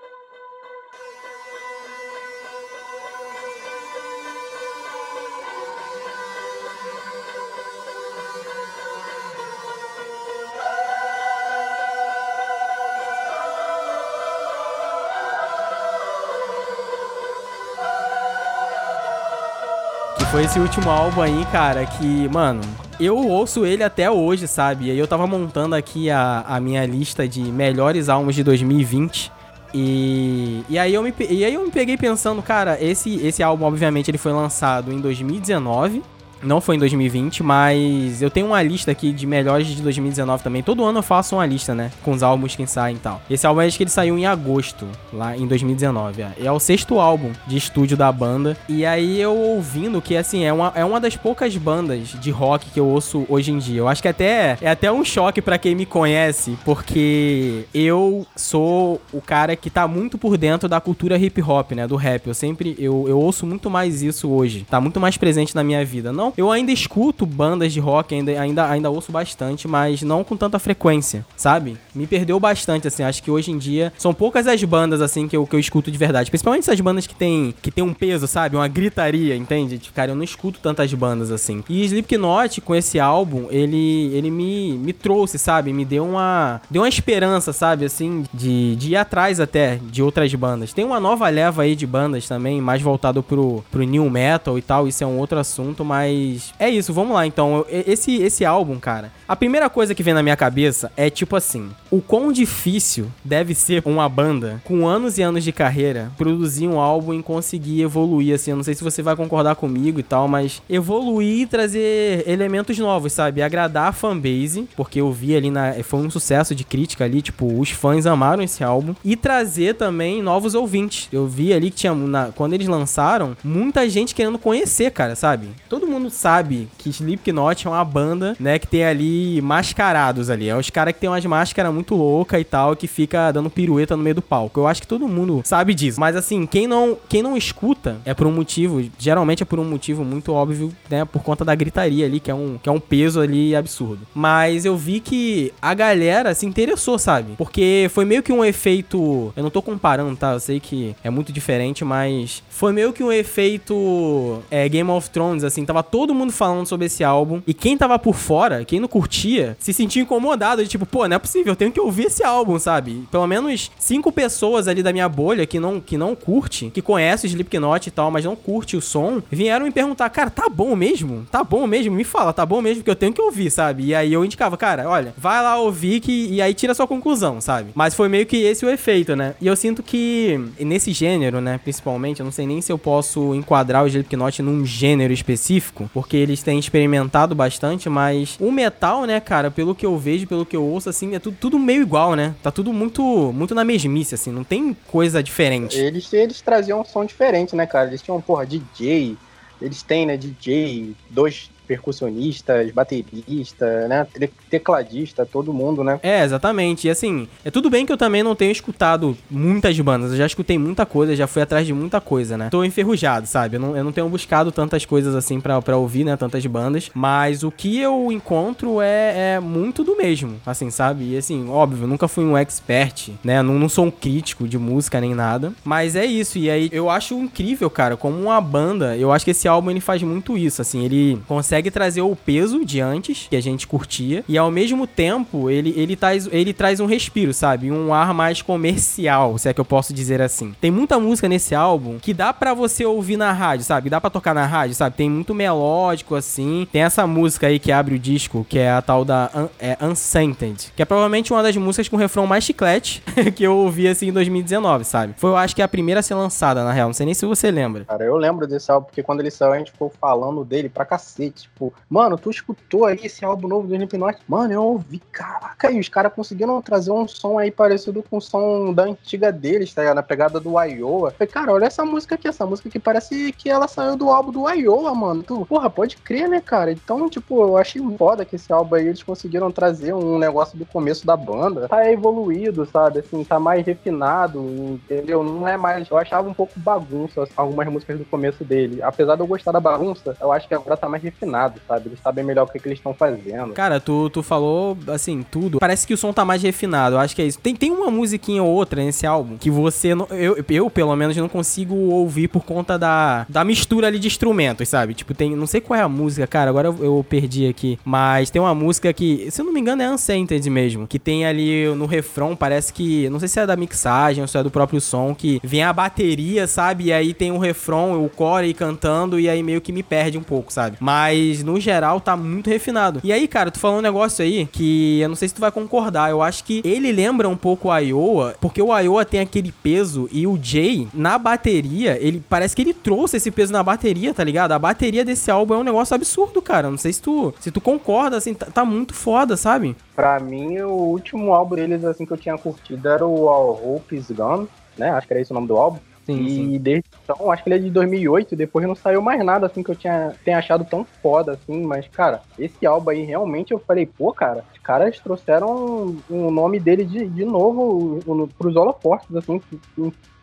Foi 20.34 20.42
esse 20.42 20.58
último 20.58 20.90
álbum 20.90 21.22
aí, 21.22 21.46
cara, 21.52 21.86
que, 21.86 22.28
mano, 22.28 22.60
eu 22.98 23.16
ouço 23.16 23.64
ele 23.64 23.84
até 23.84 24.10
hoje, 24.10 24.48
sabe? 24.48 24.86
E 24.86 24.98
eu 24.98 25.06
tava 25.06 25.28
montando 25.28 25.76
aqui 25.76 26.10
a, 26.10 26.40
a 26.40 26.58
minha 26.58 26.84
lista 26.84 27.28
de 27.28 27.40
melhores 27.40 28.08
álbuns 28.08 28.34
de 28.34 28.42
2020. 28.42 29.30
E, 29.72 30.64
e, 30.68 30.76
aí 30.76 30.92
eu 30.92 31.04
me, 31.04 31.14
e 31.30 31.44
aí 31.44 31.54
eu 31.54 31.64
me 31.64 31.70
peguei 31.70 31.96
pensando, 31.96 32.42
cara, 32.42 32.76
esse, 32.82 33.14
esse 33.24 33.44
álbum, 33.44 33.64
obviamente, 33.64 34.10
ele 34.10 34.18
foi 34.18 34.32
lançado 34.32 34.92
em 34.92 34.98
2019. 34.98 36.02
Não 36.44 36.60
foi 36.60 36.76
em 36.76 36.78
2020, 36.78 37.42
mas 37.42 38.20
eu 38.20 38.30
tenho 38.30 38.46
uma 38.46 38.62
lista 38.62 38.90
aqui 38.90 39.12
de 39.12 39.26
melhores 39.26 39.66
de 39.66 39.82
2019 39.82 40.42
também. 40.42 40.62
Todo 40.62 40.84
ano 40.84 40.98
eu 40.98 41.02
faço 41.02 41.36
uma 41.36 41.46
lista, 41.46 41.74
né? 41.74 41.90
Com 42.02 42.12
os 42.12 42.22
álbuns 42.22 42.54
que 42.54 42.66
saem 42.66 42.96
e 42.96 42.98
tal. 42.98 43.22
Esse 43.28 43.46
álbum 43.46 43.60
acho 43.60 43.76
que 43.76 43.82
ele 43.82 43.90
saiu 43.90 44.18
em 44.18 44.26
agosto, 44.26 44.86
lá 45.12 45.36
em 45.36 45.46
2019. 45.46 46.22
É, 46.22 46.32
é 46.44 46.52
o 46.52 46.60
sexto 46.60 46.98
álbum 47.00 47.32
de 47.46 47.56
estúdio 47.56 47.96
da 47.96 48.10
banda. 48.12 48.56
E 48.68 48.84
aí 48.84 49.20
eu 49.20 49.34
ouvindo 49.34 50.00
que, 50.02 50.16
assim, 50.16 50.44
é 50.44 50.52
uma, 50.52 50.72
é 50.74 50.84
uma 50.84 51.00
das 51.00 51.16
poucas 51.16 51.56
bandas 51.56 52.08
de 52.20 52.30
rock 52.30 52.70
que 52.70 52.78
eu 52.78 52.86
ouço 52.86 53.24
hoje 53.28 53.50
em 53.50 53.58
dia. 53.58 53.80
Eu 53.80 53.88
acho 53.88 54.02
que 54.02 54.08
até 54.08 54.58
é 54.60 54.68
até 54.68 54.92
um 54.92 55.04
choque 55.04 55.40
pra 55.40 55.58
quem 55.58 55.74
me 55.74 55.86
conhece, 55.86 56.58
porque 56.64 57.64
eu 57.72 58.26
sou 58.36 59.00
o 59.12 59.20
cara 59.20 59.56
que 59.56 59.70
tá 59.70 59.88
muito 59.88 60.18
por 60.18 60.36
dentro 60.36 60.68
da 60.68 60.80
cultura 60.80 61.16
hip 61.16 61.40
hop, 61.40 61.72
né? 61.72 61.86
Do 61.86 61.96
rap. 61.96 62.26
Eu 62.26 62.34
sempre, 62.34 62.76
eu, 62.78 63.06
eu 63.08 63.18
ouço 63.18 63.46
muito 63.46 63.70
mais 63.70 64.02
isso 64.02 64.28
hoje. 64.28 64.66
Tá 64.68 64.80
muito 64.80 65.00
mais 65.00 65.16
presente 65.16 65.54
na 65.54 65.64
minha 65.64 65.84
vida. 65.84 66.12
Não, 66.12 66.33
eu 66.36 66.50
ainda 66.50 66.72
escuto 66.72 67.24
bandas 67.26 67.72
de 67.72 67.80
rock, 67.80 68.14
ainda, 68.14 68.40
ainda, 68.40 68.68
ainda 68.68 68.90
ouço 68.90 69.10
bastante, 69.10 69.66
mas 69.66 70.02
não 70.02 70.22
com 70.22 70.36
tanta 70.36 70.58
frequência, 70.58 71.24
sabe? 71.36 71.76
Me 71.94 72.06
perdeu 72.06 72.38
bastante, 72.38 72.88
assim. 72.88 73.02
Acho 73.02 73.22
que 73.22 73.30
hoje 73.30 73.50
em 73.50 73.58
dia 73.58 73.92
são 73.98 74.12
poucas 74.12 74.46
as 74.46 74.62
bandas, 74.64 75.00
assim, 75.00 75.28
que 75.28 75.36
eu, 75.36 75.46
que 75.46 75.54
eu 75.54 75.60
escuto 75.60 75.90
de 75.90 75.98
verdade. 75.98 76.30
Principalmente 76.30 76.62
essas 76.62 76.80
bandas 76.80 77.06
que 77.06 77.14
tem, 77.14 77.54
que 77.62 77.70
tem 77.70 77.84
um 77.84 77.94
peso, 77.94 78.26
sabe? 78.26 78.56
Uma 78.56 78.68
gritaria, 78.68 79.36
entende? 79.36 79.78
Tipo, 79.78 79.94
Cara, 79.94 80.10
eu 80.10 80.16
não 80.16 80.24
escuto 80.24 80.58
tantas 80.60 80.92
bandas 80.92 81.30
assim. 81.30 81.62
E 81.68 81.84
Slipknot, 81.84 82.60
com 82.60 82.74
esse 82.74 82.98
álbum, 82.98 83.46
ele, 83.48 84.10
ele 84.12 84.30
me, 84.30 84.72
me 84.72 84.92
trouxe, 84.92 85.38
sabe? 85.38 85.72
Me 85.72 85.84
deu 85.84 86.04
uma, 86.04 86.60
deu 86.68 86.82
uma 86.82 86.88
esperança, 86.88 87.52
sabe? 87.52 87.84
Assim, 87.84 88.24
de, 88.34 88.74
de 88.74 88.90
ir 88.90 88.96
atrás 88.96 89.38
até 89.38 89.78
de 89.90 90.02
outras 90.02 90.34
bandas. 90.34 90.72
Tem 90.72 90.84
uma 90.84 90.98
nova 90.98 91.28
leva 91.28 91.62
aí 91.62 91.76
de 91.76 91.86
bandas 91.86 92.26
também, 92.26 92.60
mais 92.60 92.82
voltado 92.82 93.22
pro, 93.22 93.64
pro 93.70 93.84
new 93.84 94.10
metal 94.10 94.58
e 94.58 94.62
tal. 94.62 94.88
Isso 94.88 95.04
é 95.04 95.06
um 95.06 95.18
outro 95.18 95.38
assunto, 95.38 95.84
mas 95.84 96.23
é 96.58 96.68
isso, 96.70 96.92
vamos 96.92 97.14
lá 97.14 97.26
então. 97.26 97.64
Esse, 97.68 98.16
esse 98.22 98.44
álbum, 98.44 98.78
cara, 98.78 99.12
a 99.28 99.34
primeira 99.36 99.68
coisa 99.70 99.94
que 99.94 100.02
vem 100.02 100.14
na 100.14 100.22
minha 100.22 100.36
cabeça 100.36 100.90
é 100.96 101.08
tipo 101.10 101.36
assim: 101.36 101.70
o 101.90 102.00
quão 102.00 102.32
difícil 102.32 103.06
deve 103.24 103.54
ser 103.54 103.82
uma 103.84 104.08
banda 104.08 104.60
com 104.64 104.86
anos 104.86 105.18
e 105.18 105.22
anos 105.22 105.42
de 105.44 105.52
carreira 105.52 106.10
produzir 106.16 106.66
um 106.68 106.78
álbum 106.80 107.14
e 107.14 107.22
conseguir 107.22 107.82
evoluir, 107.82 108.34
assim. 108.34 108.50
Eu 108.50 108.56
não 108.56 108.64
sei 108.64 108.74
se 108.74 108.84
você 108.84 109.02
vai 109.02 109.16
concordar 109.16 109.54
comigo 109.56 109.98
e 110.00 110.02
tal, 110.02 110.28
mas 110.28 110.62
evoluir 110.68 111.40
e 111.42 111.46
trazer 111.46 112.24
elementos 112.28 112.78
novos, 112.78 113.12
sabe? 113.12 113.42
Agradar 113.42 113.88
a 113.88 113.92
fanbase, 113.92 114.68
porque 114.76 115.00
eu 115.00 115.10
vi 115.12 115.34
ali 115.36 115.50
na. 115.50 115.74
Foi 115.82 116.00
um 116.00 116.10
sucesso 116.10 116.54
de 116.54 116.64
crítica 116.64 117.04
ali, 117.04 117.20
tipo, 117.22 117.46
os 117.60 117.70
fãs 117.70 118.06
amaram 118.06 118.42
esse 118.42 118.62
álbum. 118.64 118.94
E 119.04 119.16
trazer 119.16 119.74
também 119.74 120.22
novos 120.22 120.54
ouvintes. 120.54 121.08
Eu 121.12 121.26
vi 121.26 121.52
ali 121.52 121.70
que 121.70 121.76
tinha. 121.76 121.94
na- 121.94 122.30
quando 122.34 122.52
eles 122.54 122.66
lançaram, 122.68 123.36
muita 123.42 123.88
gente 123.88 124.14
querendo 124.14 124.38
conhecer, 124.38 124.90
cara, 124.90 125.14
sabe? 125.14 125.48
Todo 125.68 125.86
mundo 125.86 126.03
sabe 126.10 126.68
que 126.78 126.90
Slipknot 126.90 127.66
é 127.66 127.70
uma 127.70 127.84
banda, 127.84 128.36
né, 128.38 128.58
que 128.58 128.66
tem 128.66 128.84
ali 128.84 129.40
mascarados 129.42 130.30
ali. 130.30 130.48
É 130.48 130.56
os 130.56 130.70
caras 130.70 130.94
que 130.94 131.00
tem 131.00 131.08
umas 131.08 131.24
máscaras 131.24 131.72
muito 131.72 131.94
loucas 131.94 132.40
e 132.40 132.44
tal, 132.44 132.76
que 132.76 132.86
fica 132.86 133.32
dando 133.32 133.50
pirueta 133.50 133.96
no 133.96 134.02
meio 134.02 134.16
do 134.16 134.22
palco. 134.22 134.60
Eu 134.60 134.66
acho 134.66 134.80
que 134.80 134.86
todo 134.86 135.08
mundo 135.08 135.42
sabe 135.44 135.74
disso. 135.74 136.00
Mas 136.00 136.16
assim, 136.16 136.46
quem 136.46 136.66
não, 136.66 136.96
quem 137.08 137.22
não 137.22 137.36
escuta 137.36 137.96
é 138.04 138.14
por 138.14 138.26
um 138.26 138.32
motivo, 138.32 138.82
geralmente 138.98 139.42
é 139.42 139.46
por 139.46 139.58
um 139.58 139.64
motivo 139.64 140.04
muito 140.04 140.32
óbvio, 140.32 140.72
né, 140.88 141.04
por 141.04 141.22
conta 141.22 141.44
da 141.44 141.54
gritaria 141.54 142.06
ali, 142.06 142.20
que 142.20 142.30
é 142.30 142.34
um, 142.34 142.58
que 142.62 142.68
é 142.68 142.72
um 142.72 142.80
peso 142.80 143.20
ali 143.20 143.54
absurdo. 143.54 144.06
Mas 144.14 144.64
eu 144.64 144.76
vi 144.76 145.00
que 145.00 145.52
a 145.60 145.74
galera 145.74 146.34
se 146.34 146.46
interessou, 146.46 146.98
sabe? 146.98 147.34
Porque 147.36 147.88
foi 147.90 148.04
meio 148.04 148.22
que 148.22 148.32
um 148.32 148.44
efeito, 148.44 149.32
eu 149.36 149.42
não 149.42 149.50
tô 149.50 149.62
comparando, 149.62 150.16
tá? 150.16 150.32
Eu 150.32 150.40
sei 150.40 150.60
que 150.60 150.94
é 151.02 151.10
muito 151.10 151.32
diferente, 151.32 151.84
mas 151.84 152.42
foi 152.48 152.72
meio 152.72 152.92
que 152.92 153.02
um 153.02 153.12
efeito 153.12 154.42
é, 154.50 154.68
Game 154.68 154.90
of 154.90 155.10
Thrones, 155.10 155.44
assim, 155.44 155.64
tava 155.64 155.82
todo 155.94 156.12
mundo 156.12 156.32
falando 156.32 156.66
sobre 156.66 156.86
esse 156.86 157.04
álbum 157.04 157.40
e 157.46 157.54
quem 157.54 157.78
tava 157.78 157.96
por 158.00 158.16
fora, 158.16 158.64
quem 158.64 158.80
não 158.80 158.88
curtia, 158.88 159.56
se 159.60 159.72
sentia 159.72 160.02
incomodado, 160.02 160.60
de 160.60 160.68
tipo, 160.68 160.84
pô, 160.84 161.06
não 161.06 161.14
é 161.14 161.18
possível, 161.20 161.52
eu 161.52 161.56
tenho 161.56 161.70
que 161.70 161.78
ouvir 161.78 162.06
esse 162.06 162.24
álbum, 162.24 162.58
sabe? 162.58 163.06
Pelo 163.12 163.28
menos 163.28 163.70
cinco 163.78 164.10
pessoas 164.10 164.66
ali 164.66 164.82
da 164.82 164.92
minha 164.92 165.08
bolha 165.08 165.46
que 165.46 165.60
não, 165.60 165.78
que 165.78 165.96
não 165.96 166.16
curte, 166.16 166.68
que 166.74 166.82
conhece 166.82 167.26
o 167.26 167.28
Slipknot 167.28 167.86
e 167.86 167.92
tal, 167.92 168.10
mas 168.10 168.24
não 168.24 168.34
curte 168.34 168.76
o 168.76 168.80
som, 168.80 169.22
vieram 169.30 169.66
me 169.66 169.70
perguntar, 169.70 170.10
cara, 170.10 170.30
tá 170.30 170.48
bom 170.48 170.74
mesmo? 170.74 171.24
Tá 171.30 171.44
bom 171.44 171.64
mesmo? 171.64 171.94
Me 171.94 172.02
fala, 172.02 172.32
tá 172.32 172.44
bom 172.44 172.60
mesmo? 172.60 172.82
Que 172.82 172.90
eu 172.90 172.96
tenho 172.96 173.12
que 173.12 173.22
ouvir, 173.22 173.52
sabe? 173.52 173.84
E 173.84 173.94
aí 173.94 174.12
eu 174.12 174.24
indicava, 174.24 174.56
cara, 174.56 174.88
olha, 174.88 175.14
vai 175.16 175.40
lá 175.44 175.58
ouvir 175.58 176.00
que, 176.00 176.26
e 176.28 176.42
aí 176.42 176.54
tira 176.54 176.74
sua 176.74 176.88
conclusão, 176.88 177.40
sabe? 177.40 177.70
Mas 177.72 177.94
foi 177.94 178.08
meio 178.08 178.26
que 178.26 178.38
esse 178.38 178.66
o 178.66 178.68
efeito, 178.68 179.14
né? 179.14 179.36
E 179.40 179.46
eu 179.46 179.54
sinto 179.54 179.80
que 179.80 180.40
nesse 180.58 180.92
gênero, 180.92 181.40
né, 181.40 181.60
principalmente, 181.62 182.18
eu 182.18 182.24
não 182.24 182.32
sei 182.32 182.48
nem 182.48 182.60
se 182.60 182.72
eu 182.72 182.78
posso 182.78 183.32
enquadrar 183.32 183.84
o 183.84 183.86
Slipknot 183.86 184.42
num 184.42 184.66
gênero 184.66 185.12
específico, 185.12 185.83
porque 185.92 186.16
eles 186.16 186.42
têm 186.42 186.58
experimentado 186.58 187.34
bastante, 187.34 187.88
mas 187.88 188.36
o 188.40 188.50
metal, 188.50 189.04
né, 189.04 189.20
cara, 189.20 189.50
pelo 189.50 189.74
que 189.74 189.84
eu 189.84 189.98
vejo, 189.98 190.26
pelo 190.26 190.46
que 190.46 190.56
eu 190.56 190.64
ouço, 190.64 190.88
assim, 190.88 191.14
é 191.14 191.18
tudo, 191.18 191.36
tudo 191.40 191.58
meio 191.58 191.82
igual, 191.82 192.14
né? 192.14 192.34
Tá 192.42 192.50
tudo 192.50 192.72
muito, 192.72 193.02
muito 193.32 193.54
na 193.54 193.64
mesmice, 193.64 194.14
assim, 194.14 194.30
não 194.30 194.44
tem 194.44 194.76
coisa 194.86 195.22
diferente. 195.22 195.78
Eles, 195.78 196.12
eles 196.12 196.40
traziam 196.40 196.80
um 196.80 196.84
som 196.84 197.04
diferente, 197.04 197.54
né, 197.54 197.66
cara? 197.66 197.88
Eles 197.88 198.02
tinham, 198.02 198.20
porra, 198.20 198.46
DJ, 198.46 199.16
eles 199.60 199.82
têm, 199.82 200.06
né, 200.06 200.16
DJ, 200.16 200.94
dois 201.10 201.50
percussionistas, 201.66 202.70
baterista, 202.72 203.88
né, 203.88 204.06
te- 204.12 204.30
tecladista, 204.50 205.26
todo 205.26 205.52
mundo, 205.52 205.82
né? 205.84 205.98
É, 206.02 206.24
exatamente. 206.24 206.86
E 206.86 206.90
assim, 206.90 207.28
é 207.44 207.50
tudo 207.50 207.70
bem 207.70 207.86
que 207.86 207.92
eu 207.92 207.96
também 207.96 208.22
não 208.22 208.34
tenho 208.34 208.52
escutado 208.52 209.16
muitas 209.30 209.78
bandas. 209.80 210.10
Eu 210.12 210.16
já 210.18 210.26
escutei 210.26 210.58
muita 210.58 210.84
coisa, 210.86 211.14
já 211.16 211.26
fui 211.26 211.42
atrás 211.42 211.66
de 211.66 211.72
muita 211.72 212.00
coisa, 212.00 212.36
né? 212.36 212.48
Tô 212.50 212.64
enferrujado, 212.64 213.26
sabe? 213.26 213.56
Eu 213.56 213.60
não, 213.60 213.76
eu 213.76 213.84
não 213.84 213.92
tenho 213.92 214.08
buscado 214.08 214.50
tantas 214.52 214.84
coisas 214.84 215.14
assim 215.14 215.40
pra 215.40 215.76
ouvir, 215.76 216.04
né? 216.04 216.16
Tantas 216.16 216.44
bandas. 216.46 216.90
Mas 216.94 217.42
o 217.42 217.50
que 217.50 217.78
eu 217.78 218.10
encontro 218.12 218.80
é, 218.80 219.34
é 219.36 219.40
muito 219.40 219.82
do 219.84 219.96
mesmo, 219.96 220.36
assim, 220.44 220.70
sabe? 220.70 221.12
E 221.12 221.16
assim, 221.16 221.48
óbvio, 221.48 221.86
nunca 221.86 222.08
fui 222.08 222.24
um 222.24 222.36
expert, 222.36 223.10
né? 223.22 223.42
Não, 223.42 223.58
não 223.58 223.68
sou 223.68 223.86
um 223.86 223.90
crítico 223.90 224.46
de 224.48 224.58
música 224.58 225.00
nem 225.00 225.14
nada. 225.14 225.52
Mas 225.64 225.96
é 225.96 226.04
isso. 226.04 226.38
E 226.38 226.50
aí 226.50 226.68
eu 226.72 226.90
acho 226.90 227.14
incrível, 227.18 227.70
cara, 227.70 227.96
como 227.96 228.18
uma 228.20 228.40
banda. 228.40 228.96
Eu 228.96 229.12
acho 229.12 229.24
que 229.24 229.30
esse 229.30 229.46
álbum 229.48 229.70
ele 229.70 229.80
faz 229.80 230.02
muito 230.02 230.36
isso, 230.36 230.60
assim. 230.60 230.84
Ele 230.84 231.18
consegue 231.26 231.53
trazer 231.70 232.02
o 232.02 232.14
peso 232.14 232.64
de 232.64 232.80
antes, 232.80 233.26
que 233.28 233.36
a 233.36 233.42
gente 233.42 233.66
curtia. 233.66 234.24
E 234.28 234.38
ao 234.38 234.50
mesmo 234.50 234.86
tempo, 234.86 235.50
ele, 235.50 235.74
ele, 235.76 235.96
traz, 235.96 236.28
ele 236.30 236.52
traz 236.52 236.80
um 236.80 236.86
respiro, 236.86 237.32
sabe? 237.32 237.70
Um 237.70 237.92
ar 237.92 238.14
mais 238.14 238.42
comercial, 238.42 239.36
se 239.38 239.48
é 239.48 239.54
que 239.54 239.60
eu 239.60 239.64
posso 239.64 239.92
dizer 239.92 240.20
assim. 240.22 240.54
Tem 240.60 240.70
muita 240.70 240.98
música 240.98 241.28
nesse 241.28 241.54
álbum 241.54 241.98
que 241.98 242.14
dá 242.14 242.32
pra 242.32 242.54
você 242.54 242.84
ouvir 242.84 243.16
na 243.16 243.32
rádio, 243.32 243.64
sabe? 243.64 243.90
Dá 243.90 244.00
pra 244.00 244.10
tocar 244.10 244.34
na 244.34 244.46
rádio, 244.46 244.74
sabe? 244.74 244.96
Tem 244.96 245.10
muito 245.10 245.34
melódico, 245.34 246.14
assim. 246.14 246.66
Tem 246.70 246.82
essa 246.82 247.06
música 247.06 247.46
aí 247.46 247.58
que 247.58 247.72
abre 247.72 247.94
o 247.94 247.98
disco, 247.98 248.46
que 248.48 248.58
é 248.58 248.70
a 248.70 248.82
tal 248.82 249.04
da 249.04 249.30
Un 249.34 249.48
é 249.58 249.76
Unsainted, 249.80 250.72
que 250.74 250.82
é 250.82 250.84
provavelmente 250.84 251.32
uma 251.32 251.42
das 251.42 251.56
músicas 251.56 251.88
com 251.88 251.96
refrão 251.96 252.26
mais 252.26 252.44
chiclete 252.44 253.02
que 253.34 253.44
eu 253.44 253.56
ouvi, 253.56 253.88
assim, 253.88 254.08
em 254.08 254.12
2019, 254.12 254.84
sabe? 254.84 255.14
Foi, 255.16 255.30
eu 255.30 255.36
acho 255.36 255.54
que 255.54 255.62
a 255.62 255.68
primeira 255.68 256.00
a 256.00 256.02
ser 256.02 256.14
lançada, 256.14 256.64
na 256.64 256.72
real. 256.72 256.88
Não 256.88 256.94
sei 256.94 257.06
nem 257.06 257.14
se 257.14 257.26
você 257.26 257.50
lembra. 257.50 257.84
Cara, 257.84 258.04
eu 258.04 258.16
lembro 258.16 258.46
desse 258.46 258.70
álbum, 258.70 258.86
porque 258.86 259.02
quando 259.02 259.20
ele 259.20 259.30
saiu, 259.30 259.52
a 259.52 259.58
gente 259.58 259.72
ficou 259.72 259.92
falando 260.00 260.44
dele 260.44 260.68
pra 260.68 260.84
cacete. 260.84 261.43
Tipo, 261.44 261.72
mano, 261.88 262.16
tu 262.16 262.30
escutou 262.30 262.86
aí 262.86 262.98
esse 263.02 263.24
álbum 263.24 263.48
novo 263.48 263.68
do 263.68 263.74
Slipknot? 263.74 264.18
Mano, 264.26 264.52
eu 264.52 264.62
ouvi, 264.62 265.00
caraca, 265.12 265.70
e 265.70 265.78
os 265.78 265.88
caras 265.88 266.12
conseguiram 266.12 266.60
trazer 266.62 266.90
um 266.90 267.06
som 267.06 267.38
aí 267.38 267.50
parecido 267.50 268.02
com 268.02 268.16
o 268.16 268.20
som 268.20 268.72
da 268.72 268.84
antiga 268.84 269.30
deles, 269.30 269.72
tá 269.72 269.82
ligado? 269.82 269.96
Na 269.96 270.02
pegada 270.02 270.40
do 270.40 270.58
Iowa. 270.58 271.10
Falei, 271.10 271.28
cara, 271.28 271.52
olha 271.52 271.66
essa 271.66 271.84
música 271.84 272.14
aqui, 272.14 272.26
essa 272.26 272.46
música 272.46 272.68
aqui 272.68 272.78
parece 272.78 273.32
que 273.32 273.50
ela 273.50 273.68
saiu 273.68 273.96
do 273.96 274.08
álbum 274.08 274.32
do 274.32 274.48
Iowa, 274.48 274.94
mano. 274.94 275.22
Tu, 275.22 275.44
porra, 275.46 275.68
pode 275.68 275.96
crer, 275.98 276.28
né, 276.28 276.40
cara? 276.40 276.72
Então, 276.72 277.08
tipo, 277.08 277.42
eu 277.42 277.56
achei 277.58 277.82
foda 277.96 278.24
que 278.24 278.36
esse 278.36 278.52
álbum 278.52 278.76
aí 278.76 278.86
eles 278.86 279.02
conseguiram 279.02 279.50
trazer 279.50 279.94
um 279.94 280.18
negócio 280.18 280.58
do 280.58 280.64
começo 280.64 281.06
da 281.06 281.16
banda. 281.16 281.68
Tá 281.68 281.90
evoluído, 281.90 282.66
sabe? 282.66 283.00
Assim, 283.00 283.22
tá 283.22 283.38
mais 283.38 283.64
refinado, 283.66 284.40
entendeu? 284.40 285.22
Não 285.22 285.46
é 285.46 285.56
mais. 285.56 285.88
Eu 285.90 285.98
achava 285.98 286.28
um 286.28 286.34
pouco 286.34 286.52
bagunça 286.56 287.28
algumas 287.36 287.68
músicas 287.68 287.98
do 287.98 288.04
começo 288.04 288.44
dele. 288.44 288.82
Apesar 288.82 289.16
de 289.16 289.20
eu 289.20 289.26
gostar 289.26 289.52
da 289.52 289.60
bagunça, 289.60 290.16
eu 290.20 290.32
acho 290.32 290.48
que 290.48 290.54
agora 290.54 290.76
tá 290.76 290.88
mais 290.88 291.02
refinado, 291.02 291.33
sabe? 291.66 291.88
Eles 291.88 292.00
sabem 292.00 292.24
melhor 292.24 292.44
o 292.44 292.46
que, 292.46 292.58
que 292.58 292.68
eles 292.68 292.78
estão 292.78 292.94
fazendo. 292.94 293.52
Cara, 293.52 293.80
tu, 293.80 294.10
tu 294.10 294.22
falou, 294.22 294.76
assim, 294.88 295.24
tudo. 295.30 295.58
Parece 295.58 295.86
que 295.86 295.94
o 295.94 295.96
som 295.96 296.12
tá 296.12 296.24
mais 296.24 296.42
refinado. 296.42 296.96
Eu 296.96 297.00
acho 297.00 297.14
que 297.14 297.22
é 297.22 297.26
isso. 297.26 297.38
Tem, 297.38 297.54
tem 297.54 297.70
uma 297.70 297.90
musiquinha 297.90 298.42
ou 298.42 298.50
outra 298.50 298.82
nesse 298.82 299.06
álbum 299.06 299.36
que 299.36 299.50
você. 299.50 299.94
Não, 299.94 300.06
eu, 300.10 300.44
eu, 300.48 300.70
pelo 300.70 300.94
menos, 300.96 301.16
não 301.16 301.28
consigo 301.28 301.74
ouvir 301.74 302.28
por 302.28 302.44
conta 302.44 302.78
da, 302.78 303.26
da 303.28 303.44
mistura 303.44 303.86
ali 303.86 303.98
de 303.98 304.06
instrumentos, 304.06 304.68
sabe? 304.68 304.94
Tipo, 304.94 305.14
tem. 305.14 305.34
Não 305.34 305.46
sei 305.46 305.60
qual 305.60 305.78
é 305.78 305.82
a 305.82 305.88
música, 305.88 306.26
cara. 306.26 306.50
Agora 306.50 306.68
eu, 306.68 306.84
eu 306.84 307.06
perdi 307.08 307.48
aqui. 307.48 307.78
Mas 307.84 308.30
tem 308.30 308.40
uma 308.40 308.54
música 308.54 308.92
que, 308.92 309.30
se 309.30 309.40
eu 309.40 309.46
não 309.46 309.52
me 309.52 309.60
engano, 309.60 309.82
é 309.82 309.90
Uncentered 309.90 310.48
mesmo. 310.50 310.86
Que 310.86 310.98
tem 310.98 311.26
ali 311.26 311.66
no 311.74 311.86
refrão, 311.86 312.36
parece 312.36 312.72
que. 312.72 313.08
Não 313.08 313.18
sei 313.18 313.28
se 313.28 313.40
é 313.40 313.46
da 313.46 313.56
mixagem 313.56 314.22
ou 314.22 314.28
se 314.28 314.36
é 314.36 314.42
do 314.42 314.50
próprio 314.50 314.80
som. 314.80 315.14
Que 315.14 315.40
vem 315.42 315.62
a 315.62 315.72
bateria, 315.72 316.46
sabe? 316.46 316.84
E 316.84 316.92
aí 316.92 317.14
tem 317.14 317.32
o 317.32 317.38
refrão, 317.38 318.04
o 318.04 318.08
core 318.08 318.52
cantando. 318.54 319.18
E 319.18 319.28
aí 319.28 319.42
meio 319.42 319.60
que 319.60 319.72
me 319.72 319.82
perde 319.82 320.18
um 320.18 320.22
pouco, 320.22 320.52
sabe? 320.52 320.76
Mas 320.80 321.23
mas 321.24 321.42
no 321.42 321.58
geral 321.58 322.00
tá 322.00 322.16
muito 322.16 322.50
refinado. 322.50 323.00
E 323.02 323.12
aí, 323.12 323.26
cara, 323.26 323.50
tu 323.50 323.58
falou 323.58 323.78
um 323.78 323.82
negócio 323.82 324.24
aí 324.24 324.46
que 324.46 325.00
eu 325.00 325.08
não 325.08 325.16
sei 325.16 325.28
se 325.28 325.34
tu 325.34 325.40
vai 325.40 325.50
concordar. 325.50 326.10
Eu 326.10 326.22
acho 326.22 326.44
que 326.44 326.60
ele 326.64 326.92
lembra 326.92 327.28
um 327.28 327.36
pouco 327.36 327.68
o 327.68 327.78
Iowa, 327.78 328.34
porque 328.40 328.60
o 328.60 328.76
Iowa 328.76 329.04
tem 329.04 329.20
aquele 329.20 329.52
peso 329.52 330.08
e 330.12 330.26
o 330.26 330.38
Jay, 330.40 330.86
na 330.92 331.18
bateria, 331.18 331.98
ele 332.00 332.22
parece 332.28 332.54
que 332.54 332.62
ele 332.62 332.74
trouxe 332.74 333.16
esse 333.16 333.30
peso 333.30 333.52
na 333.52 333.62
bateria, 333.62 334.12
tá 334.12 334.22
ligado? 334.22 334.52
A 334.52 334.58
bateria 334.58 335.04
desse 335.04 335.30
álbum 335.30 335.54
é 335.54 335.58
um 335.58 335.64
negócio 335.64 335.94
absurdo, 335.94 336.42
cara. 336.42 336.70
Não 336.70 336.78
sei 336.78 336.92
se 336.92 337.00
tu, 337.00 337.32
se 337.40 337.50
tu 337.50 337.60
concorda, 337.60 338.16
assim, 338.16 338.34
tá, 338.34 338.46
tá 338.46 338.64
muito 338.64 338.94
foda, 338.94 339.36
sabe? 339.36 339.76
Pra 339.94 340.20
mim, 340.20 340.58
o 340.60 340.72
último 340.72 341.32
álbum 341.32 341.56
deles, 341.56 341.84
assim, 341.84 342.04
que 342.04 342.12
eu 342.12 342.18
tinha 342.18 342.36
curtido 342.36 342.88
era 342.88 343.06
o 343.06 343.28
All 343.28 343.50
Hope 343.50 343.96
Is 343.96 344.10
Gone, 344.10 344.48
né? 344.76 344.90
Acho 344.90 345.06
que 345.06 345.12
era 345.12 345.22
esse 345.22 345.30
o 345.30 345.34
nome 345.34 345.46
do 345.46 345.56
álbum. 345.56 345.78
Sim, 346.06 346.26
e 346.26 346.28
sim. 346.28 346.58
desde 346.58 346.84
então, 347.02 347.30
acho 347.30 347.42
que 347.44 347.50
ele 347.50 347.56
é 347.56 347.62
de 347.62 347.70
2008, 347.70 348.34
depois 348.34 348.66
não 348.66 348.74
saiu 348.74 349.02
mais 349.02 349.22
nada, 349.22 349.46
assim, 349.46 349.62
que 349.62 349.70
eu 349.70 349.76
tinha, 349.76 350.16
tenha 350.24 350.38
achado 350.38 350.64
tão 350.64 350.86
foda, 351.02 351.34
assim, 351.34 351.62
mas, 351.62 351.86
cara, 351.88 352.22
esse 352.38 352.64
álbum 352.64 352.90
aí, 352.90 353.02
realmente, 353.04 353.52
eu 353.52 353.58
falei, 353.58 353.84
pô, 353.84 354.10
cara, 354.12 354.42
os 354.50 354.58
caras 354.60 354.98
trouxeram 355.00 356.02
o 356.08 356.30
nome 356.30 356.58
dele 356.58 356.82
de, 356.84 357.06
de 357.06 357.24
novo 357.26 358.02
no- 358.06 358.28
pros 358.28 358.56
holofortes, 358.56 359.14
assim, 359.16 359.38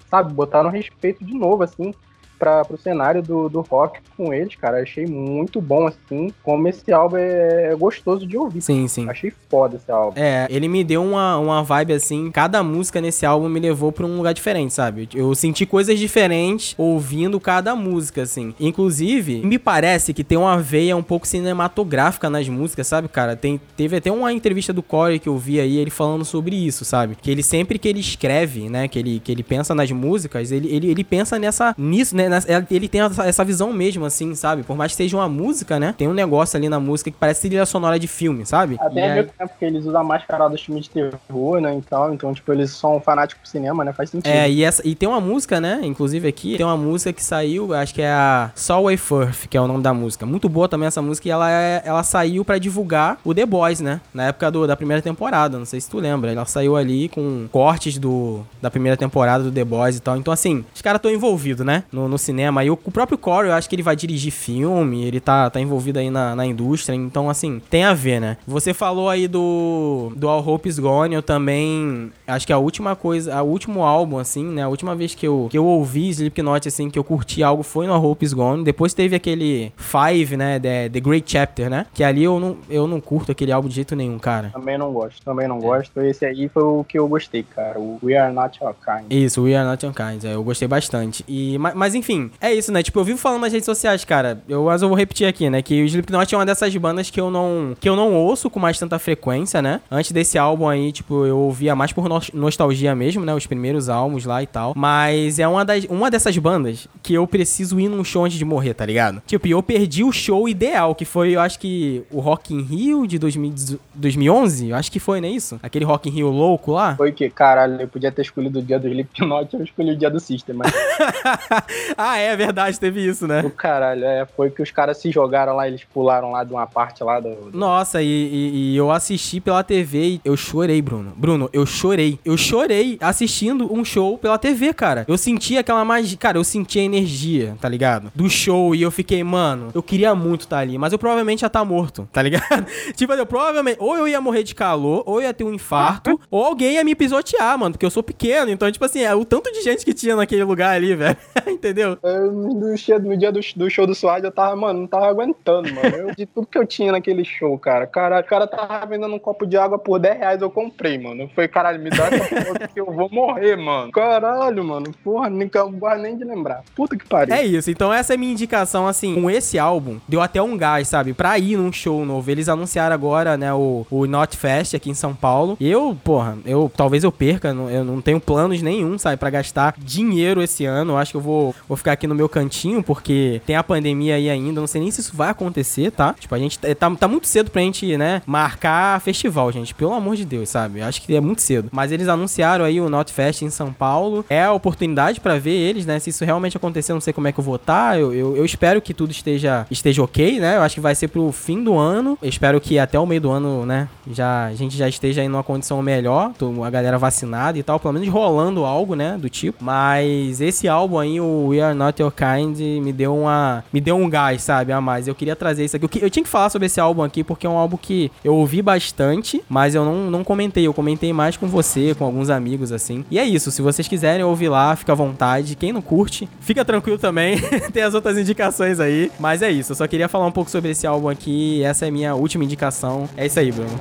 sabe, 0.09 0.33
botaram 0.33 0.69
respeito 0.69 1.23
de 1.23 1.33
novo, 1.37 1.63
assim, 1.63 1.93
pra, 2.41 2.65
pro 2.65 2.75
cenário 2.75 3.21
do, 3.21 3.47
do 3.47 3.62
rock 3.62 3.99
com 4.17 4.34
eles, 4.34 4.56
cara, 4.56 4.82
achei 4.82 5.06
muito 5.06 5.62
bom, 5.62 5.86
assim, 5.86 6.34
como 6.41 6.67
esse 6.67 6.91
álbum 6.91 7.17
é, 7.17 7.71
é 7.71 7.75
gostoso 7.75 8.25
de 8.25 8.36
ouvir. 8.36 8.62
Sim, 8.62 8.88
sim. 8.88 9.08
Achei 9.08 9.32
foda 9.47 9.75
esse 9.75 9.91
álbum. 9.91 10.19
É, 10.19 10.47
ele 10.49 10.67
me 10.67 10.84
deu 10.84 11.04
uma, 11.04 11.38
uma 11.38 11.63
vibe 11.63 11.93
assim. 11.93 12.32
Cada 12.32 12.63
música 12.63 12.99
nesse 12.99 13.27
álbum 13.27 13.47
me 13.47 13.60
levou 13.60 13.91
pra 13.91 14.08
um 14.08 14.17
lugar 14.17 14.34
diferente, 14.34 14.73
sabe? 14.73 15.08
Eu 15.13 15.36
senti 15.36 15.67
coisas 15.67 15.99
diferentes 15.99 16.73
ouvindo 16.80 17.39
cada 17.39 17.75
música, 17.75 18.23
assim. 18.23 18.56
Inclusive, 18.60 19.45
me 19.45 19.60
parece 19.60 20.12
que 20.12 20.23
tem 20.23 20.38
uma 20.38 20.58
veia 20.58 20.97
um 20.97 21.04
pouco 21.04 21.27
cinematográfica 21.27 22.27
nas 22.27 22.49
músicas, 22.49 22.88
sabe, 22.88 23.08
cara? 23.08 23.36
Tem, 23.36 23.62
teve 23.77 23.97
até 23.97 24.12
uma 24.12 24.34
entrevista 24.34 24.73
do 24.73 24.82
Corey 24.82 25.19
que 25.19 25.30
eu 25.30 25.38
vi 25.38 25.60
aí, 25.60 25.77
ele 25.77 25.91
falando 25.91 26.25
sobre 26.25 26.56
isso, 26.56 26.84
sabe? 26.84 27.15
Que 27.21 27.30
ele 27.30 27.43
sempre 27.43 27.77
que 27.77 27.88
ele 27.88 27.99
escreve, 27.99 28.67
né? 28.67 28.88
Que 28.88 28.97
ele, 28.97 29.19
que 29.19 29.32
ele 29.32 29.43
pensa 29.43 29.75
nas 29.75 29.91
músicas, 29.91 30.51
ele, 30.51 30.73
ele, 30.73 30.89
ele 30.89 31.04
pensa 31.04 31.38
nessa. 31.38 31.75
nisso, 31.77 32.15
né? 32.15 32.30
Ele 32.69 32.87
tem 32.87 33.01
essa, 33.01 33.43
visão 33.43 33.73
mesmo, 33.73 34.05
assim, 34.05 34.33
sabe? 34.35 34.63
Por 34.63 34.75
mais 34.75 34.91
que 34.91 34.97
seja 34.97 35.17
uma 35.17 35.27
música, 35.27 35.79
né? 35.79 35.93
Tem 35.97 36.07
um 36.07 36.13
negócio 36.13 36.57
ali 36.57 36.69
na 36.69 36.79
música 36.79 37.11
que 37.11 37.17
parece 37.17 37.41
trilha 37.41 37.65
sonora 37.65 37.97
de 37.99 38.07
filme, 38.07 38.45
sabe? 38.45 38.77
Até 38.79 39.01
a 39.01 39.13
aí- 39.13 39.21
ver 39.21 39.31
com 39.37 39.47
porque 39.47 39.65
eles 39.65 39.85
usam 39.85 40.01
a 40.01 40.03
máscara 40.03 40.47
dos 40.47 40.61
filmes 40.61 40.85
de 40.85 40.89
terror, 40.91 41.59
né? 41.59 41.73
Então, 41.73 42.13
então, 42.13 42.33
tipo, 42.33 42.51
eles 42.51 42.71
são 42.71 42.99
fanáticos 43.01 43.41
por 43.41 43.49
cinema, 43.49 43.83
né? 43.83 43.93
Faz 43.93 44.09
sentido. 44.09 44.31
É, 44.31 44.49
e, 44.49 44.63
essa, 44.63 44.87
e 44.87 44.95
tem 44.95 45.07
uma 45.07 45.19
música, 45.19 45.59
né? 45.59 45.81
Inclusive 45.83 46.27
aqui, 46.27 46.57
tem 46.57 46.65
uma 46.65 46.77
música 46.77 47.11
que 47.11 47.23
saiu, 47.23 47.73
acho 47.73 47.93
que 47.93 48.01
é 48.01 48.11
a 48.11 48.51
Solway 48.55 48.97
Firth, 48.97 49.47
que 49.49 49.57
é 49.57 49.61
o 49.61 49.67
nome 49.67 49.83
da 49.83 49.93
música. 49.93 50.25
Muito 50.25 50.47
boa 50.47 50.67
também 50.67 50.87
essa 50.87 51.01
música, 51.01 51.27
e 51.27 51.31
ela, 51.31 51.51
é, 51.51 51.81
ela 51.85 52.03
saiu 52.03 52.45
pra 52.45 52.57
divulgar 52.57 53.17
o 53.23 53.33
The 53.33 53.45
Boys, 53.45 53.79
né? 53.79 53.99
Na 54.13 54.27
época 54.27 54.51
do, 54.51 54.67
da 54.67 54.75
primeira 54.75 55.01
temporada, 55.01 55.57
não 55.57 55.65
sei 55.65 55.79
se 55.81 55.89
tu 55.89 55.99
lembra. 55.99 56.31
Ela 56.31 56.45
saiu 56.45 56.75
ali 56.75 57.09
com 57.09 57.47
cortes 57.51 57.97
do, 57.97 58.41
da 58.61 58.69
primeira 58.69 58.97
temporada 58.97 59.43
do 59.43 59.51
The 59.51 59.63
Boys 59.63 59.97
e 59.97 59.99
tal. 59.99 60.17
Então, 60.17 60.33
assim, 60.33 60.63
os 60.73 60.81
caras 60.81 60.99
estão 60.99 61.11
envolvidos, 61.11 61.65
né? 61.65 61.83
No, 61.91 62.07
no 62.07 62.17
cinema. 62.21 62.63
E 62.63 62.69
o, 62.69 62.73
o 62.73 62.91
próprio 62.91 63.17
Corey, 63.17 63.49
eu 63.51 63.55
acho 63.55 63.67
que 63.69 63.75
ele 63.75 63.84
vai 63.84 63.95
dirigir 63.95 64.31
filme, 64.31 65.03
ele 65.03 65.19
tá, 65.19 65.49
tá 65.49 65.60
envolvido 65.60 65.99
aí 65.99 66.10
na, 66.10 66.36
na 66.36 66.45
indústria. 66.45 66.95
Então, 66.95 67.29
assim, 67.29 67.62
tem 67.69 67.84
a 67.84 67.93
ver, 67.93 68.19
né? 68.21 68.38
Você 68.47 68.73
falou 68.73 69.10
aí 69.10 69.27
do, 69.27 70.12
do 70.15 70.27
All 70.29 70.47
Hope 70.47 70.69
Is 70.69 70.79
Gone, 70.79 71.13
eu 71.15 71.21
também 71.21 72.12
acho 72.27 72.45
que 72.47 72.53
a 72.53 72.57
última 72.57 72.95
coisa, 72.95 73.41
o 73.43 73.47
último 73.47 73.84
álbum, 73.84 74.17
assim, 74.17 74.43
né? 74.45 74.63
A 74.63 74.67
última 74.69 74.95
vez 74.95 75.13
que 75.15 75.27
eu, 75.27 75.47
que 75.49 75.57
eu 75.57 75.65
ouvi 75.65 76.10
Slipknot, 76.10 76.67
assim, 76.67 76.89
que 76.89 76.97
eu 76.97 77.03
curti 77.03 77.43
algo 77.43 77.63
foi 77.63 77.88
no 77.88 77.93
All 77.93 78.03
Hope 78.03 78.25
Is 78.25 78.34
Gone. 78.34 78.63
Depois 78.63 78.93
teve 78.93 79.15
aquele 79.15 79.71
Five, 79.77 80.38
né? 80.38 80.60
The, 80.60 80.89
The 80.89 80.99
Great 80.99 81.29
Chapter, 81.31 81.69
né? 81.69 81.86
Que 81.93 82.03
ali 82.03 82.23
eu 82.23 82.39
não, 82.39 82.57
eu 82.69 82.88
não 82.88 82.99
curto 83.01 83.31
aquele 83.31 83.51
álbum 83.51 83.67
de 83.67 83.75
jeito 83.75 83.95
nenhum, 83.95 84.17
cara. 84.19 84.49
Também 84.53 84.77
não 84.77 84.91
gosto, 84.93 85.21
também 85.23 85.45
É. 85.45 85.47
não 85.47 85.60
gosto. 85.60 85.99
Esse 86.01 86.25
aí 86.25 86.47
foi 86.49 86.63
o 86.63 86.84
que 86.88 86.97
eu 86.97 87.07
gostei, 87.07 87.43
cara. 87.43 87.79
O 87.79 87.99
We 88.03 88.15
Are 88.17 88.34
Not 88.34 88.60
Your 88.62 88.73
Kind. 88.73 89.12
Isso, 89.12 89.41
We 89.43 89.55
Are 89.55 89.67
Not 89.67 89.86
Unkind, 89.86 90.23
é, 90.25 90.34
eu 90.36 90.43
gostei 90.43 90.67
bastante. 90.67 91.23
E, 91.27 91.57
ma- 91.57 91.73
mas, 91.75 91.95
enfim, 91.95 92.11
é 92.39 92.54
isso, 92.54 92.71
né? 92.71 92.82
Tipo, 92.84 93.00
eu 93.00 93.04
vivo 93.04 93.17
falando 93.17 93.41
nas 93.41 93.52
redes 93.54 93.65
sociais, 93.65 94.04
cara. 94.06 94.41
Eu, 94.47 94.65
mas 94.65 94.82
eu 94.82 94.88
vou 94.88 94.97
repetir 94.97 95.28
aqui, 95.28 95.50
né? 95.50 95.62
Que 95.62 95.82
o 95.82 95.86
Slipknot 95.86 96.34
é 96.34 96.38
uma 96.38 96.45
dessas 96.45 96.76
bandas 96.76 97.10
que 97.10 97.19
eu 97.19 97.30
não 97.32 97.76
que 97.80 97.88
eu 97.88 97.95
não 97.95 98.13
ouço 98.13 98.50
com 98.50 98.60
mais 98.60 98.78
tanta 98.80 98.97
frequência, 99.00 99.62
né? 99.62 99.82
Antes 99.89 100.12
desse 100.12 100.38
álbum 100.38 100.67
aí, 100.67 100.91
tipo, 100.91 101.26
eu 101.26 101.38
ouvia 101.38 101.76
mais 101.76 101.91
por 101.91 102.08
nos- 102.08 102.32
nostalgia 102.34 102.95
mesmo, 102.95 103.24
né? 103.26 103.34
Os 103.34 103.45
primeiros 103.45 103.89
álbuns 103.89 104.26
lá 104.26 104.41
e 104.41 104.47
tal. 104.47 104.74
Mas 104.76 105.39
é 105.39 105.47
uma, 105.47 105.63
das, 105.65 105.86
uma 105.86 106.10
dessas 106.10 106.38
bandas 106.38 106.88
que 107.04 107.13
eu 107.13 107.26
preciso 107.28 107.80
ir 107.80 107.88
num 107.89 108.04
show 108.04 108.26
antes 108.26 108.38
de 108.38 108.45
morrer, 108.45 108.74
tá 108.74 108.86
ligado? 108.86 109.21
Tipo, 109.26 109.47
eu 109.47 109.62
perdi 109.63 110.04
o 110.04 110.12
show 110.12 110.47
ideal, 110.47 110.93
que 110.95 111.06
foi, 111.06 111.32
eu 111.36 111.41
acho 111.41 111.60
que, 111.60 112.04
o 112.12 112.19
Rock 112.19 112.54
in 112.54 112.62
Rio 112.62 113.08
de 113.08 113.17
2010 113.19 113.80
2011. 113.93 114.69
Eu 114.69 114.76
acho 114.76 114.91
que 114.91 115.00
foi, 115.00 115.21
não 115.21 115.28
é 115.28 115.32
isso? 115.32 115.60
Aquele 115.62 115.86
Rock 115.86 116.10
in 116.10 116.12
Rio 116.13 116.30
louco 116.30 116.71
lá. 116.71 116.95
Foi 116.95 117.12
que, 117.12 117.30
caralho, 117.30 117.82
eu 117.82 117.88
podia 117.88 118.12
ter 118.12 118.21
escolhido 118.21 118.60
o 118.60 118.62
dia 118.62 118.80
do 118.80 118.88
Slipknot, 118.88 119.54
eu 119.56 119.63
escolhi 119.63 119.91
o 119.91 119.97
dia 119.97 120.10
do 120.10 120.19
System, 120.19 120.56
mas 120.56 120.71
ah, 121.97 122.17
é 122.17 122.36
verdade, 122.36 122.80
teve 122.80 123.06
isso, 123.06 123.27
né? 123.27 123.41
o 123.45 123.49
caralho, 123.49 124.04
é, 124.06 124.25
foi 124.25 124.49
que 124.49 124.62
os 124.62 124.71
caras 124.71 124.97
se 124.97 125.12
jogaram 125.12 125.56
lá, 125.56 125.67
eles 125.67 125.84
pularam 125.84 126.32
lá 126.32 126.43
de 126.43 126.54
uma 126.54 126.65
parte 126.67 127.04
lá 127.04 127.19
do... 127.19 127.30
do- 127.51 127.58
Nossa, 127.58 128.01
e, 128.01 128.06
e- 128.08 128.71
e 128.73 128.77
eu 128.77 128.91
assisti 128.91 129.39
pela 129.39 129.63
TV 129.63 129.99
e 130.15 130.21
eu 130.23 130.36
chorei, 130.38 130.82
Bruno. 130.82 131.13
Bruno, 131.15 131.49
eu 131.54 131.65
chorei. 131.65 132.19
Eu 132.23 132.38
chorei 132.38 132.97
assistindo 133.01 133.71
um 133.73 133.84
show 133.84 134.17
pela 134.17 134.38
TV, 134.38 134.73
cara. 134.73 135.06
Eu 135.08 135.17
senti 135.17 135.58
aquela 135.58 135.84
magia. 135.86 136.17
Cara, 136.17 136.38
eu 136.38 136.43
senti 136.43 136.80
a 136.80 136.84
energia, 136.84 137.56
tá 137.60 137.67
ligado? 137.69 138.12
Do 138.15 138.30
show 138.30 138.73
e 138.75 138.82
eu 138.82 138.91
fiquei, 138.91 139.23
mano, 139.23 139.69
eu 139.73 139.82
queria 139.84 140.13
muito 140.15 140.41
estar 140.41 140.60
ali, 140.60 140.77
mas 140.77 140.93
eu 140.93 140.99
provavelmente 140.99 141.41
ia 141.43 141.47
estar 141.47 141.63
morto, 141.65 142.08
tá 142.12 142.21
ligado? 142.21 142.65
tipo, 142.95 143.13
eu 143.13 143.25
provavelmente. 143.25 143.77
Ou 143.80 143.95
eu 143.97 144.08
ia 144.08 144.21
morrer 144.21 144.43
de 144.43 144.54
calor, 144.56 145.04
ou 145.06 145.19
eu 145.19 145.27
ia 145.27 145.34
ter 145.34 145.43
um 145.43 145.54
infarto, 145.54 146.19
ou 146.30 146.43
alguém 146.45 146.73
ia 146.75 146.84
me 146.84 146.95
pisotear, 146.95 147.58
mano, 147.58 147.73
porque 147.73 147.86
eu 147.86 147.89
sou 147.91 148.04
pequeno. 148.04 148.51
Então, 148.51 148.71
tipo 148.71 148.84
assim, 148.86 149.01
é 149.01 149.13
o 149.15 149.25
tanto 149.25 149.51
de 149.51 149.62
gente 149.62 149.84
que 149.86 149.93
tinha 149.93 150.15
naquele 150.15 150.43
lugar 150.43 150.75
ali, 150.75 150.95
velho. 150.95 151.17
Entendeu? 151.47 151.80
Eu, 152.03 152.31
no, 152.31 152.75
dia- 152.75 152.99
no 152.99 153.17
dia 153.17 153.31
do, 153.31 153.39
do 153.55 153.69
show 153.69 153.85
do 153.87 153.93
Suárez, 153.95 154.23
eu 154.23 154.31
tava, 154.31 154.55
mano, 154.55 154.81
não 154.81 154.87
tava 154.87 155.07
aguentando, 155.07 155.73
mano. 155.73 155.95
Eu, 155.95 156.15
de 156.15 156.25
tudo 156.25 156.47
que 156.47 156.57
eu 156.57 156.65
tinha 156.65 156.91
naquele 156.91 157.23
show, 157.25 157.57
cara. 157.57 157.85
Cara, 157.87 158.19
o 158.19 158.23
cara 158.23 158.47
tava 158.47 158.85
vendendo 158.85 159.13
um 159.13 159.19
copo 159.19 159.45
de 159.45 159.57
água 159.57 159.77
por 159.77 159.99
10 159.99 160.17
reais, 160.17 160.41
eu 160.41 160.49
comprei, 160.49 160.97
mano. 160.97 161.23
Eu 161.23 161.29
falei, 161.29 161.47
caralho, 161.47 161.81
me 161.81 161.89
dá 161.89 162.07
essa 162.07 162.43
porra 162.43 162.67
que 162.67 162.79
eu 162.79 162.85
vou 162.91 163.09
morrer, 163.09 163.55
mano. 163.55 163.91
Caralho, 163.91 164.63
mano. 164.63 164.91
Porra, 165.03 165.29
nem, 165.29 165.49
gosto 165.49 166.01
nem 166.01 166.17
de 166.17 166.23
lembrar. 166.23 166.63
Puta 166.75 166.97
que 166.97 167.05
pariu. 167.07 167.33
É 167.35 167.43
isso, 167.43 167.69
então 167.71 167.93
essa 167.93 168.13
é 168.13 168.17
minha 168.17 168.31
indicação, 168.31 168.87
assim, 168.87 169.15
com 169.19 169.29
esse 169.29 169.57
álbum, 169.59 169.99
deu 170.07 170.21
até 170.21 170.41
um 170.41 170.57
gás, 170.57 170.87
sabe, 170.87 171.13
pra 171.13 171.37
ir 171.39 171.57
num 171.57 171.71
show 171.71 172.05
novo. 172.05 172.29
Eles 172.29 172.49
anunciaram 172.49 172.93
agora, 172.93 173.37
né, 173.37 173.53
o, 173.53 173.85
o 173.89 174.05
Not 174.05 174.35
Fest 174.37 174.73
aqui 174.75 174.89
em 174.89 174.93
São 174.93 175.13
Paulo. 175.13 175.57
E 175.59 175.69
eu, 175.69 175.95
porra, 176.03 176.37
eu 176.45 176.71
talvez 176.75 177.03
eu 177.03 177.11
perca, 177.11 177.49
eu 177.49 177.83
não 177.83 178.01
tenho 178.01 178.19
planos 178.19 178.61
nenhum, 178.61 178.97
sabe, 178.97 179.17
pra 179.17 179.29
gastar 179.29 179.75
dinheiro 179.77 180.41
esse 180.41 180.65
ano. 180.65 180.93
Eu 180.93 180.97
acho 180.97 181.11
que 181.11 181.17
eu 181.17 181.21
vou, 181.21 181.53
vou 181.71 181.77
ficar 181.77 181.93
aqui 181.93 182.05
no 182.05 182.13
meu 182.13 182.27
cantinho, 182.27 182.84
porque 182.84 183.41
tem 183.45 183.55
a 183.55 183.63
pandemia 183.63 184.15
aí 184.15 184.29
ainda, 184.29 184.60
não 184.60 184.67
sei 184.67 184.81
nem 184.81 184.91
se 184.91 184.99
isso 184.99 185.15
vai 185.15 185.29
acontecer, 185.29 185.89
tá? 185.91 186.13
Tipo, 186.19 186.36
a 186.36 186.38
gente 186.39 186.60
tá, 186.60 186.67
tá, 186.75 186.91
tá 186.95 187.07
muito 187.07 187.27
cedo 187.27 187.49
pra 187.49 187.62
gente, 187.62 187.95
né, 187.95 188.21
marcar 188.25 188.99
festival, 188.99 189.49
gente, 189.53 189.73
pelo 189.73 189.93
amor 189.93 190.17
de 190.17 190.25
Deus, 190.25 190.49
sabe? 190.49 190.81
Acho 190.81 191.01
que 191.01 191.15
é 191.15 191.21
muito 191.21 191.41
cedo. 191.41 191.69
Mas 191.71 191.91
eles 191.93 192.10
anunciaram 192.10 192.65
aí 192.65 192.81
o 192.81 192.89
Not 192.89 193.13
Fest 193.13 193.41
em 193.43 193.49
São 193.49 193.71
Paulo. 193.71 194.25
É 194.29 194.43
a 194.43 194.51
oportunidade 194.51 195.21
pra 195.21 195.38
ver 195.39 195.51
eles, 195.53 195.86
né? 195.86 195.97
Se 195.99 196.10
isso 196.10 196.25
realmente 196.25 196.57
acontecer, 196.57 196.91
eu 196.91 196.95
não 196.95 197.01
sei 197.01 197.13
como 197.13 197.27
é 197.27 197.31
que 197.31 197.39
eu 197.39 197.43
vou 197.43 197.55
estar. 197.55 197.97
Eu, 197.97 198.13
eu, 198.13 198.36
eu 198.36 198.43
espero 198.43 198.81
que 198.81 198.93
tudo 198.93 199.12
esteja, 199.12 199.65
esteja 199.71 200.03
ok, 200.03 200.39
né? 200.41 200.57
Eu 200.57 200.62
acho 200.63 200.75
que 200.75 200.81
vai 200.81 200.93
ser 200.93 201.07
pro 201.07 201.31
fim 201.31 201.63
do 201.63 201.77
ano. 201.77 202.17
Eu 202.21 202.27
espero 202.27 202.60
que 202.60 202.77
até 202.77 202.99
o 202.99 203.05
meio 203.05 203.21
do 203.21 203.31
ano, 203.31 203.65
né? 203.65 203.88
Já, 204.12 204.47
a 204.47 204.53
gente 204.55 204.75
já 204.75 204.89
esteja 204.89 205.21
aí 205.21 205.29
numa 205.29 205.43
condição 205.43 205.81
melhor. 205.81 206.34
tô- 206.38 206.63
A 206.65 206.69
galera 206.69 206.97
vacinada 206.97 207.57
e 207.57 207.63
tal. 207.63 207.79
Pelo 207.79 207.93
menos 207.93 208.10
rolando 208.10 208.65
algo, 208.65 208.93
né? 208.95 209.17
Do 209.17 209.29
tipo. 209.29 209.63
Mas 209.63 210.41
esse 210.41 210.67
álbum 210.67 210.99
aí, 210.99 211.19
o 211.21 211.47
We 211.47 211.61
Are 211.62 211.76
Not 211.76 212.02
Your 212.02 212.12
Kind, 212.12 212.60
me 212.60 212.91
deu 212.91 213.15
uma. 213.15 213.63
Me 213.71 213.82
deu 213.82 213.95
um 213.95 214.10
gás, 214.10 214.43
sabe? 214.43 214.71
A 214.71 214.82
mais. 214.82 215.08
Eu 215.08 215.15
queria 215.15 215.36
trazer 215.36 215.65
isso 215.65 215.76
aqui. 215.76 215.86
Eu, 215.86 216.04
eu 216.04 216.10
tinha 216.10 216.24
que 216.24 216.30
falar 216.30 216.50
sobre 216.50 216.65
esse 216.65 216.80
álbum 216.80 217.04
aqui, 217.04 217.24
porque 217.24 217.45
é 217.45 217.50
um 217.50 217.58
álbum 217.58 217.78
que 217.78 218.12
eu 218.24 218.36
ouvi 218.36 218.62
bastante, 218.62 219.43
mas 219.50 219.76
eu 219.76 219.86
não, 219.86 220.10
não 220.10 220.24
comentei. 220.24 220.65
Eu 220.65 220.74
comentei 220.74 221.12
mais 221.13 221.38
com 221.38 221.47
você, 221.47 221.95
com 221.95 222.06
alguns 222.06 222.30
amigos, 222.30 222.71
assim. 222.71 223.06
E 223.10 223.19
é 223.19 223.26
isso. 223.26 223.52
Se 223.52 223.62
vocês 223.62 223.88
quiserem 223.88 224.24
ouvir 224.24 224.50
lá, 224.50 224.76
fica 224.76 224.91
à 224.91 224.95
vontade. 224.95 225.56
Quem 225.56 225.71
não 225.71 225.82
curte, 225.82 226.28
fica 226.39 226.63
tranquilo 226.65 226.97
também. 226.97 227.39
Tem 227.74 227.84
as 227.84 227.93
outras 227.93 228.17
indicações 228.17 228.80
aí. 228.80 229.12
Mas 229.19 229.41
é 229.41 229.52
isso. 229.52 229.71
Eu 229.71 229.76
só 229.76 229.88
queria 229.88 230.08
falar 230.08 230.26
um 230.26 230.32
pouco 230.32 230.50
sobre 230.50 230.71
esse 230.71 230.86
álbum 230.88 231.10
aqui. 231.10 231.63
Essa 231.63 231.88
é 231.88 231.91
minha 231.91 232.15
última 232.15 232.43
indicação. 232.43 233.10
É 233.15 233.26
isso 233.26 233.39
aí, 233.39 233.52
Bruno. 233.52 233.80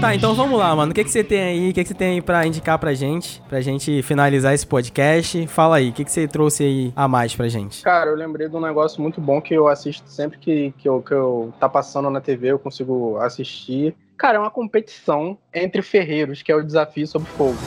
Tá, 0.00 0.14
então 0.14 0.32
vamos 0.32 0.56
lá, 0.56 0.76
mano. 0.76 0.92
O 0.92 0.94
que, 0.94 1.02
que 1.02 1.10
você 1.10 1.24
tem 1.24 1.42
aí? 1.42 1.70
O 1.70 1.74
que, 1.74 1.82
que 1.82 1.88
você 1.88 1.94
tem 1.94 2.10
aí 2.12 2.22
pra 2.22 2.46
indicar 2.46 2.78
pra 2.78 2.94
gente? 2.94 3.42
Pra 3.48 3.60
gente 3.60 4.00
finalizar 4.02 4.54
esse 4.54 4.64
podcast. 4.64 5.44
Fala 5.48 5.78
aí, 5.78 5.90
o 5.90 5.92
que, 5.92 6.04
que 6.04 6.12
você 6.12 6.28
trouxe 6.28 6.62
aí 6.62 6.92
a 6.94 7.08
mais 7.08 7.34
pra 7.34 7.48
gente? 7.48 7.82
Cara, 7.82 8.10
eu 8.10 8.14
lembrei 8.14 8.48
de 8.48 8.54
um 8.54 8.60
negócio 8.60 9.02
muito 9.02 9.20
bom 9.20 9.40
que 9.40 9.52
eu 9.52 9.66
assisto 9.66 10.08
sempre 10.08 10.38
que, 10.38 10.72
que, 10.78 10.88
eu, 10.88 11.02
que 11.02 11.12
eu 11.12 11.52
tá 11.58 11.68
passando 11.68 12.08
na 12.10 12.20
TV, 12.20 12.52
eu 12.52 12.60
consigo 12.60 13.16
assistir. 13.18 13.92
Cara, 14.16 14.38
é 14.38 14.40
uma 14.40 14.52
competição 14.52 15.36
entre 15.52 15.82
ferreiros, 15.82 16.42
que 16.42 16.52
é 16.52 16.54
o 16.54 16.62
desafio 16.62 17.06
sob 17.06 17.26
fogo. 17.26 17.58